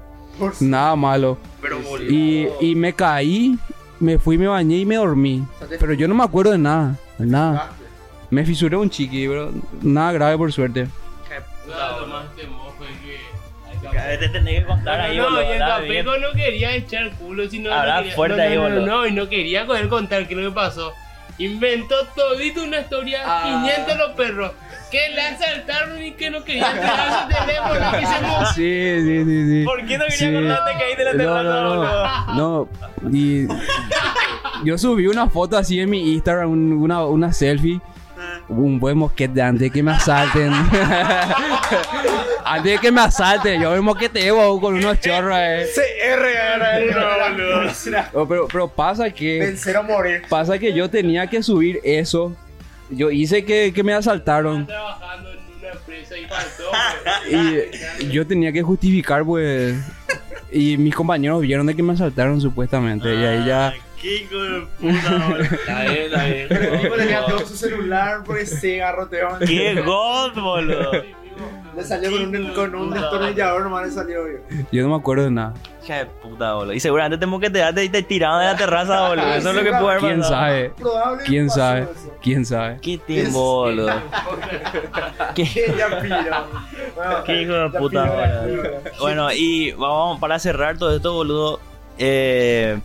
[0.61, 1.39] Nada malo.
[1.63, 2.11] Pero, boludo.
[2.11, 3.57] Y, y me caí,
[3.99, 5.45] me fui, me bañé y me dormí.
[5.79, 6.97] Pero yo no me acuerdo de nada.
[7.19, 7.71] De nada.
[8.31, 9.51] Me fisuré un chiqui, pero
[9.83, 10.87] nada grave por suerte.
[14.19, 15.59] Te tenés que contar No, ahí, no, y el.
[15.59, 18.87] Capeco no quería echar culo, sino Habla no fuerte ahí, boludo.
[18.87, 20.93] no, y no quería poder contar qué es lo que pasó.
[21.39, 23.63] Inventó todito una historia, Ah.
[23.65, 24.53] 500 los perros,
[24.91, 29.25] que le asaltaron y que no querían entregar su teléfono, que se mo- Sí, sí,
[29.25, 29.65] sí, sí.
[29.65, 30.33] ¿Por qué no quería Sí.
[30.35, 32.09] contarte que ahí de la No, no, boludo?
[32.35, 32.35] no.
[32.35, 32.69] No,
[33.13, 33.47] y
[34.65, 37.81] yo subí una foto así en mi Instagram, un- una, una selfie.
[38.49, 40.53] Un buen mosquete antes de que me asalten.
[42.45, 45.37] antes de que me asalten, yo me mosqueteo con unos chorros.
[45.39, 45.67] Eh.
[48.13, 50.23] Oh, pero, pero pasa que Vencer o morir.
[50.29, 52.35] pasa que yo tenía que subir eso.
[52.91, 54.67] Yo hice que, que me asaltaron.
[54.67, 56.71] trabajando en una empresa y faltó.
[58.01, 59.77] Y yo tenía que justificar, pues.
[60.53, 63.15] Y mis compañeros vieron de que me asaltaron supuestamente.
[63.15, 63.75] Y ahí ya.
[64.01, 65.39] Qué hijo de puta.
[65.43, 66.47] Está bien, está bien.
[66.49, 69.39] Pero el tipo tenía todo su celular por ese garroteo.
[69.47, 70.93] Qué god, boludo.
[71.81, 74.29] Le salió con un, con un destornillador nomás le salió.
[74.29, 74.39] yo.
[74.71, 75.55] Yo no me acuerdo de nada.
[75.83, 76.75] Hija de puta, boludo.
[76.75, 79.33] Y seguramente te moqueteaste y te tiraron de la terraza, boludo.
[79.33, 80.73] Eso es lo que puede haber ¿Quién sabe?
[81.25, 81.89] ¿Quién sabe?
[82.21, 82.79] ¿Quién sabe?
[82.83, 83.93] Qué timbo, boludo.
[85.35, 85.45] Qué,
[87.25, 88.63] qué hijo de puta, boludo.
[89.01, 91.61] Bueno, y vamos para cerrar todo esto, boludo.
[91.97, 92.79] Eh,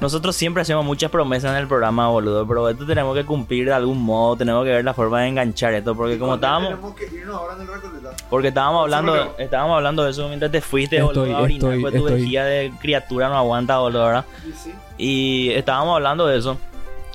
[0.00, 2.46] nosotros siempre hacemos muchas promesas en el programa, boludo.
[2.46, 4.36] Pero esto tenemos que cumplir de algún modo.
[4.36, 5.94] Tenemos que ver la forma de enganchar esto.
[5.94, 8.10] Porque como estábamos, Tenemos que irnos ahora en el Recoleta.
[8.30, 11.36] porque estábamos hablando, estábamos hablando de eso mientras te fuiste, boludo.
[11.36, 12.20] A orinar, estoy- pues tu estoy.
[12.20, 14.24] vejiga de criatura no aguanta, boludo, ¿verdad?
[14.46, 14.74] Y sí.
[14.98, 16.58] Y estábamos hablando de eso.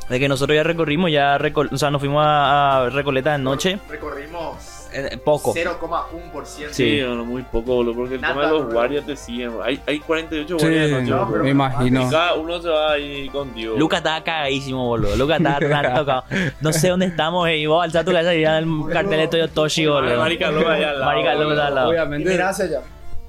[0.10, 3.38] De que nosotros ya recorrimos, ya recol- o sea, nos fuimos a, a Recoleta de
[3.38, 3.80] noche.
[3.89, 4.57] Recorrimos
[4.93, 5.53] eh, poco.
[5.53, 6.45] 0,1%.
[6.45, 6.63] Sí.
[6.71, 8.73] Sí, bueno, muy poco, boludo, porque el Nada, tema de los boludo.
[8.75, 9.51] guardias te siguen.
[9.63, 12.07] Hay, hay 48 Sí, guardias no, me imagino.
[12.07, 13.75] Y cada uno se va ahí contigo.
[13.77, 15.15] Lucas estaba cagadísimo, boludo.
[15.15, 16.23] Lucas estaba tan tocado.
[16.61, 17.57] No sé dónde estamos, eh.
[17.57, 20.17] Y vos alzar tu cabeza y ir al cartel de Toyo Toshi, boludo.
[20.19, 21.87] Marica Loca allá al lado, Marica al lado.
[21.87, 22.29] Y Obviamente.
[22.29, 22.81] mirá hacia allá.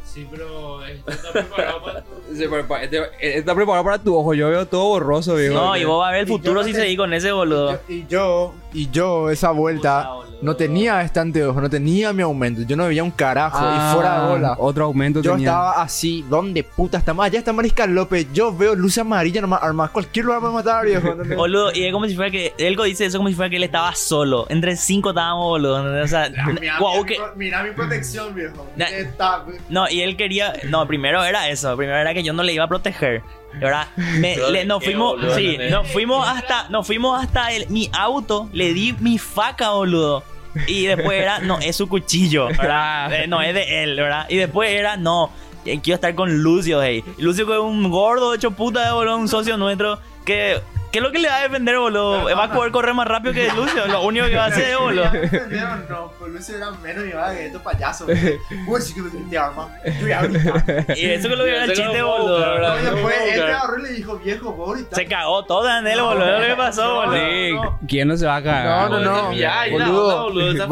[0.04, 2.10] Sí, pero esto está preparado para tu...
[2.36, 4.32] se este- Está preparado para tu ojo.
[4.32, 5.54] Yo veo todo borroso, viejo.
[5.54, 7.80] No, y vos vas a ver el Y futuro si seguís con ese, boludo.
[7.88, 10.10] Y yo, y yo, esa vuelta,
[10.42, 12.62] no tenía estante de ojo, no tenía mi aumento.
[12.62, 13.56] Yo no veía un carajo.
[13.60, 14.56] Ah, y fuera de bola.
[14.58, 15.48] Otro aumento Yo tenía.
[15.48, 17.24] estaba así, ¿dónde puta estamos?
[17.24, 18.26] Allá está Mariscal López.
[18.34, 19.92] Yo veo luces amarillas nomás armadas.
[19.92, 21.14] Cualquier lugar me matar, viejo.
[21.36, 22.52] Boludo, y es como si fuera que.
[22.58, 24.46] Elko dice eso como si fuera que él estaba solo.
[24.50, 26.02] Entre cinco estábamos, boludo.
[26.02, 26.28] O sea,
[26.60, 27.18] Mira, que.
[27.36, 28.66] mi mira mi protección, viejo.
[28.76, 30.52] Na- Está- No, y él quería.
[30.68, 31.76] No, primero era eso.
[31.76, 33.22] Primero era que yo no le iba a proteger.
[33.60, 33.86] ¿Verdad?
[33.96, 35.12] Me- Pero le- nos fuimos.
[35.16, 36.68] boludo, Sí, nos fuimos hasta.
[36.70, 38.48] Nos fuimos hasta el, mi auto.
[38.52, 40.22] Le di mi faca, boludo.
[40.66, 43.12] Y después era, no, es su cuchillo, ¿verdad?
[43.12, 44.26] Eh, no, es de él, ¿verdad?
[44.28, 45.30] Y después era, no,
[45.64, 47.02] eh, quiero estar con Lucio, hey.
[47.18, 50.60] Lucio que es un gordo hecho puta, boludo, un socio nuestro que
[50.94, 52.24] ¿Qué es lo que le va a defender, boludo?
[52.36, 53.84] Va a poder correr más rápido que Lucio.
[53.88, 55.10] Lo único que va a hacer boludo.
[55.90, 58.08] No, pues Lucio era menos y va que estos payasos.
[58.68, 59.68] Uy, sí que me grité arma.
[59.84, 60.96] Yo a gritar.
[60.96, 62.78] Y eso que lo era el chiste, boludo.
[62.78, 63.56] Y después No, él te claro.
[63.56, 64.96] agarró y le dijo, viejo, vos gritas.
[64.96, 66.36] Se cagó todo en él, boludo.
[66.36, 67.16] Es lo que pasó, boludo.
[67.16, 67.50] Sí,
[67.88, 68.88] ¿quién no se va a cagar?
[68.90, 69.16] No, no, no.
[69.30, 70.66] Desafiar, y la Boludo, boludo,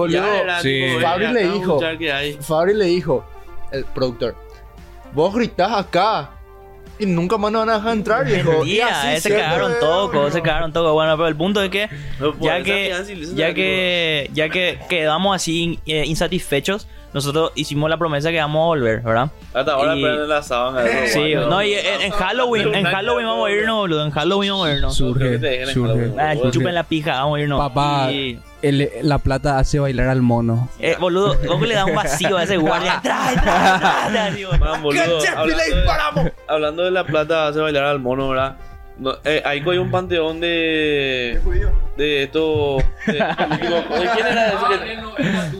[1.01, 1.57] Fabri "Ven le dijo.
[1.74, 2.32] escuchar qué hay".
[2.40, 3.24] Fabri le dijo,
[3.73, 4.36] el productor,
[5.12, 6.31] vos gritás acá
[7.03, 8.65] y nunca más nos van a dejar entrar, viejo.
[8.65, 10.93] Y así eh, se cagaron todos, se cagaron todos.
[10.93, 11.89] Bueno, pero el punto es que
[12.41, 12.93] ya que
[13.35, 18.66] ya que ya que quedamos así eh, insatisfechos, nosotros hicimos la promesa que vamos a
[18.69, 19.31] volver, ¿verdad?
[19.53, 20.83] Hasta ahora y- prenden la sábana.
[20.89, 21.49] eso, Sí, bueno.
[21.49, 24.05] no, y en, en Halloween, en Halloween vamos a irnos, boludo.
[24.07, 24.97] En Halloween vamos a irnos.
[24.97, 26.12] Surge, surge.
[26.19, 27.59] Ah, chupen la pija, vamos a irnos.
[27.59, 28.11] Papá.
[28.12, 30.69] Y, El- la plata hace bailar al mono.
[30.79, 33.01] eh, boludo, ¿cómo le da un vacío a ese guardia?
[33.03, 33.77] ¡Trae, trae,
[34.11, 34.59] trae!
[34.59, 35.57] Man, boludo, hablando,
[36.23, 38.57] de, hablando de la plata hace bailar al mono, ¿verdad?
[38.99, 41.41] No, eh, ahí hay un panteón de.
[41.97, 42.77] De esto.
[43.07, 45.53] De, ¿De quién era ese la de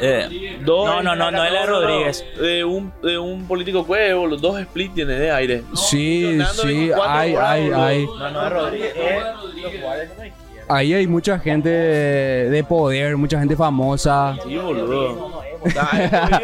[0.00, 0.58] Eh.
[0.64, 2.24] Dos- No, no, no, no, es Rodríguez.
[2.40, 5.62] De un, de un político cuevo, los dos split tiene de aire.
[5.74, 8.06] Sí, sí, 24 hay, hay, hay.
[8.06, 8.94] No, no es Rodríguez.
[8.96, 10.34] La eh, de Rodríguez.
[10.68, 14.36] Ahí hay mucha gente de poder, mucha gente famosa.
[14.46, 15.42] Sí, boludo.
[15.64, 15.78] Vive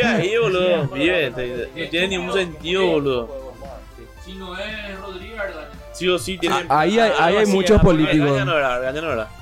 [0.07, 0.89] ahí, boludo.
[0.89, 1.31] Vive.
[1.31, 3.51] No tiene ningún sentido, boludo.
[4.25, 5.69] Si no es Rodríguez, ¿verdad?
[5.93, 6.55] Sí o sí tiene.
[6.69, 8.41] Ah, Ahí hay, ahí hay muchos ah, políticos.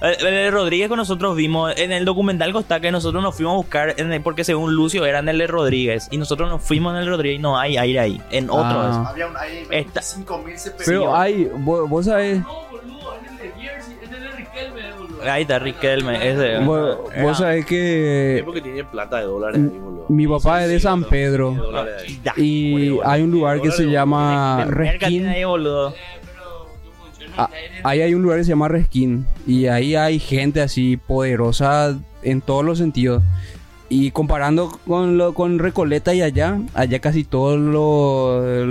[0.01, 3.95] El Rodríguez que nosotros vimos en el documental consta que nosotros nos fuimos a buscar
[3.99, 7.01] en el- porque según Lucio era en el de Rodríguez y nosotros nos fuimos en
[7.03, 9.07] el Rodríguez y no hay aire ahí en otro Ah.
[9.11, 10.85] Había un 25.000 CP.
[10.85, 13.53] Pero hay, vos, vos sabés, No, boludo, en el de
[14.59, 19.61] Riquelme, ahí está Riquelme ese vos, vos sabés Es que porque tiene plata de dólares
[19.61, 20.07] ahí, boludo.
[20.09, 21.55] mi papá es de San Pedro.
[22.23, 25.27] Da, y hay un lugar que se llama Reskin.
[25.27, 25.91] ahí, boludo.
[25.91, 25.95] Eh.
[27.37, 27.49] Ah,
[27.85, 32.41] Ahí hay un lugar que se llama Reskin y ahí hay gente así poderosa en
[32.41, 33.23] todos los sentidos.
[33.91, 38.67] Y comparando con, lo, con Recoleta y allá, allá casi todos los,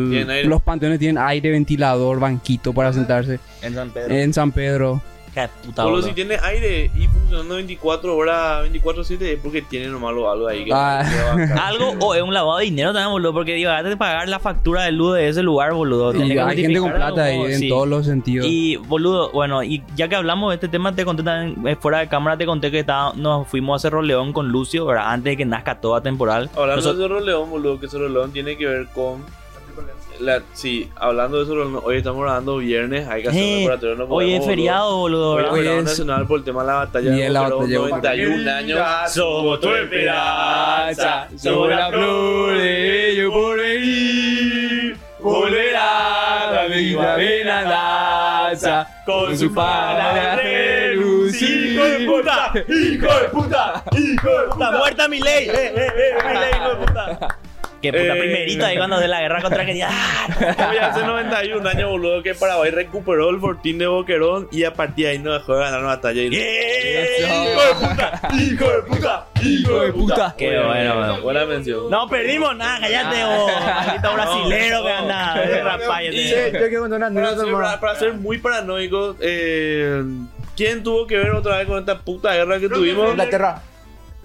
[0.45, 3.39] los panteones tienen aire, ventilador, banquito para sentarse.
[3.63, 4.13] En San Pedro.
[4.13, 5.01] En San Pedro.
[5.37, 6.07] Qué puta, Solo boludo.
[6.07, 10.65] si tiene aire y funcionando 24 horas, 24-7 es porque tiene nomás algo, algo ahí.
[10.65, 11.03] Que Ah.
[11.67, 14.39] Algo o es un lavado de dinero también, boludo, porque digo, antes de pagar la
[14.39, 16.11] factura de luz de ese lugar, boludo.
[16.11, 17.69] tenés Y que hay gente con plata ahí en sí.
[17.69, 18.47] todos los sentidos.
[18.49, 21.99] Y boludo, bueno, y ya que hablamos de este tema, te conté también, eh, fuera
[21.99, 25.11] de cámara, te conté que estaba, nos fuimos a Cerro León con Lucio, ¿verdad?
[25.11, 26.49] Antes de que nazca toda temporal.
[26.53, 29.23] Hablando Nosotros- de Cerro León, boludo, que Cerro León tiene que ver con.
[30.19, 33.95] La, sí, hablando de León, hoy estamos grabando viernes, hay que hacer un Eh, laboratorio.
[33.95, 35.43] No hoy es feriado, boludo, Hoy.
[35.59, 37.75] Hoy es- nacional por el tema de la batalla Y de en la batalla de
[37.77, 38.79] 91 años.
[39.13, 44.97] Somos tu esperanza, somos la flor de ello por venir.
[45.19, 51.73] Volverá la misma venanza con su fala de relucir.
[51.73, 52.51] ¡Hijo de puta!
[52.67, 53.83] ¡Hijo de puta!
[53.91, 54.71] ¡Hijo de puta!
[54.71, 55.47] ¡Muerta mi ley!
[55.49, 56.15] ¡Eh, eh, eh!
[56.27, 57.37] ¡Mi ley, hijo de puta!
[57.81, 58.19] Que puta, Eh.
[58.19, 60.27] primerito ahí cuando de la guerra contra que ¡Ah!
[60.71, 65.05] Hoy hace 91 años, boludo, que Paraguay recuperó el fortín de Boquerón y a partir
[65.05, 66.21] de ahí no dejó de ganar una batalla.
[66.21, 66.27] Y...
[66.35, 68.21] ¡Hijo de puta!
[68.33, 69.25] ¡Hijo de puta!
[69.43, 70.35] ¡Hijo de puta!
[70.37, 71.21] Qué bueno, bueno.
[71.21, 71.89] Buena mención.
[71.89, 73.51] No perdimos nada, cállate vos.
[73.63, 75.35] Maldito brasilero que anda
[76.57, 77.63] yo quiero contar una Para anécdota, ser, hermano.
[77.65, 80.03] para- para ser muy paranoico, eh,
[80.55, 83.11] ¿quién tuvo que ver otra vez con esta puta guerra que tuvimos?
[83.11, 83.61] Inglaterra.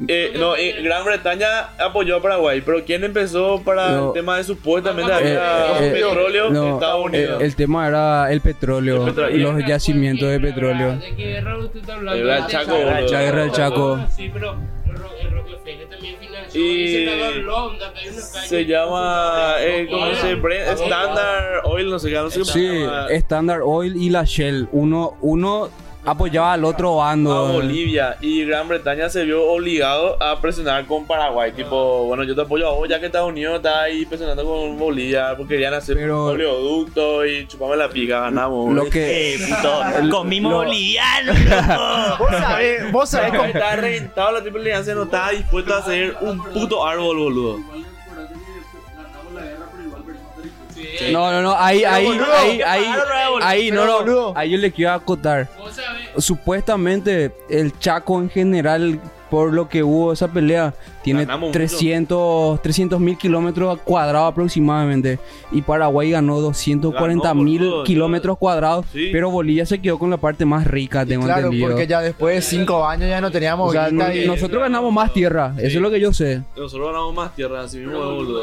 [0.09, 4.07] Eh, no, eh, Gran Bretaña apoyó a Paraguay, pero ¿quién empezó para No.
[4.09, 6.51] el tema de supuestamente Eh, había eh, petróleo?
[6.51, 7.43] no, Estados eh, Unidos.
[7.43, 9.53] el tema era el petróleo, El petróleo.
[9.53, 10.97] los yacimientos de petróleo.
[10.97, 12.19] ¿De qué guerra usted está hablando?
[12.19, 13.99] De la Chaco, La guerra del Chaco.
[14.16, 14.57] Sí, pero
[14.87, 16.61] el Ro- el Rockefeller también financió.
[16.61, 17.07] Y
[18.49, 20.33] se llama, eh, ¿cómo se?
[20.83, 22.85] Standard Oil, no sé qué, no sé Sí.
[23.11, 24.69] Standard Oil y la Shell.
[24.73, 25.70] Uno, uno
[26.05, 27.53] apoyaba al otro a bando.
[27.53, 31.53] Bolivia y Gran Bretaña se vio obligado a presionar con Paraguay.
[31.53, 34.79] Tipo, bueno, yo te apoyo a vos ya que Estados Unidos está ahí presionando con
[34.79, 38.73] Bolivia porque querían hacer Pero- un oleoducto y chupame la pica, ganamos.
[38.74, 42.16] Lo que Eh, puto, comimos Lo- boliviano, loco.
[42.19, 43.53] Vos sabés, vos sabés Como cómo.
[43.53, 47.59] estaba reventado la triple alianza, no estaba dispuesto a hacer un puto árbol, boludo.
[50.98, 51.12] Sí.
[51.12, 52.85] No, no, no, ahí, ahí, boludo, ahí, ¿qué ahí,
[53.43, 54.32] ahí, no, no, boludo.
[54.36, 55.48] ahí yo le quiero acotar.
[56.19, 59.01] Supuestamente el Chaco en general,
[59.31, 62.60] por lo que hubo esa pelea, tiene Ganamos mucho.
[62.62, 65.19] 300 mil kilómetros cuadrados aproximadamente.
[65.51, 68.85] Y Paraguay ganó 240 mil kilómetros cuadrados.
[68.93, 69.09] Sí.
[69.10, 71.69] Pero Bolivia se quedó con la parte más rica, tengo Claro, entendido.
[71.70, 74.60] porque ya después de cinco años ya no teníamos O sea, guita no- y- nosotros
[74.62, 75.62] ganamos más tierra, Sí.
[75.66, 76.43] eso es lo que yo sé.
[76.56, 78.43] Nosotros ganamos más tierra, así mismo, boludo.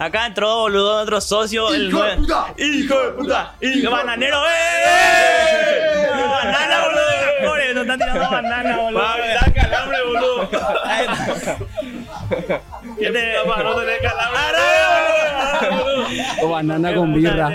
[0.00, 1.74] Acá entró, boludo, nuestro socio.
[1.74, 2.54] el ¡Hijo de puta!
[2.56, 3.54] ¡Hijo de puta!
[3.60, 4.42] ¡Hijo bananero!
[4.46, 6.08] ¡Eh!
[6.08, 7.02] ¡Banana, boludo!
[7.44, 8.98] Pobre, nos están tirando banana, boludo.
[8.98, 10.48] Va a calambre, boludo.
[13.00, 13.32] ¿Qué te...
[13.46, 14.40] Para no tener calambre.
[16.42, 17.46] O banana con birra.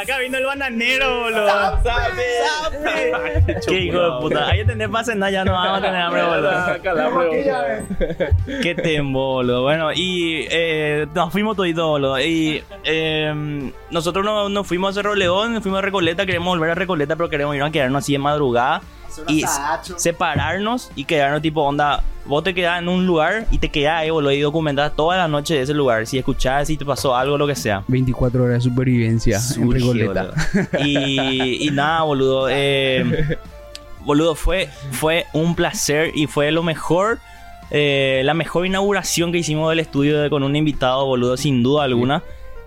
[0.00, 1.80] Acá vino el bananero, boludo.
[1.82, 3.56] ¡Sape!
[3.66, 4.48] ¡Qué hijo de puta!
[4.48, 6.82] Ahí tenés para cenar, ya no vamos a tener hambre, boludo.
[6.82, 8.60] Calambre, boludo.
[8.62, 9.62] Qué tembo, boludo.
[9.62, 12.20] Bueno, y eh, nos fuimos toditos, boludo.
[12.20, 16.74] Y eh, nosotros nos, nos fuimos a Cerro León, fuimos a Recoleta, queremos volver a
[16.74, 18.82] Recoleta, pero queremos irnos a quedarnos así de madrugada.
[19.28, 19.44] Y
[19.96, 22.02] separarnos y quedarnos tipo onda.
[22.24, 25.26] Vos te quedás en un lugar y te quedás ahí, boludo, y documentás toda la
[25.26, 26.06] noche de ese lugar.
[26.06, 27.82] Si escuchás, si te pasó algo, lo que sea.
[27.88, 30.22] 24 horas de supervivencia en Sushi, Recoleta.
[30.52, 30.86] boludo.
[30.86, 32.46] Y, y nada, boludo.
[32.48, 33.38] eh,
[34.04, 37.18] boludo, fue, fue un placer y fue lo mejor.
[37.70, 41.84] eh, la mejor inauguración que hicimos del estudio de- con un invitado, boludo, sin duda
[41.84, 42.22] alguna.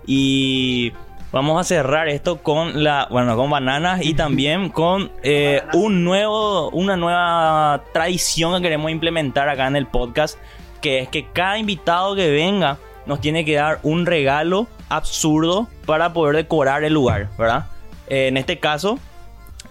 [0.06, 0.92] Y
[1.32, 6.70] vamos a cerrar esto con la, bueno, con bananas y también con eh, un nuevo,
[6.70, 10.38] una nueva tradición que queremos implementar acá en el podcast,
[10.80, 16.12] que es que cada invitado que venga nos tiene que dar un regalo absurdo para
[16.12, 17.66] poder decorar el lugar, ¿verdad?
[18.08, 18.98] Eh, en este caso,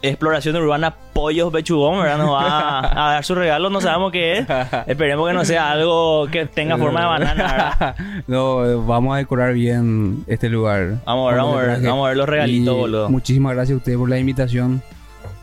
[0.02, 2.18] Exploración Urbana Pollos Bechugón, ¿verdad?
[2.18, 4.48] Nos va a, a dar su regalo, no sabemos qué es.
[4.88, 7.96] Esperemos que no sea algo que tenga forma de banana, ¿verdad?
[8.28, 10.96] no, vamos a decorar bien este lugar.
[11.06, 13.10] Vamos a ver, vamos a ver, vamos a ver los regalitos, Y boludo.
[13.10, 14.82] Muchísimas gracias a ustedes por la invitación.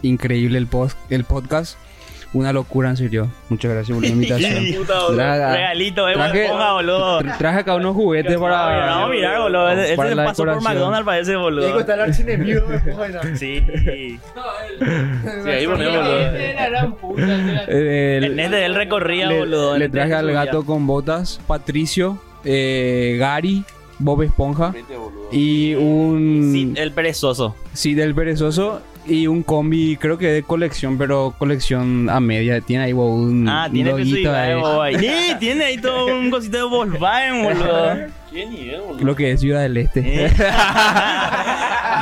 [0.03, 1.77] Increíble el, post, el podcast.
[2.35, 3.29] Una locura, en serio.
[3.51, 4.65] Muchas gracias por la invitación.
[4.79, 5.17] Puta, boludo.
[5.17, 7.21] Traga- Regalito, eh, traje- ponga, boludo.
[7.21, 8.55] tra- traje acá unos juguetes para.
[8.87, 9.69] vamos a mirar, boludo.
[9.71, 10.63] Este para se la pasó por.
[10.63, 11.81] McDonald's, parece, Diego boludo.
[11.81, 13.21] está el archienemigo de Poina.
[13.37, 13.63] Sí.
[13.67, 16.33] Sí, ahí ponemos, boludo.
[16.55, 19.77] La gran puta, era- el- En este él recorría, le, boludo.
[19.79, 23.65] le traje al gato con botas, Patricio, eh, Gary,
[23.99, 24.75] Bob Esponja
[25.31, 27.55] y un Sí, el perezoso.
[27.73, 32.61] sí del perezoso y un combi, creo que de colección, pero colección a media.
[32.61, 34.95] Tiene ahí wow, un Ah, tiene loguito ahí.
[34.95, 34.97] ahí.
[35.29, 37.97] Sí, tiene ahí todo un cosito de Volkswagen, boludo.
[38.33, 39.05] ¿Qué nivel, boludo?
[39.05, 40.01] Lo que es Ciudad del Este.
[40.25, 40.31] Eh.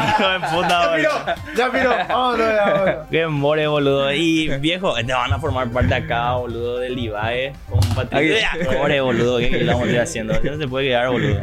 [0.08, 1.08] Hijo de puta, boludo.
[1.56, 1.90] Ya, miro.
[2.08, 3.06] Vámonos, ya, vámonos.
[3.10, 4.12] Qué more, boludo.
[4.12, 7.52] Y viejo, te van a formar parte acá, boludo, del IBAE.
[7.68, 8.36] Con Patricio.
[8.52, 8.76] Aquí.
[8.76, 9.38] More, boludo.
[9.38, 10.40] ¿Qué le vamos a ir haciendo?
[10.42, 11.40] Ya no se puede quedar, boludo.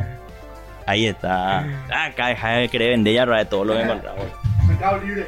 [0.85, 1.59] Ahí está.
[1.91, 4.23] Ah, Acá deja de querer vender ya de todo lo que encontramos.
[4.67, 5.27] Mercado Libre.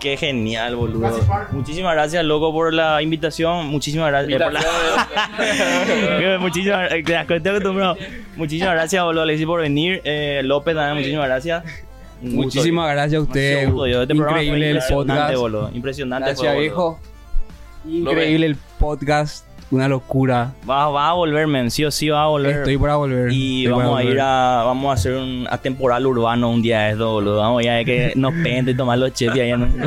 [0.00, 1.00] Qué genial, boludo.
[1.00, 1.52] Gracias.
[1.52, 3.66] Muchísimas gracias, loco, por la invitación.
[3.66, 4.40] Muchísimas gracias.
[4.40, 7.96] eh, por la- muchísimas, eh, tú, bro.
[8.36, 10.00] Muchísimas gracias, boludo, Alexis, por venir.
[10.04, 11.64] Eh, López también, muchísimas gracias.
[12.22, 13.68] Un gusto, Muchísimas gracias a usted.
[13.68, 14.02] Gusto, yo.
[14.02, 15.38] Este programa fue Increíble el impresionante, podcast.
[15.38, 15.70] boludo.
[15.74, 16.24] Impresionante.
[16.30, 16.60] Gracias, fue, boludo.
[16.60, 17.00] viejo.
[18.10, 19.46] Increíble el podcast.
[19.72, 20.52] Una locura.
[20.68, 21.70] Va, va a volver, men.
[21.70, 22.56] Sí o sí va a volver.
[22.56, 23.30] Estoy para volver.
[23.32, 24.62] y Estoy vamos a ir a.
[24.64, 27.38] Vamos a hacer un atemporal urbano un día de esto, boludo.
[27.38, 29.80] Vamos ya a que nos pente y tomar los chefs ahí en un,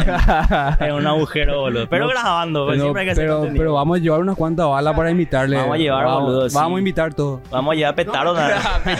[0.79, 1.89] en un agujero, boludo.
[1.89, 4.67] Pero No, grabando, pues, Pero, siempre hay que pero, pero vamos a llevar unas cuantas
[4.69, 5.57] balas para invitarle.
[5.57, 6.55] Vamos a llevar, vamos, boludo, sí.
[6.55, 7.41] Vamos a invitar todo.
[7.51, 8.81] Vamos a petar o nada.
[8.85, 8.93] que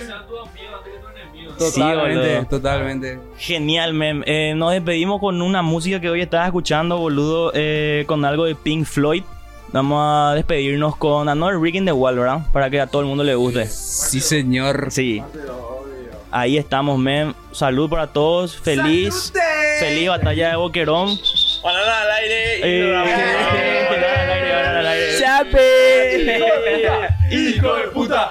[0.00, 1.52] sea tu amigo, antes que tu enemigo.
[1.58, 2.46] Sí, Totalmente, boludo.
[2.48, 3.20] totalmente.
[3.38, 4.22] Genial, mem.
[4.26, 8.56] Eh, nos despedimos con una música que hoy estás escuchando, boludo, eh, con algo de
[8.56, 9.22] Pink Floyd.
[9.72, 12.40] Vamos a despedirnos con Another Rick in the Wall, ¿verdad?
[12.52, 13.66] Para que a todo el mundo le guste.
[13.66, 14.88] Sí, señor.
[14.90, 15.22] Sí.
[16.32, 17.34] Ahí estamos, mem.
[17.52, 18.56] Salud para todos.
[18.56, 19.32] Feliz.
[19.78, 21.16] Feliz batalla de Boquerón.
[21.62, 22.60] Banana al aire.
[22.62, 25.18] Eh, banana al aire, banana al aire.
[27.30, 28.29] ¡Hijo de puta!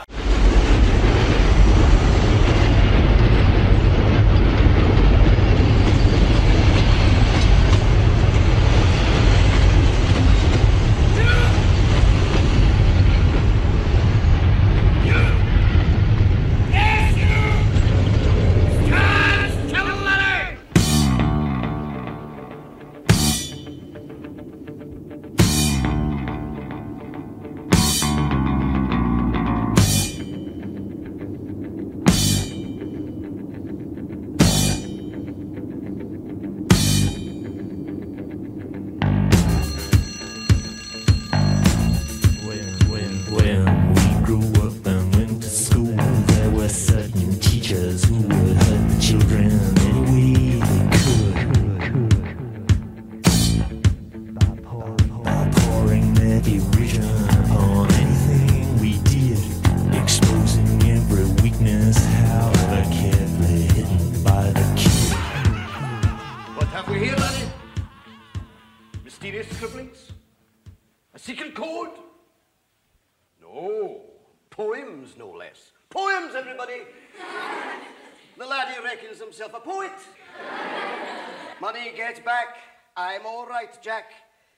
[83.70, 84.12] Right, Jack.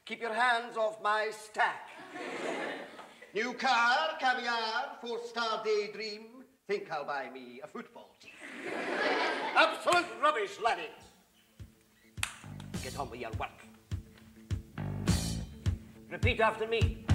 [0.06, 1.90] Keep your hands off my stack.
[3.34, 6.44] New car, caviar, four-star daydream.
[6.68, 8.32] Think I'll buy me a football team.
[9.56, 10.90] Absolute rubbish, laddie.
[12.84, 13.50] Get on with your work.
[16.10, 17.06] Repeat after me.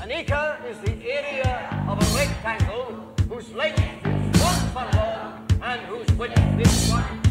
[0.00, 6.10] An acre is the area of a rectangle whose length is one furlong and whose
[6.16, 7.22] width is one.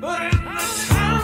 [0.00, 1.23] But in the town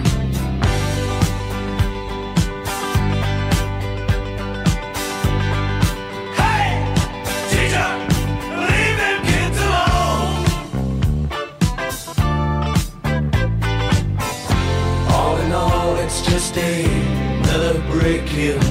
[18.41, 18.70] you.